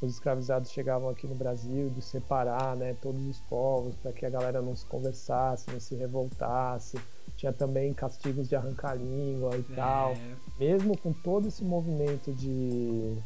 os 0.00 0.14
escravizados 0.14 0.70
chegavam 0.72 1.08
aqui 1.08 1.26
no 1.26 1.34
Brasil, 1.34 1.88
de 1.90 2.02
separar, 2.02 2.76
né, 2.76 2.96
todos 3.00 3.24
os 3.26 3.38
povos, 3.42 3.94
para 3.96 4.12
que 4.12 4.26
a 4.26 4.30
galera 4.30 4.60
não 4.60 4.74
se 4.74 4.84
conversasse, 4.86 5.70
não 5.70 5.78
se 5.78 5.94
revoltasse, 5.94 6.98
tinha 7.36 7.52
também 7.52 7.92
castigos 7.92 8.48
de 8.48 8.56
arrancar 8.56 8.90
a 8.90 8.94
língua 8.94 9.56
e 9.56 9.62
tal. 9.74 10.12
É, 10.12 10.34
Mesmo 10.58 10.96
com 10.98 11.12
todo 11.12 11.48
esse 11.48 11.64
movimento 11.64 12.32
de 12.32 13.16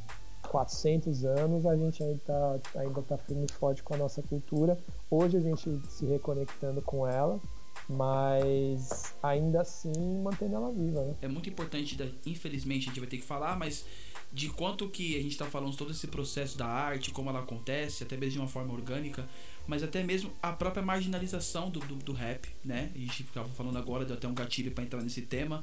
400 0.46 1.24
anos, 1.24 1.66
a 1.66 1.76
gente 1.76 2.02
ainda 2.02 2.20
tá, 2.24 2.80
ainda 2.80 3.02
tá 3.02 3.18
e 3.28 3.52
forte 3.52 3.82
com 3.82 3.94
a 3.94 3.96
nossa 3.96 4.22
cultura. 4.22 4.78
Hoje 5.10 5.36
a 5.36 5.40
gente 5.40 5.80
se 5.88 6.06
reconectando 6.06 6.80
com 6.82 7.06
ela, 7.06 7.40
mas 7.88 9.14
ainda 9.22 9.60
assim 9.60 9.92
mantendo 10.22 10.56
ela 10.56 10.72
viva, 10.72 11.02
né? 11.02 11.14
é 11.22 11.28
muito 11.28 11.48
importante, 11.48 11.96
infelizmente 12.24 12.84
a 12.84 12.88
gente 12.88 13.00
vai 13.00 13.08
ter 13.08 13.18
que 13.18 13.24
falar, 13.24 13.56
mas 13.56 13.84
de 14.32 14.48
quanto 14.50 14.88
que 14.88 15.16
a 15.16 15.22
gente 15.22 15.36
tá 15.38 15.46
falando 15.46 15.76
todo 15.76 15.92
esse 15.92 16.06
processo 16.08 16.58
da 16.58 16.66
arte, 16.66 17.10
como 17.10 17.30
ela 17.30 17.40
acontece, 17.40 18.02
até 18.02 18.16
mesmo 18.16 18.32
de 18.32 18.38
uma 18.40 18.48
forma 18.48 18.72
orgânica, 18.72 19.26
mas 19.66 19.82
até 19.82 20.02
mesmo 20.02 20.32
a 20.42 20.52
própria 20.52 20.82
marginalização 20.82 21.70
do, 21.70 21.80
do, 21.80 21.94
do 21.96 22.12
rap, 22.12 22.48
né? 22.64 22.90
A 22.94 22.98
gente 22.98 23.24
ficava 23.24 23.48
falando 23.48 23.78
agora, 23.78 24.04
deu 24.04 24.16
até 24.16 24.26
um 24.26 24.34
gatilho 24.34 24.72
pra 24.72 24.84
entrar 24.84 25.00
nesse 25.00 25.22
tema, 25.22 25.62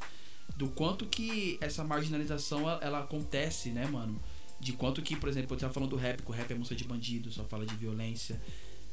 do 0.56 0.70
quanto 0.70 1.06
que 1.06 1.58
essa 1.62 1.84
marginalização 1.84 2.62
ela, 2.62 2.80
ela 2.82 3.00
acontece, 3.00 3.70
né, 3.70 3.86
mano? 3.86 4.20
De 4.64 4.74
quanto 4.74 5.01
que, 5.01 5.16
por 5.16 5.28
exemplo, 5.30 5.49
você 5.49 5.61
tava 5.61 5.74
falando 5.74 5.89
do 5.89 5.95
rap, 5.95 6.22
que 6.22 6.30
o 6.30 6.34
rap 6.34 6.49
é 6.51 6.55
música 6.55 6.76
de 6.76 6.84
bandido, 6.86 7.32
só 7.32 7.43
fala 7.43 7.66
de 7.66 7.76
violência. 7.76 8.39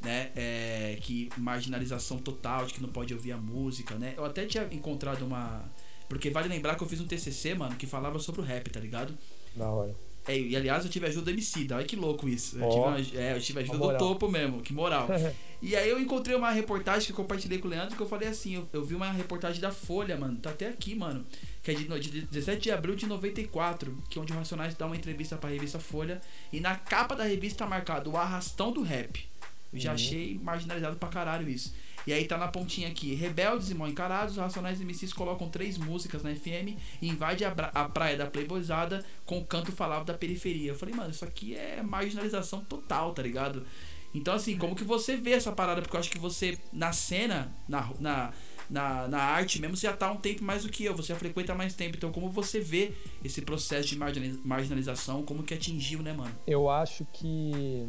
né? 0.02 0.30
É, 0.34 0.98
que 1.02 1.28
marginalização 1.36 2.18
total, 2.18 2.64
de 2.66 2.74
que 2.74 2.80
não 2.82 2.88
pode 2.88 3.12
ouvir 3.12 3.32
a 3.32 3.36
música, 3.36 3.94
né? 3.96 4.14
Eu 4.16 4.24
até 4.24 4.46
tinha 4.46 4.66
encontrado 4.72 5.22
uma. 5.26 5.64
Porque 6.08 6.30
vale 6.30 6.48
lembrar 6.48 6.74
que 6.74 6.82
eu 6.82 6.88
fiz 6.88 7.00
um 7.00 7.06
TCC, 7.06 7.54
mano, 7.54 7.76
que 7.76 7.86
falava 7.86 8.18
sobre 8.18 8.40
o 8.40 8.44
rap, 8.44 8.68
tá 8.70 8.80
ligado? 8.80 9.16
Da 9.54 9.70
hora. 9.70 9.94
É, 10.30 10.38
e 10.38 10.56
aliás, 10.56 10.84
eu 10.84 10.90
tive 10.90 11.06
ajuda 11.06 11.24
do 11.26 11.30
MC, 11.30 11.66
olha 11.72 11.84
que 11.84 11.96
louco 11.96 12.28
isso. 12.28 12.58
Eu, 12.58 12.64
Ó. 12.64 12.68
tive, 12.68 13.14
uma- 13.16 13.20
é, 13.22 13.36
eu 13.36 13.40
tive 13.40 13.60
ajuda 13.60 13.78
do 13.78 13.98
topo 13.98 14.28
mesmo, 14.30 14.60
que 14.62 14.72
moral. 14.72 15.08
E 15.62 15.76
aí 15.76 15.90
eu 15.90 16.00
encontrei 16.00 16.34
uma 16.34 16.50
reportagem 16.50 17.04
que 17.04 17.12
eu 17.12 17.16
compartilhei 17.16 17.58
com 17.58 17.68
o 17.68 17.70
Leandro 17.70 17.94
que 17.94 18.00
eu 18.02 18.08
falei 18.08 18.26
assim, 18.26 18.54
eu, 18.54 18.66
eu 18.72 18.82
vi 18.82 18.94
uma 18.94 19.10
reportagem 19.12 19.60
da 19.60 19.70
Folha, 19.70 20.16
mano, 20.16 20.38
tá 20.38 20.48
até 20.48 20.66
aqui, 20.68 20.94
mano, 20.94 21.22
que 21.62 21.70
é 21.70 21.74
de, 21.74 21.84
de 22.00 22.22
17 22.22 22.62
de 22.62 22.70
abril 22.70 22.94
de 22.96 23.06
94, 23.06 23.94
que 24.08 24.18
é 24.18 24.22
onde 24.22 24.32
o 24.32 24.36
Racionais 24.36 24.74
dá 24.74 24.86
uma 24.86 24.96
entrevista 24.96 25.36
pra 25.36 25.50
revista 25.50 25.78
Folha, 25.78 26.18
e 26.50 26.60
na 26.60 26.76
capa 26.76 27.14
da 27.14 27.24
revista 27.24 27.64
tá 27.64 27.66
marcado 27.68 28.10
o 28.10 28.16
arrastão 28.16 28.72
do 28.72 28.80
rap. 28.82 29.28
Eu 29.70 29.78
já 29.78 29.90
Uhum. 29.90 29.94
achei 29.96 30.40
marginalizado 30.42 30.96
pra 30.96 31.10
caralho 31.10 31.46
isso. 31.46 31.74
E 32.06 32.12
aí 32.12 32.24
tá 32.26 32.38
na 32.38 32.48
pontinha 32.48 32.88
aqui, 32.88 33.14
rebeldes 33.14 33.70
e 33.70 33.74
mal 33.74 33.88
encarados, 33.88 34.34
os 34.34 34.40
Racionais 34.40 34.80
MCs 34.80 35.12
colocam 35.12 35.48
três 35.48 35.76
músicas 35.76 36.22
na 36.22 36.34
FM 36.34 36.76
e 37.02 37.08
invade 37.08 37.44
a, 37.44 37.50
a 37.74 37.88
praia 37.88 38.16
da 38.16 38.26
Playboyzada 38.26 39.04
com 39.26 39.38
o 39.38 39.44
canto 39.44 39.70
falado 39.72 40.04
da 40.06 40.14
periferia. 40.14 40.70
Eu 40.72 40.76
falei, 40.76 40.94
mano, 40.94 41.10
isso 41.10 41.24
aqui 41.24 41.54
é 41.54 41.82
marginalização 41.82 42.64
total, 42.64 43.12
tá 43.12 43.22
ligado? 43.22 43.64
Então, 44.12 44.34
assim, 44.34 44.56
como 44.58 44.74
que 44.74 44.82
você 44.82 45.16
vê 45.16 45.32
essa 45.32 45.52
parada? 45.52 45.82
Porque 45.82 45.94
eu 45.94 46.00
acho 46.00 46.10
que 46.10 46.18
você, 46.18 46.58
na 46.72 46.90
cena, 46.92 47.54
na, 47.68 47.88
na, 48.00 48.32
na, 48.68 49.06
na 49.06 49.18
arte 49.22 49.60
mesmo, 49.60 49.76
você 49.76 49.86
já 49.86 49.92
tá 49.96 50.10
um 50.10 50.16
tempo 50.16 50.42
mais 50.42 50.64
do 50.64 50.68
que 50.68 50.84
eu, 50.84 50.96
você 50.96 51.12
já 51.12 51.16
frequenta 51.16 51.54
mais 51.54 51.74
tempo. 51.74 51.96
Então, 51.96 52.10
como 52.10 52.28
você 52.28 52.58
vê 52.58 52.92
esse 53.22 53.40
processo 53.42 53.86
de 53.88 53.96
marginali- 53.96 54.40
marginalização, 54.44 55.22
como 55.22 55.44
que 55.44 55.54
atingiu, 55.54 56.02
né, 56.02 56.12
mano? 56.12 56.34
Eu 56.44 56.68
acho 56.68 57.06
que 57.12 57.86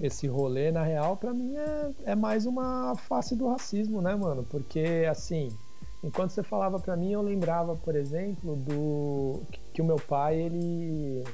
esse 0.00 0.26
rolê, 0.26 0.70
na 0.72 0.82
real, 0.82 1.16
pra 1.16 1.32
mim 1.32 1.54
é, 1.56 1.90
é 2.06 2.14
mais 2.14 2.46
uma 2.46 2.94
face 2.96 3.34
do 3.36 3.48
racismo, 3.48 4.00
né, 4.02 4.14
mano? 4.14 4.44
Porque, 4.50 5.06
assim, 5.10 5.48
enquanto 6.02 6.30
você 6.30 6.42
falava 6.42 6.78
pra 6.78 6.96
mim, 6.96 7.12
eu 7.12 7.22
lembrava, 7.22 7.76
por 7.76 7.94
exemplo, 7.94 8.56
do 8.56 9.42
que, 9.72 9.80
o 9.80 9.84
meu 9.84 9.96
pai, 9.96 10.40
ele. 10.40 11.24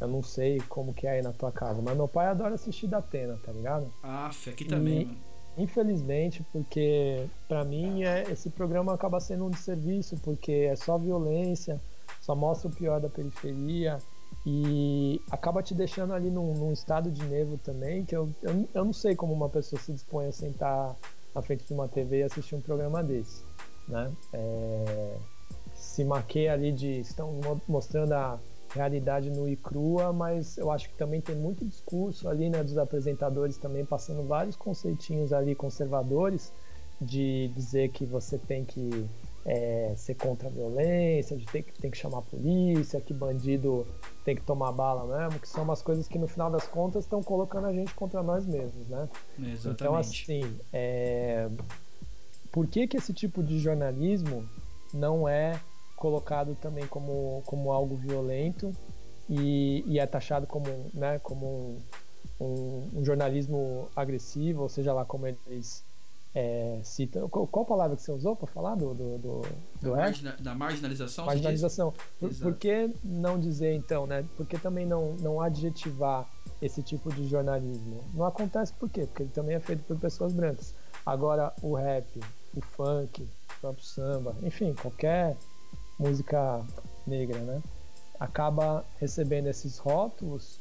Eu 0.00 0.08
não 0.08 0.22
sei 0.22 0.58
como 0.68 0.94
que 0.94 1.06
é 1.06 1.10
aí 1.10 1.22
na 1.22 1.32
tua 1.32 1.52
casa, 1.52 1.82
mas 1.82 1.94
meu 1.94 2.08
pai 2.08 2.26
adora 2.26 2.54
assistir 2.54 2.86
da 2.86 2.98
Atena, 2.98 3.38
tá 3.44 3.52
ligado? 3.52 3.86
Aff, 4.02 4.48
aqui 4.48 4.64
também, 4.64 5.02
E- 5.02 5.04
mano. 5.06 5.30
Infelizmente, 5.58 6.42
porque 6.52 7.26
pra 7.46 7.64
mim 7.64 8.04
é, 8.04 8.22
esse 8.30 8.48
programa 8.48 8.94
acaba 8.94 9.20
sendo 9.20 9.44
um 9.44 9.50
desserviço, 9.50 10.16
porque 10.22 10.52
é 10.70 10.76
só 10.76 10.96
violência, 10.96 11.78
só 12.22 12.34
mostra 12.34 12.68
o 12.68 12.74
pior 12.74 12.98
da 13.00 13.10
periferia 13.10 13.98
e 14.46 15.20
acaba 15.30 15.62
te 15.62 15.74
deixando 15.74 16.14
ali 16.14 16.30
num, 16.30 16.54
num 16.54 16.72
estado 16.72 17.10
de 17.10 17.22
nervo 17.24 17.58
também, 17.58 18.04
que 18.04 18.16
eu, 18.16 18.30
eu, 18.42 18.68
eu 18.72 18.84
não 18.84 18.92
sei 18.92 19.14
como 19.14 19.32
uma 19.32 19.48
pessoa 19.48 19.80
se 19.80 19.92
dispõe 19.92 20.26
a 20.26 20.32
sentar 20.32 20.96
na 21.34 21.42
frente 21.42 21.66
de 21.66 21.72
uma 21.72 21.88
TV 21.88 22.20
e 22.20 22.22
assistir 22.22 22.54
um 22.54 22.60
programa 22.60 23.02
desse, 23.02 23.42
né? 23.86 24.10
É, 24.32 25.16
se 25.74 26.04
maqueia 26.04 26.52
ali 26.52 26.72
de 26.72 27.00
estão 27.00 27.32
mo- 27.32 27.60
mostrando 27.68 28.12
a 28.12 28.38
realidade 28.74 29.30
nua 29.30 29.50
e 29.50 29.56
crua, 29.56 30.12
mas 30.12 30.56
eu 30.56 30.70
acho 30.70 30.88
que 30.88 30.94
também 30.96 31.20
tem 31.20 31.34
muito 31.34 31.64
discurso 31.64 32.28
ali, 32.28 32.48
né, 32.48 32.62
dos 32.62 32.78
apresentadores 32.78 33.56
também 33.56 33.84
passando 33.84 34.22
vários 34.22 34.56
conceitinhos 34.56 35.32
ali 35.32 35.54
conservadores 35.54 36.52
de 37.00 37.48
dizer 37.54 37.90
que 37.90 38.04
você 38.04 38.38
tem 38.38 38.64
que 38.64 39.06
é, 39.44 39.92
ser 39.96 40.14
contra 40.14 40.48
a 40.48 40.50
violência, 40.50 41.36
de 41.36 41.46
ter 41.46 41.64
tem 41.80 41.90
que 41.90 41.96
chamar 41.96 42.18
a 42.18 42.22
polícia, 42.22 43.00
que 43.00 43.14
bandido 43.14 43.86
tem 44.30 44.36
que 44.36 44.42
tomar 44.42 44.70
bala 44.70 45.18
mesmo, 45.18 45.40
que 45.40 45.48
são 45.48 45.64
umas 45.64 45.82
coisas 45.82 46.06
que 46.06 46.16
no 46.16 46.28
final 46.28 46.48
das 46.50 46.64
contas 46.68 47.04
estão 47.04 47.20
colocando 47.20 47.66
a 47.66 47.72
gente 47.72 47.92
contra 47.94 48.22
nós 48.22 48.46
mesmos, 48.46 48.86
né? 48.86 49.08
Exatamente. 49.36 49.68
Então, 49.68 49.96
assim, 49.96 50.60
é... 50.72 51.50
por 52.52 52.68
que, 52.68 52.86
que 52.86 52.96
esse 52.96 53.12
tipo 53.12 53.42
de 53.42 53.58
jornalismo 53.58 54.48
não 54.94 55.28
é 55.28 55.60
colocado 55.96 56.54
também 56.54 56.86
como, 56.86 57.42
como 57.44 57.72
algo 57.72 57.96
violento 57.96 58.72
e, 59.28 59.82
e 59.84 59.98
é 59.98 60.06
taxado 60.06 60.46
como, 60.46 60.66
né, 60.94 61.18
como 61.18 61.46
um, 61.46 62.44
um, 62.44 63.00
um 63.00 63.04
jornalismo 63.04 63.88
agressivo, 63.96 64.62
ou 64.62 64.68
seja 64.68 64.92
lá 64.92 65.04
como 65.04 65.26
eles 65.26 65.84
é, 66.34 66.80
citam. 66.84 67.28
Qual, 67.28 67.46
qual 67.46 67.64
palavra 67.64 67.96
que 67.96 68.02
você 68.02 68.12
usou 68.12 68.36
para 68.36 68.46
falar 68.46 68.74
do, 68.76 68.94
do, 68.94 69.18
do, 69.18 69.40
do 69.80 69.90
da, 69.90 69.96
margina- 69.96 70.36
da 70.38 70.54
marginalização, 70.54 71.26
marginalização. 71.26 71.92
Por, 72.18 72.34
por 72.34 72.54
que 72.56 72.90
não 73.04 73.38
dizer 73.38 73.74
então, 73.74 74.06
né? 74.06 74.24
Por 74.36 74.46
que 74.46 74.58
também 74.58 74.86
não, 74.86 75.14
não 75.14 75.40
adjetivar 75.40 76.28
esse 76.62 76.82
tipo 76.82 77.12
de 77.12 77.26
jornalismo? 77.26 78.04
Não 78.14 78.24
acontece 78.24 78.72
por 78.74 78.88
quê? 78.88 79.06
Porque 79.06 79.24
ele 79.24 79.30
também 79.30 79.56
é 79.56 79.60
feito 79.60 79.82
por 79.84 79.98
pessoas 79.98 80.32
brancas. 80.32 80.74
Agora, 81.04 81.52
o 81.62 81.74
rap, 81.74 82.06
o 82.54 82.60
funk, 82.60 83.22
o 83.22 83.60
próprio 83.60 83.84
samba, 83.84 84.36
enfim, 84.42 84.74
qualquer 84.74 85.36
música 85.98 86.64
negra, 87.06 87.38
né? 87.40 87.60
Acaba 88.20 88.84
recebendo 88.98 89.46
esses 89.48 89.78
rótulos 89.78 90.59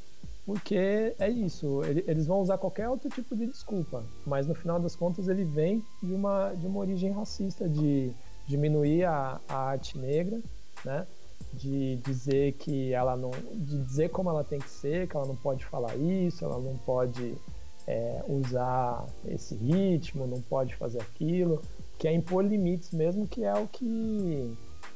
porque 0.50 1.14
é 1.20 1.30
isso, 1.30 1.84
ele- 1.84 2.04
eles 2.08 2.26
vão 2.26 2.40
usar 2.42 2.58
qualquer 2.58 2.90
outro 2.90 3.08
tipo 3.08 3.36
de 3.36 3.46
desculpa, 3.46 4.04
mas 4.26 4.48
no 4.48 4.56
final 4.56 4.80
das 4.80 4.96
contas 4.96 5.28
ele 5.28 5.44
vem 5.44 5.84
de 6.02 6.12
uma, 6.12 6.56
de 6.56 6.66
uma 6.66 6.80
origem 6.80 7.12
racista, 7.12 7.70
de 7.70 8.12
diminuir 8.48 9.04
a, 9.06 9.40
a 9.48 9.56
arte 9.56 9.96
negra, 9.96 10.42
né? 10.84 11.06
De 11.54 11.98
dizer 11.98 12.54
que 12.54 12.92
ela 12.92 13.16
não. 13.16 13.30
de 13.54 13.78
dizer 13.84 14.10
como 14.10 14.28
ela 14.32 14.44
tem 14.44 14.58
que 14.58 14.70
ser, 14.72 15.08
que 15.08 15.16
ela 15.16 15.28
não 15.28 15.36
pode 15.36 15.64
falar 15.66 15.96
isso, 15.96 16.44
ela 16.44 16.58
não 16.58 16.76
pode 16.78 17.36
é, 17.86 18.24
usar 18.28 19.06
esse 19.28 19.54
ritmo, 19.54 20.26
não 20.26 20.42
pode 20.42 20.76
fazer 20.76 21.00
aquilo, 21.00 21.62
que 22.00 22.08
é 22.08 22.12
impor 22.12 22.44
limites 22.44 22.90
mesmo, 22.90 23.28
que 23.28 23.44
é 23.44 23.54
o 23.54 23.68
que 23.68 24.52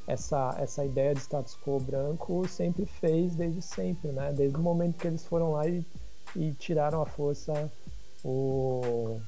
essa, 0.06 0.54
essa 0.58 0.84
ideia 0.84 1.14
de 1.14 1.20
status 1.20 1.56
quo 1.64 1.78
branco 1.80 2.46
sempre 2.48 2.84
fez 2.86 3.34
desde 3.34 3.62
sempre, 3.62 4.12
né? 4.12 4.32
Desde 4.32 4.56
o 4.56 4.60
momento 4.62 4.98
que 4.98 5.06
eles 5.06 5.24
foram 5.26 5.52
lá 5.52 5.66
e, 5.66 5.84
e 6.36 6.52
tiraram 6.52 7.00
à 7.02 7.06
força 7.06 7.70
o, 8.24 9.18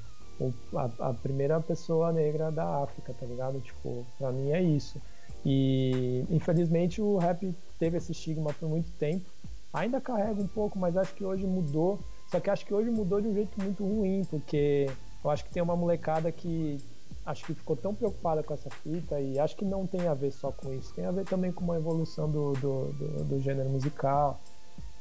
o- 0.41 0.53
a, 0.77 1.09
a 1.11 1.14
primeira 1.14 1.61
pessoa 1.61 2.12
negra 2.12 2.51
da 2.51 2.83
África, 2.83 3.14
tá 3.18 3.27
ligado? 3.27 3.61
Tipo, 3.61 4.05
pra 4.18 4.31
mim 4.33 4.51
é 4.51 4.62
isso. 4.62 5.01
E 5.45 6.24
infelizmente 6.31 7.01
o 7.01 7.16
rap 7.18 7.55
teve 7.79 7.97
esse 7.99 8.12
estigma 8.12 8.53
por 8.53 8.68
muito 8.68 8.91
tempo. 8.93 9.24
Ainda 9.72 10.01
carrega 10.01 10.41
um 10.41 10.49
pouco, 10.49 10.79
mas 10.79 10.97
acho 10.97 11.14
que 11.14 11.24
hoje 11.24 11.47
mudou. 11.47 11.99
Só 12.31 12.41
que 12.41 12.51
acho 12.51 12.66
que 12.66 12.74
hoje 12.74 12.91
mudou 12.91 13.20
de 13.20 13.29
um 13.29 13.35
jeito 13.35 13.61
muito 13.62 13.85
ruim, 13.85 14.22
porque 14.29 14.91
eu 15.24 15.31
acho 15.31 15.45
que 15.45 15.51
tem 15.53 15.62
uma 15.62 15.77
molecada 15.77 16.33
que 16.33 16.79
acho 17.27 17.45
que 17.45 17.55
ficou 17.55 17.77
tão 17.77 17.93
preocupada 17.93 18.43
com 18.43 18.55
essa 18.55 18.70
fita 18.70 19.20
e 19.20 19.39
acho 19.39 19.57
que 19.57 19.64
não 19.64 19.87
tem 19.87 20.07
a 20.07 20.14
ver 20.14 20.31
só 20.31 20.53
com 20.53 20.72
isso, 20.72 20.95
tem 20.95 21.05
a 21.05 21.11
ver 21.11 21.24
também 21.24 21.51
com 21.51 21.64
uma 21.64 21.77
evolução 21.77 22.31
do, 22.31 22.53
do, 22.53 22.93
do, 22.93 23.24
do 23.24 23.41
gênero 23.41 23.68
musical 23.68 24.41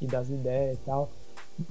e 0.01 0.07
das 0.07 0.29
ideias 0.29 0.77
e 0.77 0.81
tal, 0.81 1.09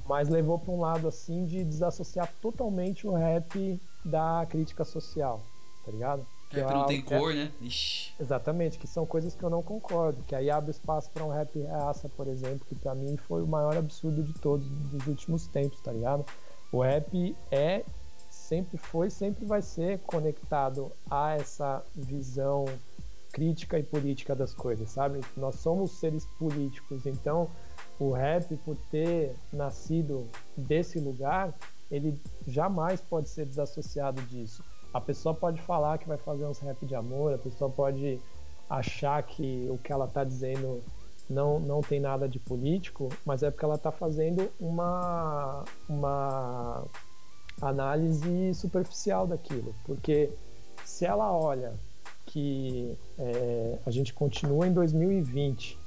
mas 0.07 0.29
levou 0.29 0.57
para 0.57 0.71
um 0.73 0.79
lado 0.79 1.07
assim 1.07 1.45
de 1.45 1.63
desassociar 1.63 2.33
totalmente 2.41 3.05
o 3.05 3.13
rap 3.13 3.79
da 4.03 4.47
crítica 4.49 4.85
social, 4.85 5.41
tá 5.85 5.91
ligado? 5.91 6.25
Que 6.49 6.61
Rap 6.61 6.69
é 6.69 6.73
não 6.73 6.85
tem 6.85 6.99
é- 6.99 7.01
cor, 7.01 7.33
né? 7.33 7.51
Ixi. 7.59 8.13
Exatamente, 8.19 8.77
que 8.77 8.87
são 8.87 9.05
coisas 9.05 9.35
que 9.35 9.43
eu 9.43 9.49
não 9.49 9.61
concordo, 9.61 10.23
que 10.23 10.35
aí 10.35 10.49
abre 10.49 10.71
espaço 10.71 11.09
para 11.11 11.23
um 11.23 11.29
rap 11.29 11.59
reaça, 11.59 12.07
por 12.07 12.27
exemplo, 12.27 12.65
que 12.67 12.75
pra 12.75 12.95
mim 12.95 13.17
foi 13.17 13.41
o 13.41 13.47
maior 13.47 13.75
absurdo 13.75 14.23
de 14.23 14.33
todos 14.33 14.67
dos 14.67 15.07
últimos 15.07 15.47
tempos, 15.47 15.81
tá 15.81 15.91
ligado? 15.91 16.25
O 16.71 16.81
rap 16.81 17.35
é 17.51 17.83
sempre 18.45 18.77
foi, 18.77 19.09
sempre 19.09 19.45
vai 19.45 19.61
ser 19.61 19.99
conectado 19.99 20.91
a 21.09 21.33
essa 21.33 21.83
visão 21.95 22.65
crítica 23.33 23.77
e 23.77 23.83
política 23.83 24.35
das 24.35 24.53
coisas, 24.53 24.89
sabe? 24.89 25.19
Nós 25.35 25.55
somos 25.55 25.91
seres 25.99 26.25
políticos, 26.39 27.05
então 27.05 27.49
o 27.99 28.11
rap 28.11 28.55
por 28.57 28.77
ter 28.89 29.35
nascido 29.51 30.27
desse 30.55 30.99
lugar, 30.99 31.53
ele 31.91 32.21
jamais 32.47 33.01
pode 33.01 33.29
ser 33.29 33.45
desassociado 33.45 34.21
disso. 34.23 34.63
A 34.93 35.01
pessoa 35.01 35.35
pode 35.35 35.61
falar 35.61 35.97
que 35.97 36.07
vai 36.07 36.17
fazer 36.17 36.45
uns 36.45 36.59
rap 36.59 36.85
de 36.85 36.95
amor, 36.95 37.33
a 37.33 37.37
pessoa 37.37 37.69
pode 37.69 38.21
achar 38.69 39.21
que 39.23 39.67
o 39.69 39.77
que 39.77 39.91
ela 39.91 40.05
está 40.05 40.23
dizendo 40.23 40.81
não, 41.29 41.59
não 41.59 41.81
tem 41.81 41.99
nada 41.99 42.29
de 42.29 42.39
político, 42.39 43.09
mas 43.25 43.43
é 43.43 43.49
porque 43.51 43.65
ela 43.65 43.75
está 43.75 43.91
fazendo 43.91 44.49
uma, 44.59 45.63
uma 45.89 46.85
análise 47.61 48.53
superficial 48.53 49.27
daquilo. 49.27 49.75
Porque 49.85 50.29
se 50.83 51.05
ela 51.05 51.31
olha 51.31 51.73
que 52.25 52.97
é, 53.17 53.77
a 53.85 53.91
gente 53.91 54.13
continua 54.13 54.67
em 54.67 54.73
2020 54.73 55.77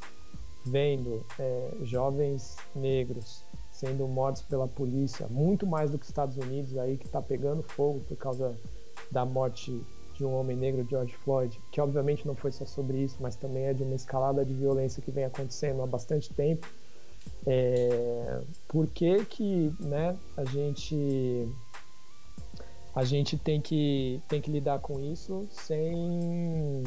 vendo 0.65 1.25
é, 1.39 1.71
jovens 1.83 2.57
negros 2.75 3.45
sendo 3.71 4.09
mortos 4.09 4.43
pela 4.43 4.67
polícia, 4.67 5.29
muito 5.29 5.67
mais 5.67 5.91
do 5.91 5.99
que 5.99 6.03
os 6.03 6.09
Estados 6.09 6.37
Unidos 6.37 6.77
aí 6.77 6.97
que 6.97 7.07
está 7.07 7.23
pegando 7.23 7.63
fogo 7.63 8.01
por 8.01 8.17
causa 8.17 8.57
da 9.11 9.25
morte 9.25 9.81
de 10.15 10.25
um 10.25 10.35
homem 10.35 10.57
negro, 10.57 10.85
George 10.89 11.15
Floyd, 11.15 11.61
que 11.71 11.81
obviamente 11.81 12.27
não 12.27 12.35
foi 12.35 12.51
só 12.51 12.67
sobre 12.67 12.99
isso, 12.99 13.17
mas 13.21 13.37
também 13.37 13.67
é 13.67 13.73
de 13.73 13.85
uma 13.85 13.95
escalada 13.95 14.45
de 14.45 14.53
violência 14.53 15.01
que 15.01 15.13
vem 15.13 15.25
acontecendo 15.25 15.81
há 15.81 15.87
bastante 15.87 16.35
tempo. 16.35 16.67
É, 17.47 18.41
por 18.69 18.87
que 18.87 19.25
que, 19.25 19.73
né, 19.81 20.17
a 20.37 20.45
gente 20.45 21.49
a 22.95 23.05
gente 23.05 23.37
tem 23.37 23.61
que 23.61 24.21
tem 24.29 24.41
que 24.41 24.51
lidar 24.51 24.81
com 24.81 25.01
isso 25.01 25.47
sem 25.51 26.83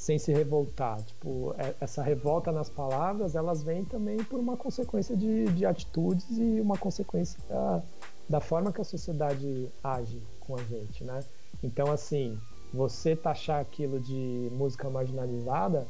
sem 0.00 0.18
se 0.18 0.32
revoltar. 0.32 1.00
Tipo, 1.02 1.54
é, 1.58 1.74
essa 1.78 2.02
revolta 2.02 2.50
nas 2.50 2.70
palavras, 2.70 3.36
elas 3.36 3.62
vêm 3.62 3.84
também 3.84 4.16
por 4.24 4.40
uma 4.40 4.56
consequência 4.56 5.14
de, 5.14 5.44
de 5.52 5.66
atitudes 5.66 6.38
e 6.38 6.58
uma 6.58 6.78
consequência 6.78 7.38
da, 7.46 7.82
da 8.26 8.40
forma 8.40 8.72
que 8.72 8.80
a 8.80 8.84
sociedade 8.84 9.68
age 9.84 10.22
com 10.40 10.56
a 10.56 10.62
gente, 10.62 11.04
né? 11.04 11.20
Então, 11.62 11.92
assim, 11.92 12.38
você 12.72 13.14
taxar 13.14 13.60
aquilo 13.60 14.00
de 14.00 14.48
música 14.52 14.88
marginalizada 14.88 15.86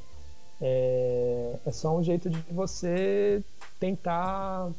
é, 0.60 1.56
é 1.64 1.70
só 1.70 1.96
um 1.96 2.02
jeito 2.02 2.28
de 2.28 2.40
você 2.52 3.42
tentar 3.78 4.70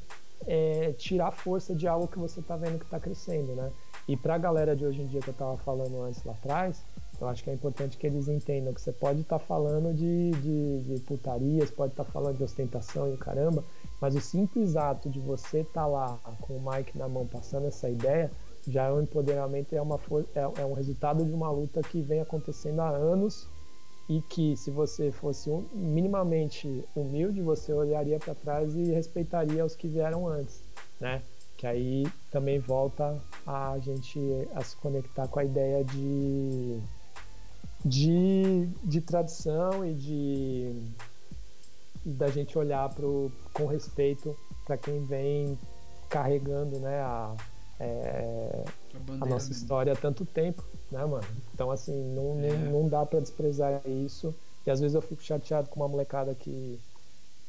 é, 0.47 0.93
tirar 0.93 1.31
força 1.31 1.75
de 1.75 1.87
algo 1.87 2.07
que 2.07 2.19
você 2.19 2.39
está 2.39 2.55
vendo 2.55 2.79
que 2.79 2.85
está 2.85 2.99
crescendo, 2.99 3.55
né? 3.55 3.71
E 4.07 4.17
para 4.17 4.35
a 4.35 4.37
galera 4.37 4.75
de 4.75 4.85
hoje 4.85 5.01
em 5.01 5.07
dia 5.07 5.19
que 5.19 5.29
eu 5.29 5.33
estava 5.33 5.57
falando 5.57 6.01
antes 6.01 6.23
lá 6.23 6.33
atrás, 6.33 6.83
eu 7.19 7.27
acho 7.27 7.43
que 7.43 7.49
é 7.51 7.53
importante 7.53 7.97
que 7.97 8.07
eles 8.07 8.27
entendam 8.27 8.73
que 8.73 8.81
você 8.81 8.91
pode 8.91 9.21
estar 9.21 9.37
tá 9.37 9.45
falando 9.45 9.93
de, 9.93 10.31
de, 10.31 10.79
de 10.81 10.99
putaria, 11.01 11.65
você 11.65 11.71
pode 11.71 11.93
estar 11.93 12.03
tá 12.03 12.11
falando 12.11 12.37
de 12.37 12.43
ostentação 12.43 13.07
e 13.09 13.13
o 13.13 13.17
caramba, 13.17 13.63
mas 14.01 14.15
o 14.15 14.21
simples 14.21 14.75
ato 14.75 15.09
de 15.09 15.19
você 15.19 15.59
estar 15.59 15.81
tá 15.81 15.87
lá 15.87 16.19
com 16.41 16.57
o 16.57 16.71
mic 16.71 16.97
na 16.97 17.07
mão 17.07 17.27
passando 17.27 17.67
essa 17.67 17.89
ideia 17.89 18.31
já 18.67 18.85
é 18.85 18.91
um 18.91 19.01
empoderamento, 19.01 19.73
é, 19.75 19.81
uma, 19.81 19.99
é, 20.35 20.61
é 20.61 20.65
um 20.65 20.73
resultado 20.73 21.23
de 21.23 21.31
uma 21.31 21.51
luta 21.51 21.81
que 21.81 22.01
vem 22.01 22.21
acontecendo 22.21 22.79
há 22.79 22.89
anos 22.89 23.47
e 24.11 24.21
que 24.23 24.57
se 24.57 24.69
você 24.69 25.09
fosse 25.09 25.49
um, 25.49 25.65
minimamente 25.73 26.83
humilde, 26.93 27.41
você 27.41 27.71
olharia 27.71 28.19
para 28.19 28.35
trás 28.35 28.75
e 28.75 28.91
respeitaria 28.91 29.63
os 29.63 29.73
que 29.73 29.87
vieram 29.87 30.27
antes, 30.27 30.61
né? 30.99 31.21
Que 31.55 31.65
aí 31.65 32.05
também 32.29 32.59
volta 32.59 33.17
a 33.47 33.79
gente 33.79 34.19
a 34.53 34.61
se 34.61 34.75
conectar 34.77 35.29
com 35.29 35.39
a 35.39 35.45
ideia 35.45 35.81
de 35.85 36.81
de, 37.85 38.67
de 38.83 38.99
tradição 38.99 39.85
e 39.85 39.93
de 39.93 40.75
da 42.03 42.27
gente 42.27 42.57
olhar 42.57 42.93
pro, 42.93 43.31
com 43.53 43.65
respeito 43.65 44.35
para 44.65 44.75
quem 44.75 45.05
vem 45.05 45.57
carregando 46.09 46.79
né, 46.79 46.99
a, 46.99 47.33
é, 47.79 48.65
a, 48.97 49.13
a 49.13 49.27
nossa 49.27 49.49
mesmo. 49.49 49.53
história 49.53 49.93
há 49.93 49.95
tanto 49.95 50.25
tempo, 50.25 50.63
né, 50.91 51.03
mano? 51.05 51.27
Então, 51.53 51.71
assim, 51.71 52.13
não, 52.13 52.39
é. 52.43 52.53
não, 52.53 52.81
não 52.81 52.89
dá 52.89 53.05
para 53.05 53.19
desprezar 53.19 53.81
isso. 53.85 54.33
E 54.65 54.71
às 54.71 54.79
vezes 54.79 54.95
eu 54.95 55.01
fico 55.01 55.23
chateado 55.23 55.69
com 55.69 55.79
uma 55.79 55.87
molecada 55.87 56.35
que 56.35 56.79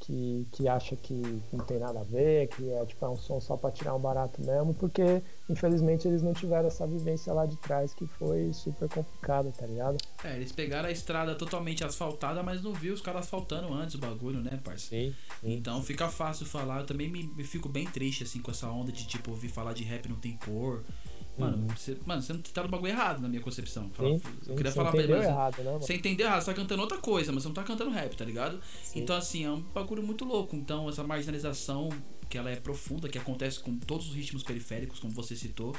que, 0.03 0.47
que 0.51 0.69
acha 0.69 0.97
que 0.97 1.41
não 1.53 1.65
tem 1.65 1.79
nada 1.79 2.01
a 2.01 2.03
ver, 2.03 2.49
que 2.49 2.71
é 2.71 2.85
tipo 2.85 3.05
é 3.05 3.09
um 3.09 3.17
som 3.17 3.41
só 3.41 3.57
para 3.57 3.71
tirar 3.71 3.95
um 3.95 4.01
barato 4.01 4.43
mesmo, 4.43 4.75
porque 4.75 5.23
infelizmente 5.49 6.09
eles 6.09 6.23
não 6.23 6.35
tiveram 6.35 6.67
essa 6.67 6.87
vivência 6.87 7.33
lá 7.33 7.47
de 7.47 7.57
trás 7.57 7.95
que 7.95 8.05
foi 8.07 8.53
super 8.53 8.89
complicado, 8.89 9.53
tá 9.57 9.65
ligado? 9.65 9.99
É, 10.25 10.37
eles 10.37 10.51
pegaram 10.51 10.89
a 10.89 10.93
estrada 10.93 11.35
totalmente 11.37 11.85
asfaltada, 11.85 12.43
mas 12.43 12.63
não 12.63 12.73
viu 12.73 12.93
os 12.93 13.01
caras 13.01 13.23
asfaltando 13.23 13.73
antes 13.73 13.95
o 13.95 13.99
bagulho, 13.99 14.41
né, 14.41 14.59
parceiro? 14.65 15.13
Sim, 15.13 15.17
sim. 15.41 15.53
Então 15.55 15.81
fica 15.83 16.09
fácil 16.09 16.47
falar. 16.47 16.81
Eu 16.81 16.87
também 16.87 17.09
me, 17.09 17.23
me, 17.23 17.45
fico 17.45 17.69
bem 17.69 17.87
triste 17.87 18.25
assim 18.25 18.41
com 18.41 18.51
essa 18.51 18.69
onda 18.69 18.91
de 18.91 19.07
tipo 19.07 19.31
ouvir 19.31 19.49
falar 19.49 19.73
de 19.73 19.85
rap 19.85 20.09
não 20.09 20.17
tem 20.17 20.37
cor. 20.37 20.83
Mano, 21.37 21.57
uhum. 21.57 21.69
você, 21.69 21.97
mano, 22.05 22.21
você 22.21 22.35
tá 22.53 22.63
no 22.63 22.69
bagulho 22.69 22.91
errado 22.91 23.21
na 23.21 23.29
minha 23.29 23.41
concepção. 23.41 23.91
Fala, 23.91 24.11
sim, 24.11 24.19
sim, 24.19 24.51
eu 24.51 24.55
queria 24.57 24.71
falar 24.71 24.91
pra 24.91 25.03
ele, 25.03 25.15
mas. 25.15 25.25
Errado, 25.25 25.63
né, 25.63 25.79
você 25.81 25.95
entendeu 25.95 26.27
errado, 26.27 26.43
você 26.43 26.51
tá 26.51 26.55
cantando 26.55 26.83
outra 26.83 26.99
coisa, 26.99 27.33
mas 27.33 27.43
você 27.43 27.49
não 27.49 27.55
tá 27.55 27.63
cantando 27.63 27.91
rap, 27.91 28.15
tá 28.15 28.25
ligado? 28.25 28.61
Sim. 28.85 29.01
Então, 29.01 29.17
assim, 29.17 29.45
é 29.45 29.51
um 29.51 29.61
bagulho 29.61 30.03
muito 30.03 30.25
louco. 30.25 30.55
Então, 30.55 30.89
essa 30.89 31.03
marginalização, 31.03 31.89
que 32.29 32.37
ela 32.37 32.51
é 32.51 32.57
profunda, 32.57 33.09
que 33.09 33.19
acontece 33.19 33.61
com 33.61 33.79
todos 33.79 34.09
os 34.09 34.15
ritmos 34.15 34.43
periféricos, 34.43 35.01
como 35.01 35.13
você 35.13 35.35
citou, 35.35 35.75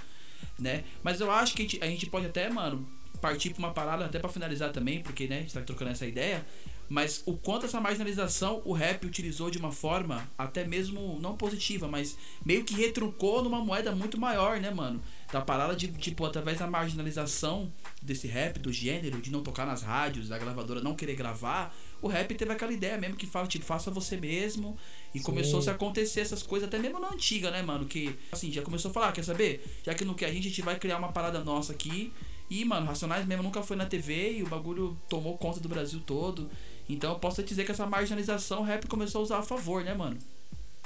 né? 0.58 0.84
Mas 1.04 1.22
eu 1.22 1.30
acho 1.30 1.54
que 1.54 1.62
a 1.62 1.66
gente, 1.66 1.84
a 1.84 1.88
gente 1.88 2.08
pode 2.08 2.26
até, 2.26 2.49
mano, 2.49 2.88
partir 3.22 3.51
pra 3.51 3.60
uma 3.60 3.74
parada, 3.74 4.06
até 4.06 4.18
pra 4.18 4.30
finalizar 4.30 4.72
também, 4.72 5.01
porque, 5.04 5.28
né, 5.28 5.38
a 5.38 5.41
gente 5.41 5.54
tá 5.54 5.62
trocando 5.62 5.91
essa 5.91 6.06
ideia 6.06 6.43
mas 6.89 7.24
o 7.26 7.36
quanto 7.36 7.66
essa 7.66 7.80
marginalização 7.80 8.62
o 8.66 8.74
rap 8.74 9.06
utilizou 9.06 9.49
de 9.49 9.58
uma 9.58 9.72
forma 9.72 10.30
até 10.38 10.64
mesmo 10.64 11.20
não 11.20 11.36
positiva, 11.36 11.88
mas 11.88 12.18
meio 12.45 12.64
que 12.64 12.76
retrucou 12.76 13.43
numa 13.43 13.64
moeda 13.64 13.91
muito 13.93 14.20
maior, 14.20 14.60
né, 14.60 14.70
mano? 14.70 15.01
Da 15.34 15.42
parada 15.42 15.76
de, 15.76 15.88
tipo, 15.88 16.24
através 16.26 16.60
da 16.60 16.68
marginalização 16.68 17.74
desse 18.00 18.28
rap, 18.28 18.60
do 18.60 18.72
gênero, 18.72 19.20
de 19.20 19.32
não 19.32 19.42
tocar 19.42 19.66
nas 19.66 19.82
rádios, 19.82 20.30
da 20.30 20.38
gravadora 20.38 20.80
não 20.80 20.94
querer 20.94 21.16
gravar, 21.16 21.76
o 22.00 22.08
rap 22.08 22.36
teve 22.36 22.52
aquela 22.52 22.72
ideia 22.72 23.00
mesmo 23.00 23.16
que 23.16 23.26
fala, 23.26 23.48
tipo, 23.48 23.66
faça 23.66 23.90
você 23.90 24.16
mesmo. 24.16 24.78
E 25.12 25.18
Sim. 25.18 25.26
começou 25.26 25.60
-se 25.60 25.72
a 25.72 25.74
acontecer 25.74 26.20
essas 26.20 26.44
coisas, 26.44 26.68
até 26.68 26.78
mesmo 26.78 27.00
na 27.00 27.08
antiga, 27.08 27.50
né, 27.50 27.64
mano? 27.64 27.86
Que, 27.86 28.16
assim, 28.32 28.52
já 28.52 28.62
começou 28.62 28.92
a 28.92 28.94
falar, 28.94 29.12
quer 29.12 29.24
saber? 29.24 29.66
Já 29.84 29.96
que 29.96 30.06
não 30.06 30.14
quer 30.14 30.28
a 30.28 30.32
gente, 30.32 30.46
a 30.46 30.50
gente 30.50 30.62
vai 30.62 30.78
criar 30.78 31.00
uma 31.00 31.12
parada 31.12 31.44
nossa 31.44 31.74
aqui. 31.74 32.14
E, 32.48 32.64
mano, 32.64 32.86
Racionais 32.86 33.26
mesmo 33.26 33.42
nunca 33.42 33.64
foi 33.64 33.76
na 33.76 33.88
TV 33.88 34.34
e 34.34 34.44
o 34.44 34.48
bagulho 34.48 34.96
tomou 35.10 35.36
conta 35.40 35.60
do 35.60 35.68
Brasil 35.68 36.00
todo. 36.06 36.48
Então 36.88 37.12
eu 37.12 37.18
posso 37.18 37.42
dizer 37.42 37.66
que 37.66 37.72
essa 37.72 37.88
marginalização 37.88 38.62
o 38.62 38.64
rap 38.64 38.86
começou 38.86 39.22
a 39.22 39.24
usar 39.24 39.40
a 39.40 39.42
favor, 39.42 39.84
né, 39.84 39.96
mano? 39.96 40.20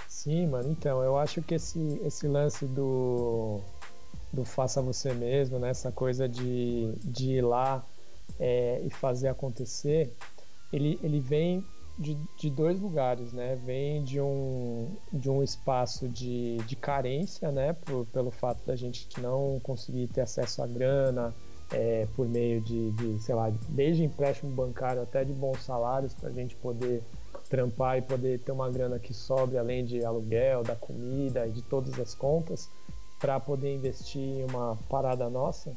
Sim, 0.08 0.48
mano. 0.48 0.72
Então, 0.72 1.04
eu 1.04 1.18
acho 1.18 1.42
que 1.42 1.56
esse, 1.56 2.00
esse 2.06 2.28
lance 2.30 2.66
do, 2.66 3.62
do 4.32 4.44
faça 4.44 4.82
você 4.82 5.14
mesmo, 5.14 5.60
né? 5.60 5.70
Essa 5.70 5.92
coisa 5.92 6.28
de, 6.28 6.94
de 7.04 7.34
ir 7.34 7.42
lá 7.42 7.86
é, 8.40 8.82
e 8.86 8.90
fazer 8.90 9.28
acontecer, 9.30 10.14
ele, 10.72 11.00
ele 11.02 11.20
vem 11.20 11.64
de, 11.98 12.16
de 12.38 12.50
dois 12.50 12.80
lugares, 12.80 13.34
né? 13.34 13.58
Vem 13.66 14.04
de 14.04 14.22
um, 14.22 14.96
de 15.12 15.30
um 15.30 15.42
espaço 15.42 16.08
de, 16.08 16.58
de 16.58 16.76
carência, 16.76 17.52
né? 17.52 17.74
Por, 17.74 18.06
pelo 18.08 18.32
fato 18.32 18.60
da 18.66 18.76
gente 18.76 19.08
não 19.20 19.60
conseguir 19.64 20.08
ter 20.08 20.22
acesso 20.22 20.62
à 20.62 20.68
grana, 20.68 21.34
é, 21.72 22.08
por 22.16 22.28
meio 22.28 22.62
de, 22.62 22.92
de, 22.92 23.20
sei 23.20 23.36
lá, 23.36 23.52
desde 23.70 24.04
empréstimo 24.04 24.52
bancário 24.52 25.02
até 25.02 25.24
de 25.24 25.34
bons 25.34 25.64
salários 25.64 26.14
para 26.14 26.30
a 26.30 26.34
gente 26.34 26.56
poder 26.56 27.02
trampar 27.50 27.98
e 27.98 28.02
poder 28.02 28.40
ter 28.40 28.52
uma 28.52 28.70
grana 28.70 29.00
que 29.00 29.14
sobre 29.14 29.58
além 29.58 29.84
de 29.84 30.04
aluguel, 30.04 30.64
da 30.64 30.76
comida 30.76 31.48
e 31.48 31.52
de 31.52 31.62
todas 31.62 31.98
as 32.00 32.14
contas 32.14 32.70
para 33.20 33.40
poder 33.40 33.74
investir 33.74 34.22
em 34.22 34.46
uma 34.46 34.78
parada 34.90 35.30
nossa 35.30 35.74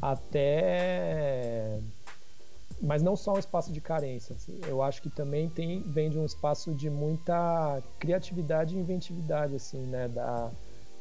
até 0.00 1.78
mas 2.80 3.00
não 3.00 3.14
só 3.14 3.34
um 3.34 3.38
espaço 3.38 3.72
de 3.72 3.80
carência 3.80 4.34
assim. 4.34 4.60
eu 4.66 4.82
acho 4.82 5.00
que 5.02 5.10
também 5.10 5.48
tem 5.48 5.80
vem 5.80 6.10
de 6.10 6.18
um 6.18 6.24
espaço 6.24 6.74
de 6.74 6.90
muita 6.90 7.82
criatividade 7.98 8.76
e 8.76 8.80
inventividade 8.80 9.54
assim 9.54 9.80
né 9.86 10.08
da, 10.08 10.50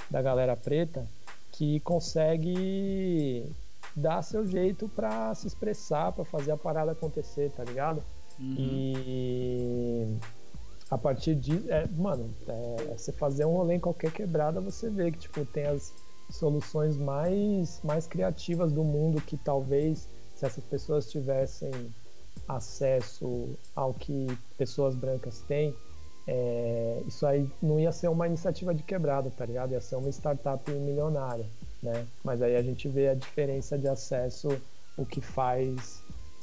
da 0.10 0.22
galera 0.22 0.56
preta 0.56 1.08
que 1.52 1.80
consegue 1.82 3.52
dá 3.96 4.22
seu 4.22 4.46
jeito 4.48 4.88
para 4.90 5.34
se 5.36 5.48
expressar, 5.48 6.12
para 6.12 6.24
fazer 6.24 6.52
a 6.52 6.58
parada 6.58 6.92
acontecer, 6.92 7.52
tá 7.52 7.64
ligado? 7.64 8.04
Uhum. 8.40 8.56
E 8.58 10.18
a 10.92 10.98
partir 10.98 11.36
de. 11.36 11.72
É, 11.72 11.88
mano, 11.88 12.30
é, 12.48 12.96
você 12.96 13.12
fazer 13.12 13.46
um 13.46 13.54
rolê 13.54 13.76
em 13.76 13.80
qualquer 13.80 14.12
quebrada, 14.12 14.62
você 14.62 14.90
vê 14.90 15.12
que 15.12 15.20
tipo, 15.20 15.44
tem 15.46 15.66
as 15.66 15.94
soluções 16.30 16.98
mais, 16.98 17.80
mais 17.84 18.06
criativas 18.06 18.72
do 18.72 18.84
mundo 18.84 19.20
que 19.22 19.38
talvez 19.38 20.08
se 20.36 20.46
essas 20.46 20.64
pessoas 20.64 21.10
tivessem 21.10 21.72
acesso 22.48 23.50
ao 23.76 23.94
que 23.94 24.28
pessoas 24.58 24.94
brancas 24.94 25.40
têm, 25.48 25.74
é, 26.28 27.02
isso 27.08 27.26
aí 27.26 27.50
não 27.62 27.80
ia 27.80 27.92
ser 27.92 28.10
uma 28.10 28.28
iniciativa 28.28 28.74
de 28.74 28.84
quebrada, 28.84 29.32
tá 29.32 29.46
ligado? 29.46 29.72
Ia 29.72 29.82
ser 29.82 29.96
uma 29.96 30.10
startup 30.10 30.70
milionária 30.70 31.46
né? 31.82 32.06
Mas 32.24 32.42
aí 32.42 32.56
a 32.56 32.62
gente 32.62 32.88
vê 32.88 33.10
a 33.10 33.16
diferença 33.16 33.78
de 33.78 33.88
acesso, 33.88 34.50
o 34.96 35.06
que 35.06 35.22
faz 35.22 36.01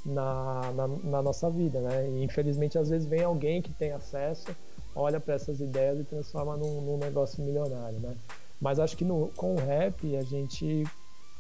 na, 0.09 0.73
na, 0.73 0.89
na 0.89 1.23
nossa 1.23 1.51
vida, 1.51 1.81
né? 1.81 2.09
E 2.09 2.25
infelizmente 2.25 2.79
às 2.79 2.89
vezes 2.89 3.07
vem 3.07 3.23
alguém 3.23 3.63
que 3.63 3.73
tem 3.73 3.93
acesso, 3.93 4.47
olha 4.95 5.21
para 5.21 5.35
essas 5.35 5.61
ideias 5.61 6.01
e 6.01 6.05
transforma 6.05 6.57
num, 6.57 6.81
num, 6.81 6.97
negócio 6.99 7.43
milionário, 7.43 7.99
né? 8.01 8.17
Mas 8.61 8.81
acho 8.81 8.97
que 8.97 9.05
no, 9.05 9.29
com 9.37 9.55
o 9.55 9.59
rap 9.59 10.17
a 10.17 10.23
gente 10.23 10.85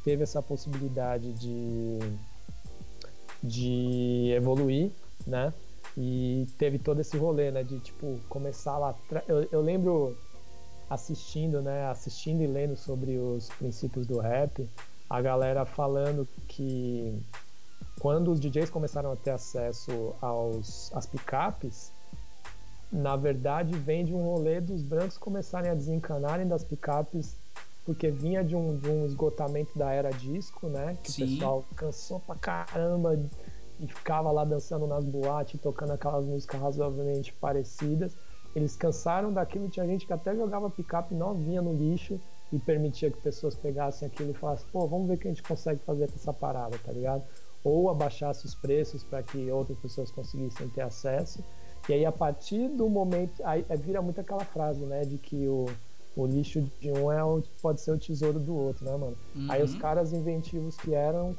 teve 0.04 0.22
essa 0.22 0.40
possibilidade 0.40 1.32
de, 1.32 1.98
de 3.42 4.32
evoluir, 4.36 4.90
né? 5.26 5.52
E 5.96 6.46
teve 6.58 6.78
todo 6.78 7.00
esse 7.00 7.16
rolê, 7.16 7.50
né? 7.50 7.64
De 7.64 7.80
tipo 7.80 8.20
começar 8.28 8.78
lá. 8.78 8.94
Eu, 9.26 9.48
eu 9.50 9.60
lembro 9.60 10.16
assistindo, 10.88 11.60
né, 11.60 11.86
assistindo 11.88 12.42
e 12.42 12.46
lendo 12.46 12.76
sobre 12.76 13.18
os 13.18 13.48
princípios 13.50 14.06
do 14.06 14.18
rap, 14.18 14.66
a 15.08 15.20
galera 15.20 15.64
falando 15.64 16.26
que 16.46 17.14
quando 17.98 18.30
os 18.30 18.40
DJs 18.40 18.70
começaram 18.70 19.12
a 19.12 19.16
ter 19.16 19.30
acesso 19.30 20.14
aos 20.20 20.90
às 20.94 21.06
picapes, 21.06 21.92
na 22.90 23.16
verdade 23.16 23.76
vem 23.76 24.04
de 24.04 24.14
um 24.14 24.22
rolê 24.22 24.60
dos 24.60 24.82
brancos 24.82 25.18
começarem 25.18 25.70
a 25.70 25.74
desencanarem 25.74 26.46
das 26.46 26.64
picapes 26.64 27.36
porque 27.84 28.10
vinha 28.10 28.44
de 28.44 28.54
um, 28.54 28.76
de 28.76 28.88
um 28.88 29.06
esgotamento 29.06 29.78
da 29.78 29.90
era 29.90 30.10
disco, 30.10 30.68
né? 30.68 30.96
Que 31.02 31.10
Sim. 31.10 31.24
o 31.24 31.28
pessoal 31.28 31.64
cansou 31.74 32.20
pra 32.20 32.34
caramba 32.34 33.18
e 33.80 33.86
ficava 33.86 34.30
lá 34.30 34.44
dançando 34.44 34.86
nas 34.86 35.04
boates, 35.04 35.58
tocando 35.60 35.92
aquelas 35.92 36.24
músicas 36.26 36.60
razoavelmente 36.60 37.32
parecidas 37.32 38.14
eles 38.54 38.76
cansaram 38.76 39.32
daquilo, 39.32 39.68
tinha 39.68 39.86
gente 39.86 40.06
que 40.06 40.12
até 40.12 40.34
jogava 40.34 40.70
picape 40.70 41.14
novinha 41.14 41.62
no 41.62 41.72
lixo 41.72 42.20
e 42.52 42.58
permitia 42.58 43.10
que 43.10 43.20
pessoas 43.20 43.54
pegassem 43.54 44.08
aquilo 44.08 44.30
e 44.30 44.34
falassem, 44.34 44.66
pô, 44.72 44.86
vamos 44.86 45.06
ver 45.06 45.14
o 45.14 45.18
que 45.18 45.28
a 45.28 45.30
gente 45.30 45.42
consegue 45.42 45.80
fazer 45.84 46.08
com 46.08 46.16
essa 46.16 46.32
parada, 46.32 46.76
tá 46.78 46.92
ligado? 46.92 47.22
Ou 47.64 47.90
abaixasse 47.90 48.46
os 48.46 48.54
preços 48.54 49.02
para 49.02 49.22
que 49.22 49.50
outras 49.50 49.78
pessoas 49.78 50.10
conseguissem 50.10 50.68
ter 50.68 50.82
acesso. 50.82 51.42
E 51.88 51.92
aí, 51.92 52.04
a 52.04 52.12
partir 52.12 52.68
do 52.68 52.88
momento. 52.88 53.32
Aí, 53.44 53.64
vira 53.76 54.00
muito 54.02 54.20
aquela 54.20 54.44
frase, 54.44 54.84
né? 54.84 55.04
De 55.04 55.18
que 55.18 55.46
o, 55.48 55.66
o 56.16 56.26
lixo 56.26 56.60
de 56.80 56.90
um 56.90 57.10
é 57.12 57.22
o, 57.22 57.42
pode 57.62 57.80
ser 57.80 57.92
o 57.92 57.98
tesouro 57.98 58.38
do 58.38 58.54
outro, 58.54 58.84
né, 58.84 58.96
mano? 58.96 59.16
Uhum. 59.34 59.46
Aí 59.48 59.62
os 59.62 59.74
caras 59.76 60.12
inventivos 60.12 60.76
que 60.76 60.94
eram 60.94 61.34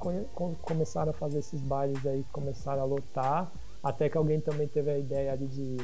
começaram 0.62 1.12
a 1.12 1.14
fazer 1.14 1.40
esses 1.40 1.60
bailes 1.62 2.06
aí, 2.06 2.26
começaram 2.32 2.82
a 2.82 2.86
lotar, 2.86 3.52
até 3.84 4.10
que 4.10 4.18
alguém 4.18 4.40
também 4.40 4.68
teve 4.68 4.90
a 4.90 4.98
ideia 4.98 5.34
ali 5.34 5.48
de 5.48 5.78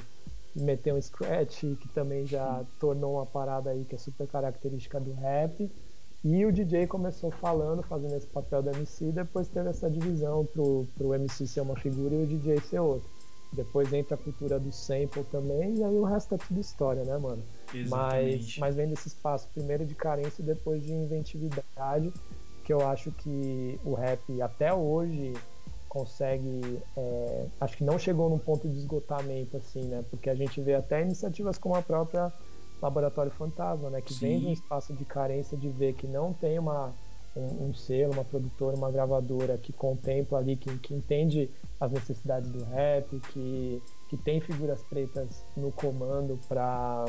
meter 0.55 0.93
um 0.93 1.01
scratch, 1.01 1.59
que 1.59 1.87
também 1.89 2.25
já 2.25 2.63
tornou 2.79 3.15
uma 3.15 3.25
parada 3.25 3.69
aí 3.71 3.83
que 3.83 3.95
é 3.95 3.97
super 3.97 4.25
característica 4.27 4.99
do 4.99 5.11
rap. 5.13 5.69
E 6.27 6.43
o 6.43 6.51
DJ 6.51 6.87
começou 6.87 7.29
falando, 7.29 7.83
fazendo 7.83 8.15
esse 8.15 8.25
papel 8.25 8.63
do 8.63 8.71
MC, 8.71 9.11
depois 9.11 9.47
teve 9.47 9.69
essa 9.69 9.87
divisão 9.87 10.43
pro, 10.43 10.87
pro 10.97 11.13
MC 11.13 11.45
ser 11.45 11.61
uma 11.61 11.75
figura 11.75 12.15
e 12.15 12.23
o 12.23 12.25
DJ 12.25 12.59
ser 12.61 12.79
outra. 12.79 13.07
Depois 13.53 13.93
entra 13.93 14.15
a 14.15 14.17
cultura 14.17 14.59
do 14.59 14.71
sample 14.71 15.23
também, 15.25 15.75
e 15.75 15.83
aí 15.83 15.95
o 15.95 16.03
resto 16.03 16.33
é 16.33 16.37
tudo 16.39 16.59
história, 16.59 17.03
né, 17.03 17.15
mano? 17.15 17.43
Mas, 17.87 18.57
mas 18.57 18.75
vem 18.75 18.89
desse 18.89 19.07
espaço, 19.07 19.47
primeiro 19.53 19.85
de 19.85 19.93
carência 19.93 20.41
e 20.41 20.45
depois 20.45 20.81
de 20.81 20.91
inventividade, 20.91 22.11
que 22.63 22.73
eu 22.73 22.81
acho 22.87 23.11
que 23.11 23.79
o 23.85 23.93
rap 23.93 24.41
até 24.41 24.73
hoje 24.73 25.31
consegue. 25.87 26.79
É, 26.97 27.45
acho 27.61 27.77
que 27.77 27.83
não 27.83 27.99
chegou 27.99 28.31
num 28.31 28.39
ponto 28.39 28.67
de 28.67 28.79
esgotamento, 28.79 29.57
assim, 29.57 29.83
né? 29.83 30.03
Porque 30.09 30.31
a 30.31 30.35
gente 30.35 30.59
vê 30.59 30.73
até 30.73 31.03
iniciativas 31.03 31.59
como 31.59 31.75
a 31.75 31.83
própria 31.83 32.33
Laboratório 32.81 33.31
Fantasma, 33.31 33.89
né? 33.89 34.01
Que 34.01 34.13
Sim. 34.13 34.19
vem 34.27 34.39
de 34.39 34.45
um 34.47 34.53
espaço 34.53 34.93
de 34.93 35.05
carência 35.05 35.57
de 35.57 35.69
ver 35.69 35.93
que 35.93 36.07
não 36.07 36.33
tem 36.33 36.59
uma 36.59 36.93
um, 37.35 37.67
um, 37.67 37.73
selo, 37.73 38.13
uma 38.13 38.23
produtora, 38.23 38.77
uma 38.77 38.89
gravadora 38.89 39.57
que 39.57 39.73
contempla 39.73 40.39
ali, 40.39 40.55
que, 40.55 40.77
que 40.79 40.93
entende 40.93 41.49
as 41.79 41.91
necessidades 41.91 42.49
do 42.49 42.63
rap, 42.63 43.19
que, 43.31 43.81
que 44.09 44.17
tem 44.17 44.39
figuras 44.39 44.81
pretas 44.83 45.43
no 45.55 45.71
comando 45.71 46.39
para 46.47 47.05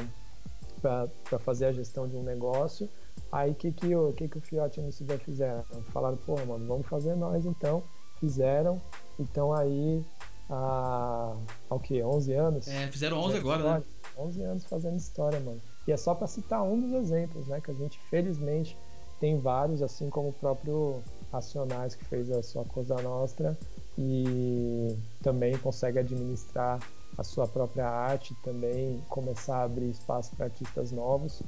fazer 1.45 1.67
a 1.67 1.73
gestão 1.73 2.09
de 2.09 2.17
um 2.17 2.23
negócio. 2.23 2.89
Aí 3.31 3.53
o 3.53 3.55
que, 3.55 3.73
que, 3.73 3.95
o, 3.95 4.13
que, 4.13 4.29
que 4.29 4.39
o 4.39 4.41
Fiote 4.41 4.81
e 4.81 4.83
o 4.83 4.87
MCB 4.87 5.19
fizeram? 5.19 5.65
Falaram, 5.93 6.17
pô, 6.17 6.35
mano, 6.45 6.67
vamos 6.67 6.87
fazer 6.87 7.15
nós 7.15 7.47
então. 7.47 7.83
Fizeram. 8.19 8.81
Então 9.19 9.53
aí 9.53 10.05
há, 10.51 11.37
há 11.69 11.75
o 11.75 11.79
que? 11.79 12.03
11 12.03 12.33
anos? 12.33 12.69
É, 12.69 12.89
fizeram 12.89 13.19
11 13.19 13.37
agora, 13.39 13.63
né? 13.63 13.83
11 14.17 14.43
anos 14.43 14.65
fazendo 14.65 14.97
história, 14.97 15.39
mano. 15.41 15.61
E 15.87 15.93
é 15.93 15.97
só 15.97 16.15
para 16.15 16.27
citar 16.27 16.63
um 16.63 16.81
dos 16.81 16.93
exemplos, 16.93 17.47
né? 17.47 17.61
Que 17.61 17.71
a 17.71 17.75
gente 17.75 17.99
felizmente 18.11 18.77
tem 19.21 19.39
vários, 19.39 19.83
assim 19.83 20.11
como 20.11 20.29
o 20.29 20.33
próprio 20.33 21.03
Racionais, 21.33 21.95
que 21.95 22.05
fez 22.05 22.31
a 22.31 22.43
sua 22.43 22.65
Coisa 22.65 22.95
Nostra, 22.97 23.57
e 23.99 24.97
também 25.23 25.57
consegue 25.59 25.99
administrar 25.99 26.81
a 27.17 27.25
sua 27.25 27.47
própria 27.47 27.89
arte, 27.89 28.35
também 28.43 29.03
começar 29.09 29.59
a 29.59 29.63
abrir 29.65 29.91
espaço 29.91 30.35
para 30.37 30.47
artistas 30.47 30.93
novos. 30.93 31.43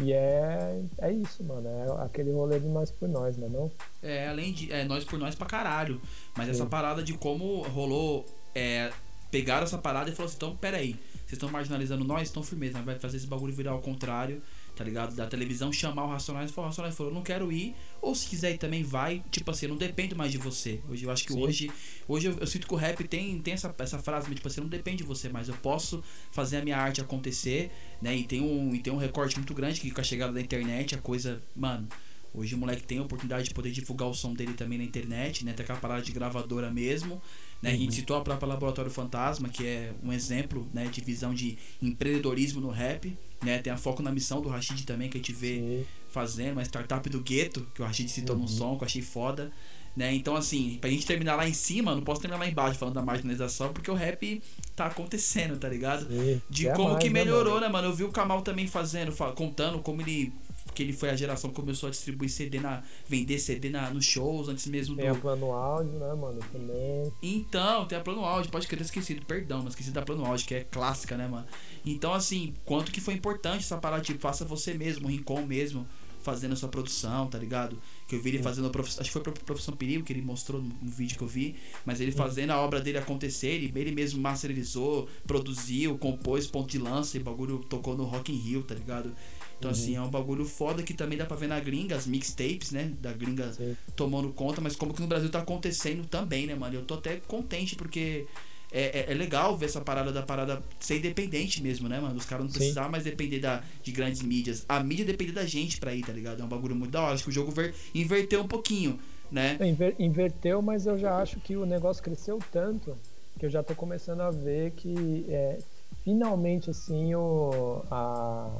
E 0.00 0.12
é, 0.12 0.82
é 0.98 1.12
isso, 1.12 1.44
mano. 1.44 1.68
É 1.68 2.04
aquele 2.04 2.32
rolê 2.32 2.58
de 2.58 2.68
nós 2.68 2.90
por 2.90 3.08
nós, 3.08 3.36
né? 3.36 3.48
Não? 3.50 3.70
É, 4.02 4.28
além 4.28 4.52
de. 4.52 4.72
É 4.72 4.84
nós 4.84 5.04
por 5.04 5.18
nós 5.18 5.34
pra 5.34 5.46
caralho. 5.46 6.00
Mas 6.36 6.46
Sim. 6.46 6.52
essa 6.52 6.66
parada 6.66 7.02
de 7.02 7.12
como 7.14 7.62
rolou. 7.68 8.24
É, 8.54 8.90
pegaram 9.30 9.64
essa 9.64 9.78
parada 9.78 10.08
e 10.10 10.12
falaram 10.12 10.28
assim: 10.28 10.36
então, 10.36 10.56
peraí, 10.56 10.98
vocês 11.30 11.38
estão 11.38 11.50
marginalizando 11.50 12.04
nós? 12.04 12.30
Então, 12.30 12.42
firmeza, 12.42 12.80
vai 12.82 12.98
fazer 12.98 13.16
esse 13.16 13.26
bagulho 13.26 13.52
virar 13.52 13.72
ao 13.72 13.80
contrário 13.80 14.42
tá 14.80 14.84
ligado? 14.84 15.14
Da 15.14 15.26
televisão 15.26 15.70
chamar 15.70 16.04
o 16.04 16.08
Racionais 16.08 16.50
e 16.50 16.54
falar, 16.54 16.68
o 16.68 16.70
Racionais 16.70 16.96
falou, 16.96 17.12
eu 17.12 17.14
não 17.14 17.22
quero 17.22 17.52
ir, 17.52 17.74
ou 18.00 18.14
se 18.14 18.26
quiser 18.26 18.52
ir 18.52 18.56
também 18.56 18.82
vai, 18.82 19.22
tipo 19.30 19.50
assim, 19.50 19.66
não 19.66 19.76
depende 19.76 20.14
mais 20.14 20.32
de 20.32 20.38
você. 20.38 20.80
Hoje 20.88 21.04
eu 21.04 21.10
acho 21.10 21.26
que 21.26 21.34
Sim. 21.34 21.42
hoje, 21.42 21.70
hoje 22.08 22.28
eu, 22.28 22.38
eu, 22.38 22.46
sinto 22.46 22.66
que 22.66 22.72
o 22.72 22.76
rap 22.78 23.06
tem, 23.06 23.38
tem 23.40 23.52
essa, 23.52 23.74
essa 23.78 23.98
frase, 23.98 24.34
tipo 24.34 24.48
assim, 24.48 24.62
não 24.62 24.68
depende 24.68 24.98
de 24.98 25.04
você, 25.04 25.28
mas 25.28 25.48
eu 25.48 25.54
posso 25.56 26.02
fazer 26.30 26.56
a 26.56 26.64
minha 26.64 26.78
arte 26.78 26.98
acontecer, 26.98 27.70
né? 28.00 28.16
E 28.16 28.24
tem 28.24 28.40
um, 28.40 28.74
e 28.74 28.78
tem 28.78 28.90
um 28.90 28.96
recorte 28.96 29.36
muito 29.36 29.52
grande 29.52 29.80
que 29.80 29.90
com 29.90 30.00
a 30.00 30.04
chegada 30.04 30.32
da 30.32 30.40
internet, 30.40 30.94
a 30.94 30.98
coisa, 30.98 31.42
mano, 31.54 31.86
Hoje 32.32 32.54
o 32.54 32.58
moleque 32.58 32.84
tem 32.84 32.98
a 32.98 33.02
oportunidade 33.02 33.48
de 33.48 33.54
poder 33.54 33.72
divulgar 33.72 34.08
o 34.08 34.14
som 34.14 34.32
dele 34.32 34.54
também 34.54 34.78
na 34.78 34.84
internet, 34.84 35.44
né? 35.44 35.52
Tem 35.52 35.64
aquela 35.64 35.80
parada 35.80 36.00
de 36.00 36.12
gravadora 36.12 36.70
mesmo. 36.70 37.20
Né? 37.62 37.70
Uhum. 37.70 37.76
A 37.76 37.78
gente 37.78 37.90
uhum. 37.90 37.96
citou 37.96 38.16
a 38.16 38.20
própria 38.20 38.48
Laboratório 38.48 38.90
Fantasma, 38.90 39.48
que 39.48 39.66
é 39.66 39.92
um 40.02 40.12
exemplo 40.12 40.68
né, 40.72 40.86
de 40.86 41.00
visão 41.00 41.34
de 41.34 41.58
empreendedorismo 41.82 42.60
no 42.60 42.70
rap. 42.70 43.16
Né? 43.42 43.58
Tem 43.58 43.72
a 43.72 43.76
Foco 43.76 44.02
na 44.02 44.10
Missão 44.10 44.40
do 44.40 44.48
Rashid 44.48 44.84
também, 44.84 45.08
que 45.08 45.16
a 45.16 45.20
gente 45.20 45.32
vê 45.32 45.58
Sim. 45.58 45.86
fazendo, 46.10 46.52
uma 46.52 46.62
startup 46.62 47.08
do 47.08 47.20
gueto, 47.20 47.66
que 47.74 47.82
o 47.82 47.84
Rashid 47.84 48.08
citou 48.10 48.36
uhum. 48.36 48.42
no 48.42 48.48
som, 48.48 48.76
que 48.76 48.84
eu 48.84 48.86
achei 48.86 49.02
foda. 49.02 49.50
Né? 49.96 50.14
Então, 50.14 50.36
assim, 50.36 50.78
pra 50.80 50.88
gente 50.88 51.04
terminar 51.04 51.34
lá 51.34 51.48
em 51.48 51.52
cima, 51.52 51.94
não 51.94 52.02
posso 52.02 52.20
terminar 52.20 52.42
lá 52.42 52.48
embaixo 52.48 52.78
falando 52.78 52.94
da 52.94 53.02
marginalização, 53.02 53.72
porque 53.72 53.90
o 53.90 53.94
rap 53.94 54.40
tá 54.76 54.86
acontecendo, 54.86 55.58
tá 55.58 55.68
ligado? 55.68 56.06
Sim. 56.08 56.40
De 56.48 56.68
é 56.68 56.72
como 56.72 56.90
mais, 56.90 57.02
que 57.02 57.10
né, 57.10 57.20
melhorou, 57.20 57.60
né, 57.60 57.68
mano? 57.68 57.88
Eu 57.88 57.94
vi 57.94 58.04
o 58.04 58.12
Kamal 58.12 58.42
também 58.42 58.66
fazendo, 58.68 59.12
contando 59.34 59.80
como 59.80 60.00
ele 60.00 60.32
que 60.74 60.82
ele 60.82 60.92
foi 60.92 61.10
a 61.10 61.16
geração 61.16 61.50
que 61.50 61.56
começou 61.56 61.88
a 61.88 61.90
distribuir 61.90 62.30
CD 62.30 62.60
na. 62.60 62.82
vender 63.06 63.38
CD 63.38 63.70
na, 63.70 63.90
nos 63.90 64.04
shows 64.04 64.48
antes 64.48 64.66
mesmo 64.66 64.96
tem 64.96 65.06
do. 65.06 65.10
Tem 65.12 65.18
a 65.18 65.22
plano 65.22 65.52
áudio, 65.52 65.92
né, 65.92 66.14
mano? 66.14 66.38
Também. 66.52 67.12
Então, 67.22 67.86
tem 67.86 67.98
a 67.98 68.00
plano 68.00 68.24
áudio, 68.24 68.50
pode 68.50 68.66
querer 68.66 68.82
esquecido, 68.82 69.24
perdão, 69.24 69.58
mas 69.62 69.70
esqueci 69.72 69.90
da 69.90 70.02
plano 70.02 70.24
áudio, 70.24 70.46
que 70.46 70.54
é 70.54 70.64
clássica, 70.64 71.16
né, 71.16 71.26
mano? 71.26 71.46
Então, 71.84 72.12
assim, 72.12 72.54
quanto 72.64 72.92
que 72.92 73.00
foi 73.00 73.14
importante 73.14 73.64
essa 73.64 73.78
parada, 73.78 74.02
tipo, 74.02 74.20
faça 74.20 74.44
você 74.44 74.74
mesmo, 74.74 75.06
o 75.06 75.10
Rincon 75.10 75.44
mesmo, 75.46 75.86
fazendo 76.22 76.52
a 76.52 76.56
sua 76.56 76.68
produção, 76.68 77.26
tá 77.26 77.38
ligado? 77.38 77.78
Que 78.06 78.16
eu 78.16 78.22
vi 78.22 78.30
ele 78.30 78.38
Sim. 78.38 78.44
fazendo 78.44 78.66
a 78.66 78.70
profissão. 78.70 79.00
Acho 79.00 79.08
que 79.08 79.12
foi 79.12 79.22
pra 79.22 79.32
Profissão 79.32 79.74
Perigo 79.74 80.04
que 80.04 80.12
ele 80.12 80.22
mostrou 80.22 80.60
no, 80.60 80.68
no 80.68 80.90
vídeo 80.90 81.16
que 81.16 81.24
eu 81.24 81.28
vi. 81.28 81.56
Mas 81.84 82.00
ele 82.00 82.12
Sim. 82.12 82.18
fazendo 82.18 82.50
a 82.50 82.60
obra 82.60 82.80
dele 82.80 82.98
acontecer, 82.98 83.48
ele, 83.48 83.72
ele 83.74 83.92
mesmo 83.92 84.20
masterizou, 84.20 85.08
produziu, 85.26 85.96
compôs 85.98 86.46
ponto 86.46 86.70
de 86.70 86.78
lança 86.78 87.16
e 87.16 87.20
o 87.20 87.24
bagulho 87.24 87.58
tocou 87.68 87.96
no 87.96 88.04
Rock 88.04 88.32
in 88.32 88.36
Rio, 88.36 88.62
tá 88.62 88.74
ligado? 88.74 89.12
Então, 89.60 89.70
assim, 89.70 89.82
uhum. 89.82 89.88
assim, 89.88 89.96
é 89.96 90.00
um 90.00 90.10
bagulho 90.10 90.46
foda 90.46 90.82
que 90.82 90.94
também 90.94 91.18
dá 91.18 91.26
pra 91.26 91.36
ver 91.36 91.46
na 91.46 91.60
gringa, 91.60 91.94
as 91.94 92.06
mixtapes, 92.06 92.72
né? 92.72 92.92
Da 92.98 93.12
gringa 93.12 93.52
Sim. 93.52 93.76
tomando 93.94 94.30
conta, 94.30 94.58
mas 94.58 94.74
como 94.74 94.94
que 94.94 95.02
no 95.02 95.06
Brasil 95.06 95.28
tá 95.28 95.40
acontecendo 95.40 96.06
também, 96.06 96.46
né, 96.46 96.54
mano? 96.54 96.76
Eu 96.76 96.82
tô 96.82 96.94
até 96.94 97.16
contente 97.16 97.76
porque 97.76 98.26
é, 98.72 99.00
é, 99.00 99.12
é, 99.12 99.14
legal 99.14 99.54
ver 99.58 99.66
essa 99.66 99.82
parada 99.82 100.10
da 100.10 100.22
parada 100.22 100.62
ser 100.78 100.96
independente 100.96 101.62
mesmo, 101.62 101.90
né, 101.90 102.00
mano? 102.00 102.16
Os 102.16 102.24
caras 102.24 102.46
não 102.46 102.50
precisavam 102.50 102.90
mais 102.90 103.04
depender 103.04 103.38
da, 103.38 103.62
de 103.82 103.92
grandes 103.92 104.22
mídias. 104.22 104.64
A 104.66 104.82
mídia 104.82 105.04
depende 105.04 105.32
da 105.32 105.44
gente 105.44 105.78
pra 105.78 105.94
ir, 105.94 106.06
tá 106.06 106.12
ligado? 106.12 106.40
É 106.40 106.44
um 106.44 106.48
bagulho 106.48 106.74
muito 106.74 106.92
da 106.92 107.02
hora. 107.02 107.12
Acho 107.12 107.24
que 107.24 107.30
o 107.30 107.32
jogo 107.32 107.50
ver, 107.50 107.74
inverteu 107.94 108.40
um 108.40 108.48
pouquinho, 108.48 108.98
né? 109.30 109.58
É, 109.60 109.66
inver, 109.66 109.94
inverteu, 109.98 110.62
mas 110.62 110.86
eu 110.86 110.96
já 110.96 111.18
acho 111.18 111.38
que 111.38 111.54
o 111.54 111.66
negócio 111.66 112.02
cresceu 112.02 112.38
tanto 112.50 112.96
que 113.38 113.44
eu 113.44 113.50
já 113.50 113.62
tô 113.62 113.74
começando 113.74 114.22
a 114.22 114.30
ver 114.30 114.70
que 114.72 115.26
é, 115.28 115.58
finalmente, 116.02 116.70
assim, 116.70 117.14
o, 117.14 117.82
a 117.90 118.50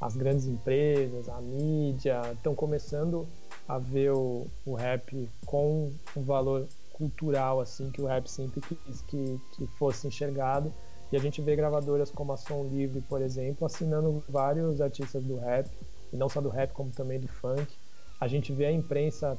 as 0.00 0.16
grandes 0.16 0.46
empresas, 0.46 1.28
a 1.28 1.40
mídia, 1.40 2.20
estão 2.32 2.54
começando 2.54 3.26
a 3.66 3.78
ver 3.78 4.12
o, 4.12 4.46
o 4.64 4.74
rap 4.74 5.28
com 5.44 5.92
um 6.16 6.22
valor 6.22 6.66
cultural, 6.92 7.60
assim, 7.60 7.90
que 7.90 8.00
o 8.00 8.06
rap 8.06 8.26
sempre 8.28 8.60
quis 8.60 9.02
que, 9.02 9.40
que 9.52 9.66
fosse 9.78 10.06
enxergado. 10.06 10.72
E 11.10 11.16
a 11.16 11.20
gente 11.20 11.40
vê 11.40 11.56
gravadoras 11.56 12.10
como 12.10 12.32
a 12.32 12.36
Som 12.36 12.64
Livre, 12.64 13.00
por 13.02 13.22
exemplo, 13.22 13.66
assinando 13.66 14.22
vários 14.28 14.80
artistas 14.80 15.22
do 15.24 15.36
rap, 15.38 15.68
e 16.12 16.16
não 16.16 16.28
só 16.28 16.40
do 16.40 16.48
rap, 16.48 16.72
como 16.72 16.90
também 16.90 17.18
do 17.18 17.28
funk. 17.28 17.66
A 18.20 18.28
gente 18.28 18.52
vê 18.52 18.66
a 18.66 18.72
imprensa 18.72 19.38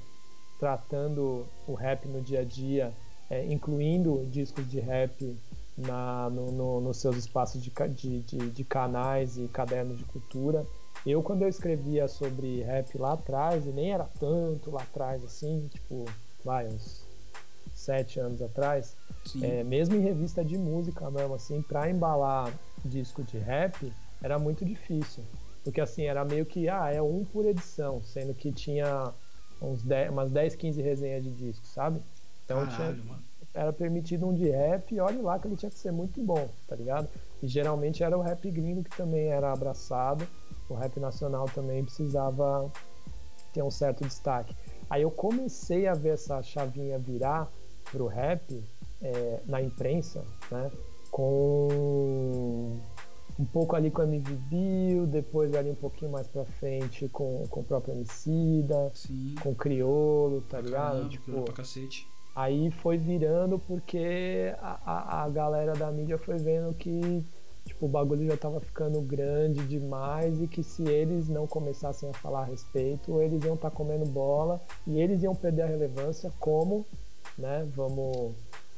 tratando 0.60 1.46
o 1.68 1.74
rap 1.74 2.08
no 2.08 2.22
dia 2.22 2.42
a 2.42 2.44
dia, 2.44 2.94
é, 3.30 3.46
incluindo 3.46 4.26
discos 4.32 4.70
de 4.70 4.80
rap 4.80 5.38
na, 5.80 6.30
no, 6.30 6.52
no, 6.52 6.82
nos 6.82 6.98
seus 6.98 7.16
espaços 7.16 7.62
de, 7.62 7.72
de, 7.90 8.20
de, 8.22 8.50
de, 8.50 8.64
canais 8.64 9.38
e 9.38 9.48
cadernos 9.48 9.98
de 9.98 10.04
cultura. 10.04 10.66
Eu, 11.06 11.24
quando 11.24 11.44
eu 11.44 11.48
escrevia 11.48 12.08
sobre 12.08 12.62
rap 12.64 12.98
lá 12.98 13.14
atrás, 13.14 13.66
e 13.66 13.70
nem 13.70 13.94
era 13.94 14.04
tanto 14.20 14.72
lá 14.72 14.82
atrás 14.82 15.24
assim, 15.24 15.70
tipo, 15.74 16.06
vai, 16.44 16.68
uns 16.68 17.06
sete 17.74 18.20
anos 18.20 18.42
atrás, 18.42 18.96
é, 19.42 19.64
mesmo 19.64 19.96
em 19.96 20.02
revista 20.02 20.44
de 20.44 20.58
música 20.58 21.10
mesmo, 21.10 21.34
assim, 21.34 21.62
pra 21.62 21.90
embalar 21.90 22.52
disco 22.84 23.24
de 23.24 23.38
rap, 23.38 23.94
era 24.22 24.38
muito 24.38 24.66
difícil. 24.66 25.24
Porque 25.64 25.80
assim, 25.80 26.04
era 26.04 26.26
meio 26.26 26.46
que, 26.46 26.68
ah, 26.68 26.92
é 26.92 27.02
um 27.02 27.24
por 27.24 27.46
edição, 27.46 28.02
sendo 28.04 28.34
que 28.34 28.52
tinha 28.52 29.14
uns 29.62 29.82
10, 29.84 30.10
umas 30.10 30.32
10, 30.32 30.56
15 30.56 30.82
resenhas 30.82 31.24
de 31.24 31.32
disco, 31.32 31.66
sabe? 31.66 32.02
Então 32.44 32.66
Caralho, 32.66 32.96
tinha, 32.96 33.06
mano 33.06 33.29
era 33.54 33.74
permitido 33.74 34.28
um 34.28 34.34
de 34.34 34.50
rap 34.50 34.94
e 34.94 35.00
olha 35.00 35.22
lá 35.22 35.40
que 35.40 35.48
ele 35.48 35.56
tinha 35.56 35.70
que 35.70 35.78
ser 35.78 35.92
muito 35.92 36.22
bom, 36.22 36.48
tá 36.68 36.76
ligado? 36.76 37.08
E 37.42 37.48
geralmente 37.48 38.04
era 38.04 38.18
o 38.18 38.22
rap 38.22 38.50
gringo 38.50 38.84
que 38.84 38.96
também 38.96 39.28
era 39.28 39.52
abraçado, 39.52 40.28
o 40.70 40.74
rap 40.74 41.00
nacional 41.00 41.46
também 41.54 41.84
precisava 41.84 42.72
ter 43.54 43.64
um 43.64 43.72
certo 43.72 44.04
destaque. 44.04 44.56
Aí 44.90 45.02
eu 45.02 45.12
comecei 45.12 45.88
a 45.88 45.94
ver 45.94 46.10
essa 46.10 46.42
chavinha 46.42 46.98
virar 47.00 47.52
pro 47.92 48.08
rap 48.08 48.64
é, 49.02 49.40
na 49.46 49.62
imprensa, 49.62 50.24
né? 50.52 50.72
Com 51.12 52.78
um 53.40 53.46
pouco 53.46 53.76
ali 53.76 53.90
com 53.90 54.02
a 54.02 54.06
MV 54.06 54.36
Bill, 54.50 55.08
depois 55.08 55.56
ali 55.56 55.72
um 55.72 55.76
pouquinho 55.76 56.12
mais 56.12 56.28
pra 56.28 56.44
frente 56.44 57.08
com, 57.08 57.48
com 57.50 57.62
o 57.62 57.64
próprio 57.64 57.94
Emicida, 57.94 58.92
Sim. 58.94 59.36
com 59.42 59.52
o 59.52 59.56
Criolo, 59.56 60.42
tá 60.42 60.60
ligado? 60.60 60.92
Caramba, 60.92 61.10
tipo, 61.10 61.42
pra 61.44 61.54
cacete. 61.54 62.08
Aí 62.40 62.72
foi 62.72 62.98
virando 62.98 63.60
porque 63.60 64.56
a, 64.62 64.80
a, 64.86 65.24
a 65.24 65.30
galera 65.30 65.74
da 65.74 65.92
mídia 65.92 66.18
foi 66.18 66.38
vendo 66.38 66.74
que 66.74 67.24
tipo, 67.66 67.86
o 67.86 67.90
bagulho 67.90 68.26
já 68.28 68.38
tava 68.38 68.62
ficando 68.62 69.02
grande 69.02 69.62
demais 69.68 70.42
e 70.42 70.48
que 70.48 70.64
se 70.64 70.84
eles 70.88 71.28
não 71.28 71.46
começassem 71.46 72.10
a 72.10 72.14
falar 72.14 72.42
a 72.42 72.46
respeito, 72.46 73.22
eles 73.22 73.44
iam 73.44 73.56
estar 73.56 73.70
tá 73.70 73.76
comendo 73.76 74.06
bola 74.06 74.62
e 74.88 75.02
eles 75.02 75.22
iam 75.22 75.36
perder 75.36 75.64
a 75.64 75.68
relevância 75.68 76.32
como, 76.40 76.86
né, 77.38 77.68
vamos, 77.76 78.34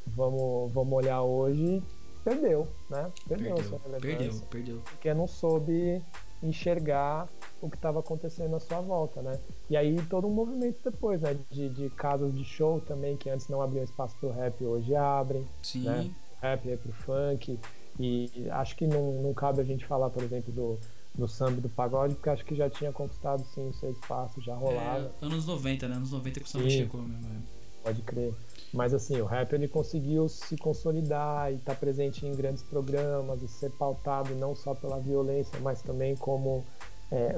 vamos, 0.07 0.72
vamos 0.72 0.93
olhar 0.93 1.22
hoje, 1.22 1.84
perdeu, 2.24 2.68
né? 2.89 3.12
Perdeu, 3.28 3.55
Perdeu, 3.55 3.70
sua 3.70 3.80
relevância. 3.86 4.18
perdeu, 4.18 4.41
perdeu. 4.49 4.82
Porque 4.89 5.14
não 5.14 5.28
soube 5.28 6.01
enxergar 6.41 7.30
o 7.62 7.70
que 7.70 7.76
estava 7.76 7.99
acontecendo 7.99 8.55
à 8.55 8.59
sua 8.59 8.82
volta, 8.82 9.22
né? 9.22 9.39
E 9.70 9.78
aí 9.78 10.01
todo 10.09 10.28
um 10.28 10.32
movimento 10.32 10.78
depois, 10.84 11.22
né? 11.22 11.38
De, 11.49 11.70
de 11.70 11.89
casas 11.91 12.34
de 12.34 12.43
show 12.43 12.82
também, 12.82 13.16
que 13.16 13.30
antes 13.30 13.47
não 13.47 13.62
abriam 13.62 13.84
espaço 13.84 14.16
pro 14.20 14.32
rap, 14.32 14.64
hoje 14.64 14.95
abrem, 14.95 15.45
Sim. 15.62 15.84
né? 15.84 16.12
O 16.39 16.41
rap 16.41 16.70
é 16.70 16.76
pro 16.78 16.91
funk. 16.91 17.59
E 17.99 18.32
acho 18.51 18.76
que 18.76 18.88
não, 18.88 19.22
não 19.22 19.34
cabe 19.34 19.62
a 19.62 19.64
gente 19.64 19.86
falar, 19.86 20.09
por 20.09 20.24
exemplo, 20.24 20.51
do, 20.51 20.80
do 21.14 21.28
samba 21.28 21.62
do 21.62 21.70
pagode, 21.70 22.16
porque 22.16 22.30
acho 22.30 22.45
que 22.45 22.55
já 22.55 22.70
tinha 22.70 22.91
conquistado 22.91 23.43
sim 23.53 23.70
o 23.70 23.74
seu 23.74 23.91
espaço, 23.91 24.41
já 24.41 24.55
rolava. 24.55 25.12
É, 25.22 25.26
anos 25.26 25.45
90, 25.45 25.88
né? 25.88 25.95
Anos 25.95 26.12
90 26.12 26.39
que 26.39 26.45
o 26.45 26.49
samba 26.49 26.64
Sim. 26.66 26.78
chegou 26.78 27.01
mesmo. 27.01 27.28
é. 27.28 27.62
Pode 27.84 28.01
crer. 28.03 28.34
Mas 28.74 28.93
assim, 28.93 29.20
o 29.20 29.26
rap 29.26 29.51
ele 29.53 29.68
conseguiu 29.68 30.30
se 30.30 30.55
consolidar 30.55 31.51
e 31.51 31.55
estar 31.55 31.76
presente 31.76 32.26
em 32.26 32.32
grandes 32.32 32.62
programas 32.64 33.41
e 33.41 33.47
ser 33.47 33.72
pautado 33.72 34.34
não 34.36 34.55
só 34.55 34.74
pela 34.76 34.99
violência, 34.99 35.59
mas 35.62 35.82
também 35.82 36.16
como 36.16 36.64
é, 37.12 37.36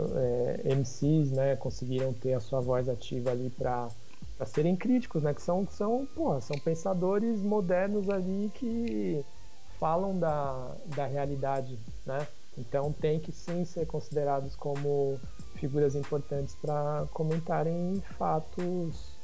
é, 0.66 0.76
MCs, 0.76 1.32
né, 1.32 1.56
conseguiram 1.56 2.14
ter 2.14 2.34
a 2.34 2.40
sua 2.40 2.62
voz 2.62 2.88
ativa 2.88 3.32
ali 3.32 3.50
para 3.50 3.90
serem 4.46 4.76
críticos, 4.76 5.24
né, 5.24 5.34
que 5.34 5.42
são 5.42 5.68
são, 5.68 6.06
porra, 6.14 6.42
são 6.42 6.58
pensadores 6.60 7.42
modernos 7.42 8.10
ali 8.10 8.52
que 8.54 9.26
falam 9.80 10.18
da, 10.18 10.76
da 10.96 11.06
realidade, 11.06 11.78
né? 12.06 12.26
Então 12.58 12.94
tem 12.94 13.20
que 13.20 13.32
sim 13.32 13.66
ser 13.66 13.88
considerados 13.88 14.56
como 14.56 15.20
figuras 15.56 15.96
importantes 15.96 16.56
para 16.56 17.06
comentarem 17.12 18.02
fatos 18.18 19.18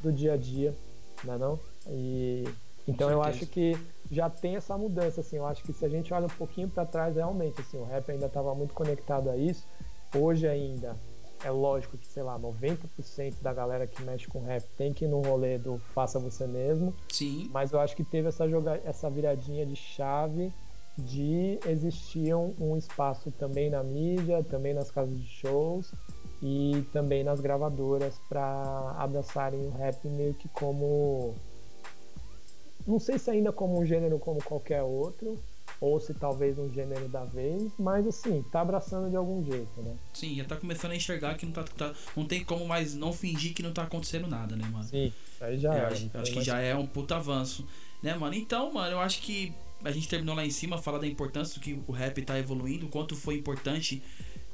do 0.00 0.10
dia 0.10 0.34
a 0.34 0.36
dia, 0.36 0.74
né 1.22 1.36
não? 1.38 1.58
E 1.88 2.44
então 2.88 3.10
eu 3.10 3.22
acho 3.22 3.46
que 3.46 3.76
já 4.10 4.30
tem 4.30 4.56
essa 4.56 4.76
mudança 4.76 5.20
assim, 5.20 5.36
eu 5.36 5.46
acho 5.46 5.62
que 5.62 5.72
se 5.72 5.84
a 5.84 5.88
gente 5.88 6.12
olha 6.12 6.26
um 6.26 6.36
pouquinho 6.36 6.68
para 6.68 6.84
trás 6.84 7.16
realmente 7.16 7.60
assim, 7.60 7.78
o 7.78 7.84
rap 7.84 8.10
ainda 8.10 8.26
estava 8.26 8.54
muito 8.54 8.74
conectado 8.74 9.30
a 9.30 9.36
isso. 9.36 9.66
Hoje 10.14 10.46
ainda 10.46 10.96
é 11.44 11.50
lógico 11.50 11.98
que, 11.98 12.06
sei 12.06 12.22
lá, 12.22 12.38
90% 12.38 13.34
da 13.42 13.52
galera 13.52 13.86
que 13.86 14.02
mexe 14.02 14.26
com 14.26 14.42
rap 14.42 14.64
tem 14.76 14.92
que 14.92 15.04
ir 15.04 15.08
no 15.08 15.20
rolê 15.20 15.58
do 15.58 15.78
faça 15.78 16.18
você 16.18 16.46
mesmo, 16.46 16.94
Sim. 17.12 17.48
mas 17.52 17.72
eu 17.72 17.80
acho 17.80 17.94
que 17.94 18.04
teve 18.04 18.28
essa, 18.28 18.48
joga 18.48 18.80
essa 18.84 19.10
viradinha 19.10 19.66
de 19.66 19.76
chave 19.76 20.52
de 20.98 21.58
existir 21.66 22.34
um, 22.34 22.54
um 22.58 22.76
espaço 22.76 23.30
também 23.32 23.68
na 23.68 23.82
mídia, 23.82 24.42
também 24.42 24.72
nas 24.72 24.90
casas 24.90 25.18
de 25.18 25.26
shows 25.26 25.92
e 26.42 26.84
também 26.92 27.22
nas 27.22 27.40
gravadoras 27.40 28.18
para 28.28 28.94
abraçarem 28.98 29.66
o 29.66 29.70
rap 29.70 30.06
meio 30.08 30.34
que 30.34 30.48
como 30.48 31.34
não 32.86 32.98
sei 33.00 33.18
se 33.18 33.30
ainda 33.30 33.52
como 33.52 33.80
um 33.80 33.84
gênero 33.86 34.18
como 34.18 34.42
qualquer 34.42 34.82
outro 34.82 35.38
ou 35.80 36.00
se 36.00 36.14
talvez 36.14 36.58
um 36.58 36.72
gênero 36.72 37.06
da 37.08 37.24
vez, 37.24 37.70
mas 37.78 38.06
assim, 38.06 38.42
tá 38.50 38.60
abraçando 38.62 39.10
de 39.10 39.16
algum 39.16 39.44
jeito, 39.44 39.82
né? 39.82 39.94
Sim, 40.14 40.34
já 40.36 40.44
tá 40.44 40.56
começando 40.56 40.92
a 40.92 40.96
enxergar 40.96 41.36
que 41.36 41.44
não 41.44 41.52
tá, 41.52 41.64
tá- 41.64 41.92
Não 42.16 42.24
tem 42.24 42.42
como 42.44 42.66
mais 42.66 42.94
não 42.94 43.12
fingir 43.12 43.52
que 43.52 43.62
não 43.62 43.72
tá 43.72 43.82
acontecendo 43.82 44.26
nada, 44.26 44.56
né, 44.56 44.66
mano? 44.72 44.84
Sim, 44.84 45.12
aí 45.40 45.58
já 45.58 45.74
era, 45.74 45.88
acho, 45.88 46.10
acho 46.14 46.30
que 46.30 46.36
mais- 46.36 46.46
já 46.46 46.60
é 46.60 46.74
um 46.74 46.86
puta 46.86 47.16
avanço, 47.16 47.66
né, 48.02 48.14
mano? 48.16 48.34
Então, 48.34 48.72
mano, 48.72 48.92
eu 48.92 49.00
acho 49.00 49.20
que 49.20 49.52
a 49.84 49.90
gente 49.90 50.08
terminou 50.08 50.34
lá 50.34 50.46
em 50.46 50.50
cima 50.50 50.78
falar 50.78 50.98
da 50.98 51.06
importância 51.06 51.54
do 51.54 51.60
que 51.60 51.78
o 51.86 51.92
rap 51.92 52.22
tá 52.22 52.38
evoluindo, 52.38 52.86
o 52.86 52.88
quanto 52.88 53.14
foi 53.14 53.34
importante 53.36 54.02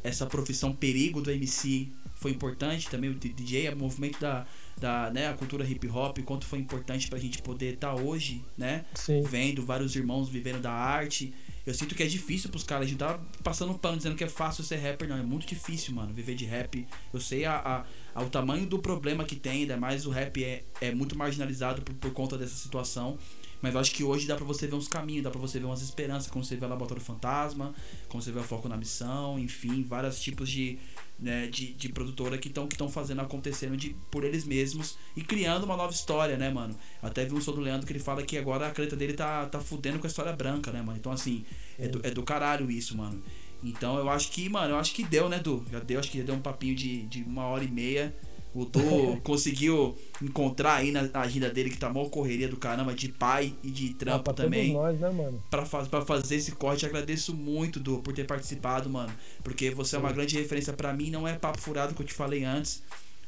essa 0.02 0.26
profissão 0.26 0.72
perigo 0.74 1.20
do 1.22 1.30
MC 1.30 1.88
foi 2.16 2.32
importante 2.32 2.88
também 2.90 3.10
o 3.10 3.14
DJ, 3.14 3.68
o 3.70 3.76
movimento 3.76 4.18
da, 4.20 4.44
da 4.80 5.10
né, 5.10 5.28
a 5.28 5.34
cultura 5.34 5.64
hip 5.64 5.86
hop, 5.88 6.18
quanto 6.24 6.44
foi 6.46 6.58
importante 6.58 7.08
pra 7.08 7.18
gente 7.18 7.40
poder 7.42 7.74
estar 7.74 7.94
hoje, 7.94 8.42
né, 8.58 8.84
Sim. 8.94 9.22
vendo 9.22 9.64
vários 9.64 9.94
irmãos 9.96 10.28
vivendo 10.28 10.60
da 10.60 10.72
arte. 10.72 11.32
Eu 11.64 11.72
sinto 11.72 11.94
que 11.94 12.02
é 12.02 12.06
difícil 12.06 12.50
pros 12.50 12.64
caras. 12.64 12.86
A 12.86 12.88
gente 12.88 12.98
tá 12.98 13.20
passando 13.44 13.70
um 13.70 13.78
pano 13.78 13.96
dizendo 13.96 14.16
que 14.16 14.24
é 14.24 14.28
fácil 14.28 14.64
ser 14.64 14.78
rapper, 14.78 15.08
não. 15.08 15.16
É 15.16 15.22
muito 15.22 15.46
difícil, 15.46 15.94
mano, 15.94 16.12
viver 16.12 16.34
de 16.34 16.44
rap. 16.44 16.84
Eu 17.14 17.20
sei 17.20 17.44
a, 17.44 17.54
a- 17.54 17.84
a- 18.16 18.22
o 18.24 18.28
tamanho 18.28 18.66
do 18.66 18.80
problema 18.80 19.22
que 19.24 19.36
tem, 19.36 19.60
ainda 19.62 19.76
mais 19.76 20.04
o 20.04 20.10
rap 20.10 20.42
é, 20.42 20.64
é 20.80 20.92
muito 20.92 21.16
marginalizado 21.16 21.80
por, 21.82 21.94
por 21.94 22.10
conta 22.12 22.36
dessa 22.36 22.56
situação. 22.56 23.16
Mas 23.62 23.74
eu 23.74 23.80
acho 23.80 23.92
que 23.92 24.02
hoje 24.02 24.26
dá 24.26 24.34
pra 24.34 24.44
você 24.44 24.66
ver 24.66 24.74
uns 24.74 24.88
caminhos, 24.88 25.22
dá 25.22 25.30
pra 25.30 25.40
você 25.40 25.58
ver 25.58 25.66
umas 25.66 25.80
esperanças, 25.80 26.28
como 26.28 26.44
você 26.44 26.56
vê 26.56 26.66
o 26.66 26.68
Laboratório 26.68 27.02
Fantasma, 27.02 27.72
como 28.08 28.20
você 28.20 28.32
vê 28.32 28.40
o 28.40 28.42
Foco 28.42 28.68
na 28.68 28.76
Missão, 28.76 29.38
enfim, 29.38 29.84
vários 29.84 30.20
tipos 30.20 30.50
de, 30.50 30.78
né, 31.18 31.46
de, 31.46 31.72
de 31.72 31.88
produtora 31.88 32.36
que 32.36 32.48
estão 32.48 32.66
que 32.66 32.76
fazendo 32.88 33.20
acontecendo 33.20 33.76
de, 33.76 33.96
por 34.10 34.24
eles 34.24 34.44
mesmos 34.44 34.98
e 35.16 35.22
criando 35.22 35.62
uma 35.62 35.76
nova 35.76 35.92
história, 35.92 36.36
né, 36.36 36.50
mano? 36.50 36.76
Até 37.00 37.24
vi 37.24 37.34
um 37.34 37.40
som 37.40 37.52
do 37.52 37.60
Leandro 37.60 37.86
que 37.86 37.92
ele 37.92 38.00
fala 38.00 38.22
que 38.24 38.36
agora 38.36 38.66
a 38.66 38.70
caneta 38.72 38.96
dele 38.96 39.12
tá, 39.12 39.46
tá 39.46 39.60
fudendo 39.60 40.00
com 40.00 40.06
a 40.06 40.10
história 40.10 40.32
branca, 40.32 40.72
né, 40.72 40.82
mano? 40.82 40.98
Então, 40.98 41.12
assim, 41.12 41.44
é 41.78 41.86
do, 41.86 42.00
é 42.02 42.10
do 42.10 42.24
caralho 42.24 42.70
isso, 42.70 42.96
mano. 42.96 43.22
Então 43.62 43.96
eu 43.96 44.10
acho 44.10 44.30
que, 44.32 44.48
mano, 44.48 44.74
eu 44.74 44.76
acho 44.76 44.92
que 44.92 45.04
deu, 45.04 45.28
né, 45.28 45.38
Du? 45.38 45.64
Já 45.70 45.78
deu, 45.78 46.00
acho 46.00 46.10
que 46.10 46.18
já 46.18 46.24
deu 46.24 46.34
um 46.34 46.40
papinho 46.40 46.74
de, 46.74 47.02
de 47.06 47.22
uma 47.22 47.44
hora 47.44 47.62
e 47.62 47.68
meia. 47.68 48.14
O 48.54 48.66
conseguiu 49.22 49.96
encontrar 50.20 50.74
aí 50.74 50.92
na, 50.92 51.08
agenda 51.14 51.48
dele 51.48 51.70
que 51.70 51.78
tá 51.78 51.88
mó 51.88 52.04
correria 52.10 52.48
do 52.48 52.56
caramba 52.58 52.92
de 52.94 53.08
pai 53.08 53.54
e 53.62 53.70
de 53.70 53.92
Ah, 53.92 53.98
trampo 53.98 54.24
pra 54.24 54.34
também 54.34 54.72
todos 54.72 54.82
nós, 54.82 55.00
né, 55.00 55.10
mano? 55.10 55.42
pra, 55.50 55.64
fa 55.64 55.84
pra 55.86 56.02
fazer 56.04 56.36
esse 56.36 56.52
corte. 56.52 56.84
Agradeço 56.84 57.34
muito, 57.34 57.80
Du, 57.80 57.98
por 57.98 58.12
ter 58.12 58.26
participado, 58.26 58.90
mano. 58.90 59.12
Porque 59.42 59.70
você 59.70 59.96
é 59.96 59.98
uma 59.98 60.12
grande 60.12 60.36
referência 60.36 60.72
pra 60.74 60.92
mim. 60.92 61.10
Não 61.10 61.26
é 61.26 61.32
papo 61.34 61.58
furado 61.58 61.94
que 61.94 62.02
eu 62.02 62.06
te 62.06 62.12
falei 62.12 62.44
antes, 62.44 62.82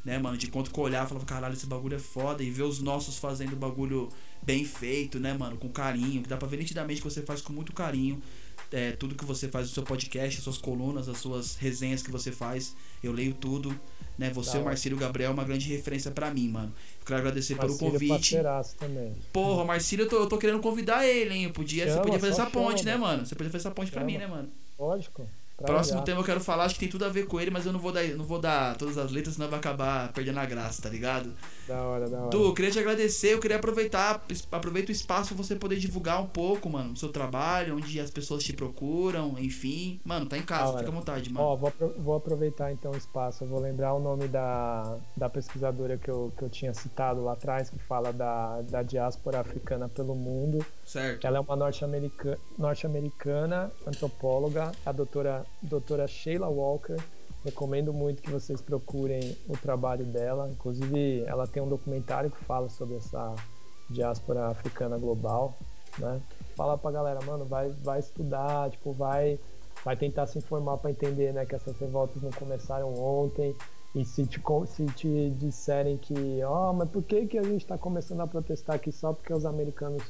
né, 0.05 0.19
mano? 0.19 0.37
De 0.37 0.49
quanto 0.49 0.71
que 0.71 0.79
eu 0.79 0.85
olhava 0.85 1.07
e 1.07 1.09
falava, 1.09 1.27
caralho, 1.27 1.55
esse 1.55 1.67
bagulho 1.67 1.97
é 1.97 2.01
foda. 2.01 2.43
E 2.43 2.51
ver 2.51 2.65
os 2.65 2.81
nossos 2.81 3.17
fazendo 3.17 3.55
o 3.55 3.57
bagulho 3.57 4.11
bem 4.43 4.65
feito, 4.67 5.19
né, 5.19 5.33
mano? 5.33 5.57
Com 5.57 5.71
carinho. 5.71 6.23
Que 6.23 6.29
dá 6.29 6.37
pra 6.37 6.47
ver 6.47 6.59
nitidamente 6.59 7.01
que 7.01 7.09
você 7.09 7.23
faz 7.23 7.41
com 7.41 7.53
muito 7.53 7.73
carinho. 7.73 8.23
É, 8.71 8.93
tudo 8.93 9.15
que 9.15 9.25
você 9.25 9.49
faz 9.49 9.69
no 9.69 9.75
seu 9.75 9.83
podcast, 9.85 10.39
as 10.39 10.45
suas 10.45 10.59
colunas, 10.59 11.09
as 11.09 11.19
suas 11.19 11.57
resenhas 11.57 12.03
que 12.03 12.11
você 12.11 12.31
faz. 12.31 12.77
Eu 13.03 13.13
leio 13.13 13.33
tudo. 13.33 13.75
Né? 14.19 14.31
Você, 14.31 14.53
Da 14.59 14.61
o. 14.61 14.65
Marcílio 14.65 14.97
Gabriel, 14.97 15.31
é 15.31 15.35
uma 15.35 15.45
grande 15.45 15.69
referência 15.69 16.11
pra 16.11 16.31
mim, 16.31 16.49
mano. 16.49 16.73
Eu 17.01 17.07
quero 17.07 17.19
agradecer 17.19 17.57
pelo 17.57 17.71
Marcílio 17.71 17.93
convite. 17.93 18.37
também. 18.79 19.15
Porra, 19.33 19.65
Marcílio, 19.65 20.05
eu 20.05 20.09
tô, 20.09 20.17
eu 20.17 20.27
tô 20.29 20.39
querendo 20.39 20.61
convidar 20.61 21.05
ele, 21.07 21.35
hein? 21.35 21.45
Eu 21.45 21.51
podia, 21.51 21.85
você 21.85 21.91
Chama, 21.91 22.03
podia 22.03 22.21
fazer 22.21 22.33
essa 22.33 22.47
ponte, 22.47 22.79
chama, 22.85 22.91
né, 22.93 22.97
mano. 22.97 23.27
Você 23.27 23.35
podia 23.35 23.51
fazer 23.51 23.63
essa 23.69 23.75
ponte 23.75 23.91
pra 23.91 24.01
Chama. 24.01 24.13
mim, 24.13 24.19
né, 24.19 24.27
mano? 24.27 24.49
Lógico. 24.79 25.29
Próximo 25.57 25.99
já. 25.99 26.05
tema 26.05 26.21
eu 26.21 26.25
quero 26.25 26.41
falar, 26.41 26.65
acho 26.65 26.75
que 26.75 26.81
tem 26.81 26.89
tudo 26.89 27.05
a 27.05 27.09
ver 27.09 27.27
com 27.27 27.41
ele, 27.41 27.51
mas 27.51 27.65
eu 27.65 27.73
não 27.73 27.79
vou 27.79 27.93
dar, 27.93 28.03
não 28.09 28.25
vou 28.25 28.41
dar 28.41 28.77
todas 28.77 28.99
as 28.99 29.11
letras, 29.13 29.35
senão 29.37 29.49
vai 29.49 29.59
acabar 29.59 30.13
perdendo 30.13 30.39
a 30.41 30.45
graça, 30.45 30.83
tá 30.83 30.89
ligado? 30.89 31.33
Da 31.67 31.83
hora, 31.83 32.09
da 32.09 32.19
hora. 32.19 32.31
Du, 32.31 32.45
eu 32.47 32.55
queria 32.55 32.71
te 32.71 32.79
agradecer, 32.79 33.35
eu 33.35 33.41
queria 33.41 33.57
aproveitar, 33.57 34.25
aproveita 34.53 34.91
o 34.91 34.93
espaço 34.93 35.35
pra 35.35 35.43
você 35.43 35.57
poder 35.57 35.77
divulgar 35.77 36.21
um 36.21 36.27
pouco, 36.27 36.69
mano, 36.69 36.93
o 36.93 36.97
seu 36.97 37.11
trabalho, 37.11 37.77
onde 37.77 37.99
as 37.99 38.11
pessoas 38.11 38.45
te 38.45 38.53
procuram, 38.53 39.35
enfim. 39.39 40.01
Mano, 40.05 40.27
tá 40.27 40.37
em 40.37 40.43
casa, 40.43 40.79
fica 40.79 40.91
à 40.91 40.95
vontade, 40.95 41.33
mano. 41.33 41.47
Ó, 41.47 41.57
vou, 41.57 41.73
vou 41.99 42.15
aproveitar 42.17 42.73
então 42.73 42.93
o 42.93 42.97
espaço. 42.97 43.45
Eu 43.45 43.49
vou 43.49 43.61
lembrar 43.61 43.95
o 43.95 43.99
nome 44.01 44.29
da, 44.29 44.99
da 45.17 45.31
pesquisadora 45.31 45.97
que 45.97 46.11
eu, 46.11 46.33
que 46.37 46.43
eu 46.43 46.51
tinha 46.51 46.75
citado 46.75 47.23
lá 47.25 47.33
atrás, 47.33 47.71
que 47.71 47.79
fala 47.79 48.13
da, 48.13 48.61
da 48.63 48.83
diáspora 48.83 49.41
africana 49.41 49.89
pelo 49.89 50.15
mundo. 50.15 50.65
certo. 50.85 51.27
Ela 51.27 51.39
é 51.39 51.41
uma 51.41 51.57
norte-americana, 51.57 52.39
norte-americana 52.59 53.71
antropóloga, 53.87 54.73
a 54.85 54.93
doutora, 54.93 55.45
doutora 55.63 56.07
Sheila 56.07 56.49
Walker. 56.49 56.97
Recomendo 57.45 57.93
muito 57.93 58.23
que 58.23 58.31
vocês 58.31 58.61
procurem 58.61 59.37
o 59.49 59.53
trabalho 59.57 60.05
dela. 60.05 60.49
Inclusive, 60.51 61.25
ela 61.27 61.47
tem 61.47 61.63
um 61.63 61.69
documentário 61.69 62.31
que 62.31 62.43
fala 62.45 62.69
sobre 62.71 62.97
essa 62.97 63.35
diáspora 63.91 64.49
africana 64.49 64.97
global, 64.97 65.55
né? 65.99 66.21
Fala 66.57 66.79
pra 66.79 66.91
galera, 66.91 67.21
mano, 67.27 67.45
vai, 67.45 67.69
vai 67.83 67.99
estudar, 67.99 68.71
tipo, 68.71 68.93
vai, 68.93 69.39
vai 69.85 69.97
tentar 69.97 70.27
se 70.27 70.39
informar 70.39 70.79
para 70.79 70.91
entender, 70.91 71.35
né, 71.35 71.45
que 71.45 71.55
essas 71.55 71.77
revoltas 71.79 72.23
não 72.23 72.31
começaram 72.31 72.95
ontem. 72.95 73.55
E 73.95 74.05
se 74.05 74.27
te, 74.27 74.41
se 74.67 74.87
te 74.87 75.31
disserem 75.39 75.97
que, 75.97 76.43
ó, 76.43 76.73
mas 76.73 76.89
por 76.89 77.03
que, 77.03 77.27
que 77.27 77.39
a 77.39 77.43
gente 77.45 77.63
está 77.63 77.79
começando 77.79 78.21
a 78.21 78.27
protestar 78.27 78.77
aqui 78.77 78.91
só 78.91 79.13
porque 79.13 79.33
os 79.33 79.47
americanos 79.47 80.03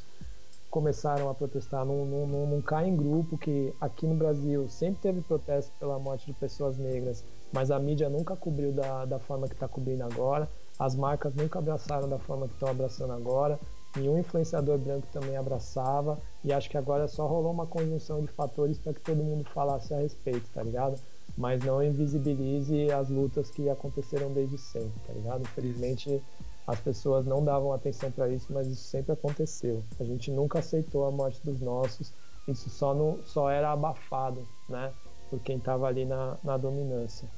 começaram 0.75 1.31
a 1.31 1.35
protestar? 1.35 1.87
Não, 1.87 2.05
não, 2.05 2.27
não, 2.27 2.47
não 2.49 2.61
cai 2.61 2.89
em 2.89 2.97
grupo 2.97 3.39
que 3.39 3.72
aqui 3.81 4.09
no 4.09 4.16
Brasil 4.16 4.68
sempre 4.68 5.03
teve 5.03 5.20
protesto 5.20 5.70
pela 5.79 6.01
morte 6.01 6.27
de 6.27 6.33
pessoas 6.33 6.77
negras, 6.77 7.25
mas 7.53 7.70
a 7.70 7.79
mídia 7.79 8.09
nunca 8.09 8.35
cobriu 8.35 8.72
da, 8.72 9.05
da 9.05 9.20
forma 9.20 9.47
que 9.47 9.55
está 9.55 9.68
cobrindo 9.68 10.03
agora, 10.03 10.51
as 10.77 10.97
marcas 10.97 11.33
nunca 11.33 11.61
abraçaram 11.61 12.09
da 12.09 12.18
forma 12.18 12.49
que 12.49 12.55
estão 12.55 12.68
abraçando 12.68 13.12
agora. 13.12 13.57
nenhum 13.97 14.18
influenciador 14.18 14.77
branco 14.77 15.07
também 15.12 15.37
abraçava, 15.37 16.18
e 16.43 16.53
acho 16.53 16.68
que 16.68 16.77
agora 16.77 17.07
só 17.07 17.25
rolou 17.25 17.53
uma 17.53 17.68
conjunção 17.68 18.20
de 18.20 18.27
fatores 18.33 18.77
para 18.77 18.95
que 18.95 19.01
todo 19.01 19.22
mundo 19.22 19.45
falasse 19.55 19.95
a 19.95 19.99
respeito, 19.99 20.51
tá 20.53 20.64
ligado? 20.64 21.01
Mas 21.39 21.62
não 21.62 21.81
invisibilize 21.85 22.91
as 22.91 23.09
lutas 23.09 23.49
que 23.49 23.70
aconteceram 23.70 24.33
desde 24.33 24.59
sempre, 24.59 25.01
tá 25.07 25.12
ligado? 25.12 25.43
Infelizmente 25.43 26.20
as 26.67 26.81
pessoas 26.81 27.27
não 27.27 27.45
davam 27.45 27.73
atenção 27.73 28.11
para 28.11 28.29
isso, 28.29 28.53
mas 28.53 28.67
isso 28.67 28.85
sempre 28.85 29.12
aconteceu. 29.12 29.83
A 30.01 30.05
gente 30.05 30.31
nunca 30.31 30.61
aceitou 30.61 31.07
a 31.07 31.11
morte 31.11 31.41
dos 31.45 31.61
nossos, 31.61 32.12
isso 32.49 32.71
só, 32.71 32.95
não, 32.95 33.19
só 33.25 33.51
era 33.51 33.71
abafado, 33.71 34.47
né? 34.69 34.93
Por 35.29 35.41
quem 35.41 35.57
estava 35.57 35.87
ali 35.87 36.05
na, 36.05 36.37
na 36.43 36.57
dominância. 36.57 37.29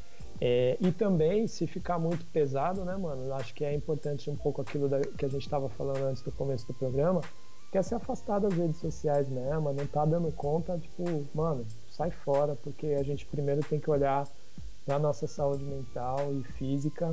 É, 0.40 0.76
e 0.80 0.92
também, 0.92 1.46
se 1.46 1.66
ficar 1.66 1.98
muito 1.98 2.24
pesado, 2.26 2.84
né, 2.84 2.96
mano? 2.96 3.32
Acho 3.34 3.54
que 3.54 3.64
é 3.64 3.74
importante 3.74 4.30
um 4.30 4.36
pouco 4.36 4.60
aquilo 4.60 4.88
da, 4.88 5.00
que 5.00 5.24
a 5.24 5.28
gente 5.28 5.42
estava 5.42 5.68
falando 5.68 6.04
antes 6.04 6.22
do 6.22 6.30
começo 6.30 6.66
do 6.66 6.74
programa, 6.74 7.20
que 7.72 7.78
é 7.78 7.82
se 7.82 7.94
afastar 7.94 8.38
das 8.38 8.52
redes 8.52 8.76
sociais 8.76 9.28
mesmo, 9.28 9.72
não 9.72 9.86
tá 9.86 10.04
dando 10.04 10.30
conta, 10.32 10.78
tipo, 10.78 11.26
mano, 11.34 11.66
sai 11.90 12.10
fora, 12.10 12.54
porque 12.54 12.86
a 12.88 13.02
gente 13.02 13.26
primeiro 13.26 13.62
tem 13.62 13.80
que 13.80 13.90
olhar 13.90 14.28
para 14.84 14.98
nossa 14.98 15.26
saúde 15.26 15.64
mental 15.64 16.32
e 16.32 16.44
física 16.52 17.12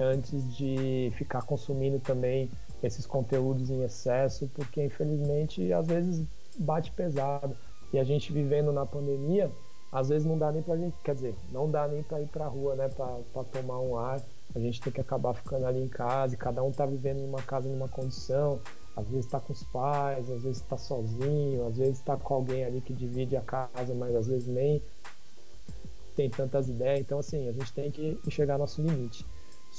antes 0.00 0.56
de 0.56 1.12
ficar 1.16 1.42
consumindo 1.42 2.00
também 2.00 2.50
esses 2.82 3.06
conteúdos 3.06 3.70
em 3.70 3.82
excesso, 3.82 4.50
porque 4.54 4.82
infelizmente 4.82 5.72
às 5.72 5.86
vezes 5.86 6.24
bate 6.58 6.90
pesado. 6.90 7.54
E 7.92 7.98
a 7.98 8.04
gente 8.04 8.32
vivendo 8.32 8.72
na 8.72 8.86
pandemia, 8.86 9.50
às 9.92 10.08
vezes 10.08 10.26
não 10.26 10.38
dá 10.38 10.50
nem 10.50 10.62
pra 10.62 10.76
gente, 10.76 10.94
quer 11.04 11.14
dizer, 11.14 11.34
não 11.52 11.70
dá 11.70 11.86
nem 11.88 12.02
para 12.02 12.20
ir 12.20 12.28
pra 12.28 12.46
rua, 12.46 12.74
né, 12.76 12.88
para 12.88 13.44
tomar 13.44 13.80
um 13.80 13.98
ar. 13.98 14.20
A 14.54 14.58
gente 14.58 14.80
tem 14.80 14.92
que 14.92 15.00
acabar 15.00 15.34
ficando 15.34 15.66
ali 15.66 15.80
em 15.80 15.88
casa, 15.88 16.34
e 16.34 16.38
cada 16.38 16.62
um 16.62 16.72
tá 16.72 16.86
vivendo 16.86 17.18
em 17.18 17.24
uma 17.24 17.42
casa 17.42 17.68
numa 17.68 17.88
condição. 17.88 18.60
Às 18.96 19.06
vezes 19.06 19.26
está 19.26 19.38
com 19.38 19.52
os 19.52 19.62
pais, 19.64 20.30
às 20.30 20.42
vezes 20.42 20.58
está 20.58 20.76
sozinho, 20.76 21.66
às 21.66 21.76
vezes 21.76 21.98
está 21.98 22.16
com 22.16 22.34
alguém 22.34 22.64
ali 22.64 22.80
que 22.80 22.92
divide 22.92 23.36
a 23.36 23.40
casa, 23.40 23.94
mas 23.94 24.14
às 24.14 24.26
vezes 24.26 24.48
nem 24.48 24.82
tem 26.16 26.28
tantas 26.28 26.68
ideias. 26.68 27.00
Então, 27.00 27.18
assim, 27.18 27.48
a 27.48 27.52
gente 27.52 27.72
tem 27.72 27.90
que 27.90 28.18
enxergar 28.26 28.58
nosso 28.58 28.82
limite. 28.82 29.24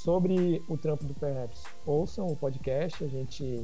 Sobre 0.04 0.64
o 0.68 0.76
trampo 0.78 1.06
do 1.06 1.14
Perhaps, 1.14 1.64
ouçam 1.86 2.26
o 2.26 2.36
podcast, 2.36 3.04
a 3.04 3.08
gente 3.08 3.64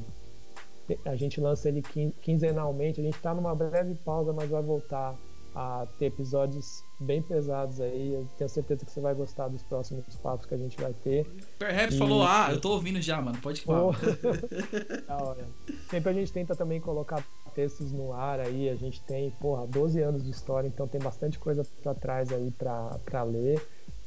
a 1.03 1.15
gente 1.15 1.41
lança 1.41 1.67
ele 1.67 1.81
quinzenalmente, 2.21 3.01
a 3.01 3.03
gente 3.03 3.17
está 3.17 3.33
numa 3.33 3.55
breve 3.55 3.95
pausa, 3.95 4.31
mas 4.31 4.47
vai 4.47 4.61
voltar 4.61 5.15
a 5.55 5.87
ter 5.97 6.05
episódios 6.05 6.83
bem 6.99 7.23
pesados 7.23 7.81
aí. 7.81 8.13
Eu 8.13 8.27
tenho 8.37 8.47
certeza 8.47 8.85
que 8.85 8.91
você 8.91 9.01
vai 9.01 9.15
gostar 9.15 9.47
dos 9.47 9.63
próximos 9.63 10.05
papos 10.17 10.45
que 10.45 10.53
a 10.53 10.57
gente 10.57 10.79
vai 10.79 10.93
ter. 10.93 11.25
Perhaps 11.57 11.95
e... 11.95 11.97
falou, 11.97 12.21
ah, 12.21 12.49
eu 12.51 12.61
tô 12.61 12.73
ouvindo 12.73 13.01
já, 13.01 13.19
mano. 13.19 13.39
Pode 13.41 13.61
falar. 13.61 13.97
Sempre 15.89 16.11
a 16.11 16.13
gente 16.13 16.31
tenta 16.31 16.55
também 16.55 16.79
colocar 16.79 17.25
textos 17.55 17.91
no 17.91 18.13
ar 18.13 18.39
aí. 18.39 18.69
A 18.69 18.75
gente 18.75 19.01
tem, 19.01 19.31
porra, 19.31 19.65
12 19.65 19.99
anos 20.03 20.23
de 20.23 20.29
história, 20.29 20.67
então 20.67 20.87
tem 20.87 21.01
bastante 21.01 21.39
coisa 21.39 21.65
para 21.81 21.95
trás 21.95 22.31
aí 22.31 22.51
para 22.51 23.23
ler. 23.23 23.59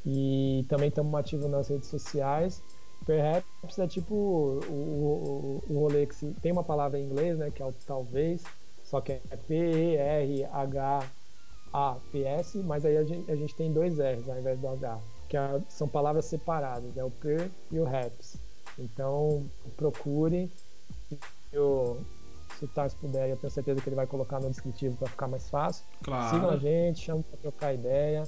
E 0.05 0.65
também 0.67 0.89
estamos 0.89 1.13
ativos 1.13 1.49
nas 1.49 1.67
redes 1.67 1.89
sociais. 1.89 2.61
Perhaps 3.05 3.79
é 3.79 3.87
tipo 3.87 4.13
o, 4.13 4.61
o, 4.69 5.63
o 5.69 5.79
rolê 5.79 6.05
que 6.05 6.15
se, 6.15 6.27
tem 6.41 6.51
uma 6.51 6.63
palavra 6.63 6.99
em 6.99 7.05
inglês, 7.05 7.37
né, 7.37 7.49
que 7.49 7.61
é 7.61 7.65
o 7.65 7.73
talvez, 7.85 8.43
só 8.83 9.01
que 9.01 9.13
é 9.13 9.21
P-E-R-H 9.47 11.03
a-P-S, 11.73 12.57
mas 12.59 12.85
aí 12.85 12.97
a 12.97 13.03
gente, 13.03 13.31
a 13.31 13.35
gente, 13.35 13.55
tem 13.55 13.71
dois 13.71 13.97
R's 13.97 14.27
ao 14.27 14.37
invés 14.37 14.59
do 14.59 14.67
H, 14.67 14.99
que 15.29 15.37
é, 15.37 15.61
são 15.69 15.87
palavras 15.87 16.25
separadas, 16.25 16.97
é 16.97 17.03
o 17.03 17.09
per 17.09 17.49
e 17.71 17.79
o 17.79 17.85
raps. 17.85 18.35
Então, 18.77 19.45
procure. 19.77 20.51
Eu, 21.51 22.01
se 22.57 22.65
o 22.65 22.67
Tars 22.67 22.93
puder, 22.93 23.29
eu 23.29 23.37
tenho 23.37 23.51
certeza 23.51 23.81
que 23.81 23.89
ele 23.89 23.95
vai 23.95 24.07
colocar 24.07 24.39
no 24.39 24.49
descritivo 24.49 24.97
para 24.97 25.09
ficar 25.09 25.27
mais 25.27 25.49
fácil. 25.49 25.85
Claro. 26.03 26.35
Sigam 26.35 26.49
a 26.49 26.57
gente, 26.57 26.99
chama 26.99 27.23
para 27.23 27.39
trocar 27.39 27.73
ideia. 27.73 28.23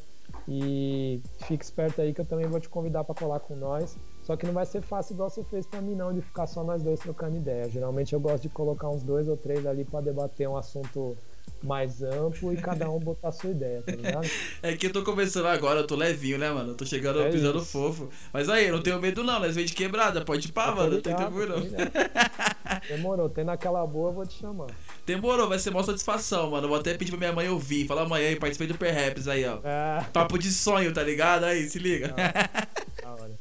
E 0.48 1.22
fique 1.40 1.64
esperto 1.64 2.02
aí 2.02 2.14
que 2.14 2.22
eu 2.22 2.26
também 2.26 2.48
vou 2.48 2.60
te 2.60 2.68
convidar 2.68 3.04
para 3.04 3.16
colar 3.16 3.40
com 3.40 3.56
nós. 3.56 3.98
Só 4.24 4.36
que 4.36 4.46
não 4.46 4.54
vai 4.54 4.66
ser 4.66 4.82
fácil 4.82 5.14
igual 5.14 5.30
você 5.30 5.44
fez 5.44 5.66
para 5.66 5.82
mim, 5.82 5.96
não, 5.96 6.14
de 6.14 6.22
ficar 6.22 6.48
só 6.48 6.64
nós 6.64 6.82
dois 6.84 7.00
trocando 7.00 7.38
ideia. 7.38 7.70
Geralmente 7.70 8.14
eu 8.14 8.20
gosto 8.20 8.44
de 8.44 8.50
colocar 8.50 8.90
uns 8.90 9.04
dois 9.04 9.28
ou 9.28 9.38
três 9.38 9.66
ali 9.66 9.86
para 9.86 10.02
debater 10.02 10.48
um 10.48 10.58
assunto 10.58 11.18
mais 11.64 12.04
amplo 12.04 12.54
e 12.54 12.58
cada 12.58 12.90
um 12.90 13.00
botar 13.00 13.30
a 13.30 13.32
sua 13.32 13.52
ideia, 13.52 13.82
tá 13.82 13.94
ligado? 13.94 14.30
é 14.62 14.76
que 14.76 14.88
eu 14.88 14.94
tô 14.94 15.02
começando 15.04 15.46
agora, 15.46 15.80
eu 15.80 15.88
tô 15.88 15.96
levinho, 15.96 16.38
né, 16.38 16.52
mano? 16.52 16.72
Eu 16.72 16.76
tô 16.76 16.86
chegando 16.86 17.22
é 17.22 17.32
pisando 17.32 17.60
isso. 17.60 17.68
fofo. 17.68 18.10
Mas 18.34 18.50
aí, 18.50 18.70
não 18.70 18.82
tenho 18.82 19.00
medo 19.00 19.24
não, 19.24 19.40
nós 19.40 19.56
vem 19.56 19.66
de 19.66 19.74
quebrada, 19.74 20.26
pode 20.26 20.50
ir 20.50 20.52
pá, 20.52 20.76
mano, 20.76 20.96
não 20.96 21.02
tem 21.02 21.16
tempo 21.16 21.46
não. 21.46 21.64
Demorou, 22.90 23.30
tendo 23.30 23.52
aquela 23.52 23.86
boa, 23.88 24.10
eu 24.10 24.14
vou 24.14 24.26
te 24.26 24.40
chamar. 24.40 24.68
Demorou, 25.06 25.48
vai 25.48 25.58
ser 25.58 25.72
maior 25.72 25.86
satisfação, 25.86 26.52
mano. 26.52 26.68
vou 26.68 26.78
até 26.78 26.94
pedir 26.96 27.12
pra 27.12 27.20
minha 27.20 27.34
mãe 27.34 27.48
ouvir. 27.48 27.88
Fala 27.88 28.04
amanhã 28.04 28.28
aí, 28.28 28.36
participei 28.36 28.68
do 28.68 28.78
Perhaps 28.78 29.28
aí, 29.28 29.46
ó. 29.46 29.60
É. 29.64 30.06
Papo 30.12 30.38
de 30.38 30.52
sonho, 30.52 30.94
tá 30.94 31.02
ligado? 31.02 31.46
Aí, 31.46 31.70
se 31.70 31.80
liga. 31.80 32.14
Hora. 33.06 33.32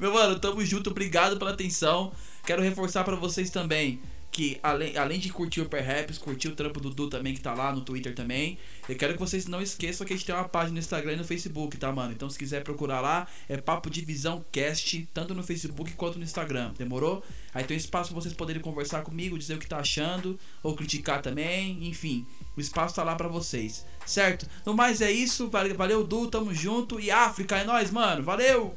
Meu 0.00 0.12
mano, 0.12 0.38
tamo 0.38 0.64
junto, 0.64 0.90
obrigado 0.90 1.36
pela 1.38 1.50
atenção. 1.50 2.12
Quero 2.46 2.62
reforçar 2.62 3.04
para 3.04 3.16
vocês 3.16 3.50
também 3.50 4.00
que 4.30 4.58
além, 4.62 4.96
além 4.96 5.18
de 5.18 5.30
curtir 5.30 5.60
o 5.60 5.68
Perhaps, 5.68 6.18
curtir 6.18 6.48
o 6.48 6.54
trampo 6.54 6.80
do 6.80 6.90
Du 6.90 7.08
também, 7.08 7.34
que 7.34 7.40
tá 7.40 7.54
lá 7.54 7.72
no 7.72 7.80
Twitter 7.80 8.14
também. 8.14 8.58
Eu 8.88 8.96
quero 8.96 9.14
que 9.14 9.18
vocês 9.18 9.46
não 9.46 9.60
esqueçam 9.60 10.06
que 10.06 10.12
a 10.12 10.16
gente 10.16 10.26
tem 10.26 10.34
uma 10.34 10.48
página 10.48 10.74
no 10.74 10.78
Instagram 10.78 11.14
e 11.14 11.16
no 11.16 11.24
Facebook, 11.24 11.76
tá, 11.76 11.90
mano? 11.90 12.12
Então 12.12 12.28
se 12.30 12.38
quiser 12.38 12.62
procurar 12.62 13.00
lá, 13.00 13.26
é 13.48 13.56
Papo 13.56 13.90
Divisão 13.90 14.44
Cast, 14.52 15.08
tanto 15.12 15.34
no 15.34 15.42
Facebook 15.42 15.92
quanto 15.94 16.18
no 16.18 16.24
Instagram, 16.24 16.72
demorou? 16.78 17.24
Aí 17.52 17.64
tem 17.64 17.76
um 17.76 17.80
espaço 17.80 18.12
pra 18.12 18.20
vocês 18.20 18.34
poderem 18.34 18.62
conversar 18.62 19.02
comigo, 19.02 19.38
dizer 19.38 19.54
o 19.54 19.58
que 19.58 19.66
tá 19.66 19.78
achando, 19.78 20.38
ou 20.62 20.76
criticar 20.76 21.20
também, 21.22 21.88
enfim. 21.88 22.26
O 22.56 22.60
espaço 22.60 22.94
tá 22.94 23.02
lá 23.02 23.16
pra 23.16 23.28
vocês, 23.28 23.84
certo? 24.06 24.48
No 24.64 24.74
mais 24.74 25.00
é 25.00 25.10
isso, 25.10 25.50
valeu, 25.50 26.04
Du, 26.04 26.28
tamo 26.28 26.54
junto. 26.54 27.00
E 27.00 27.10
África 27.10 27.56
é 27.56 27.64
nóis, 27.64 27.90
mano, 27.90 28.22
valeu! 28.22 28.76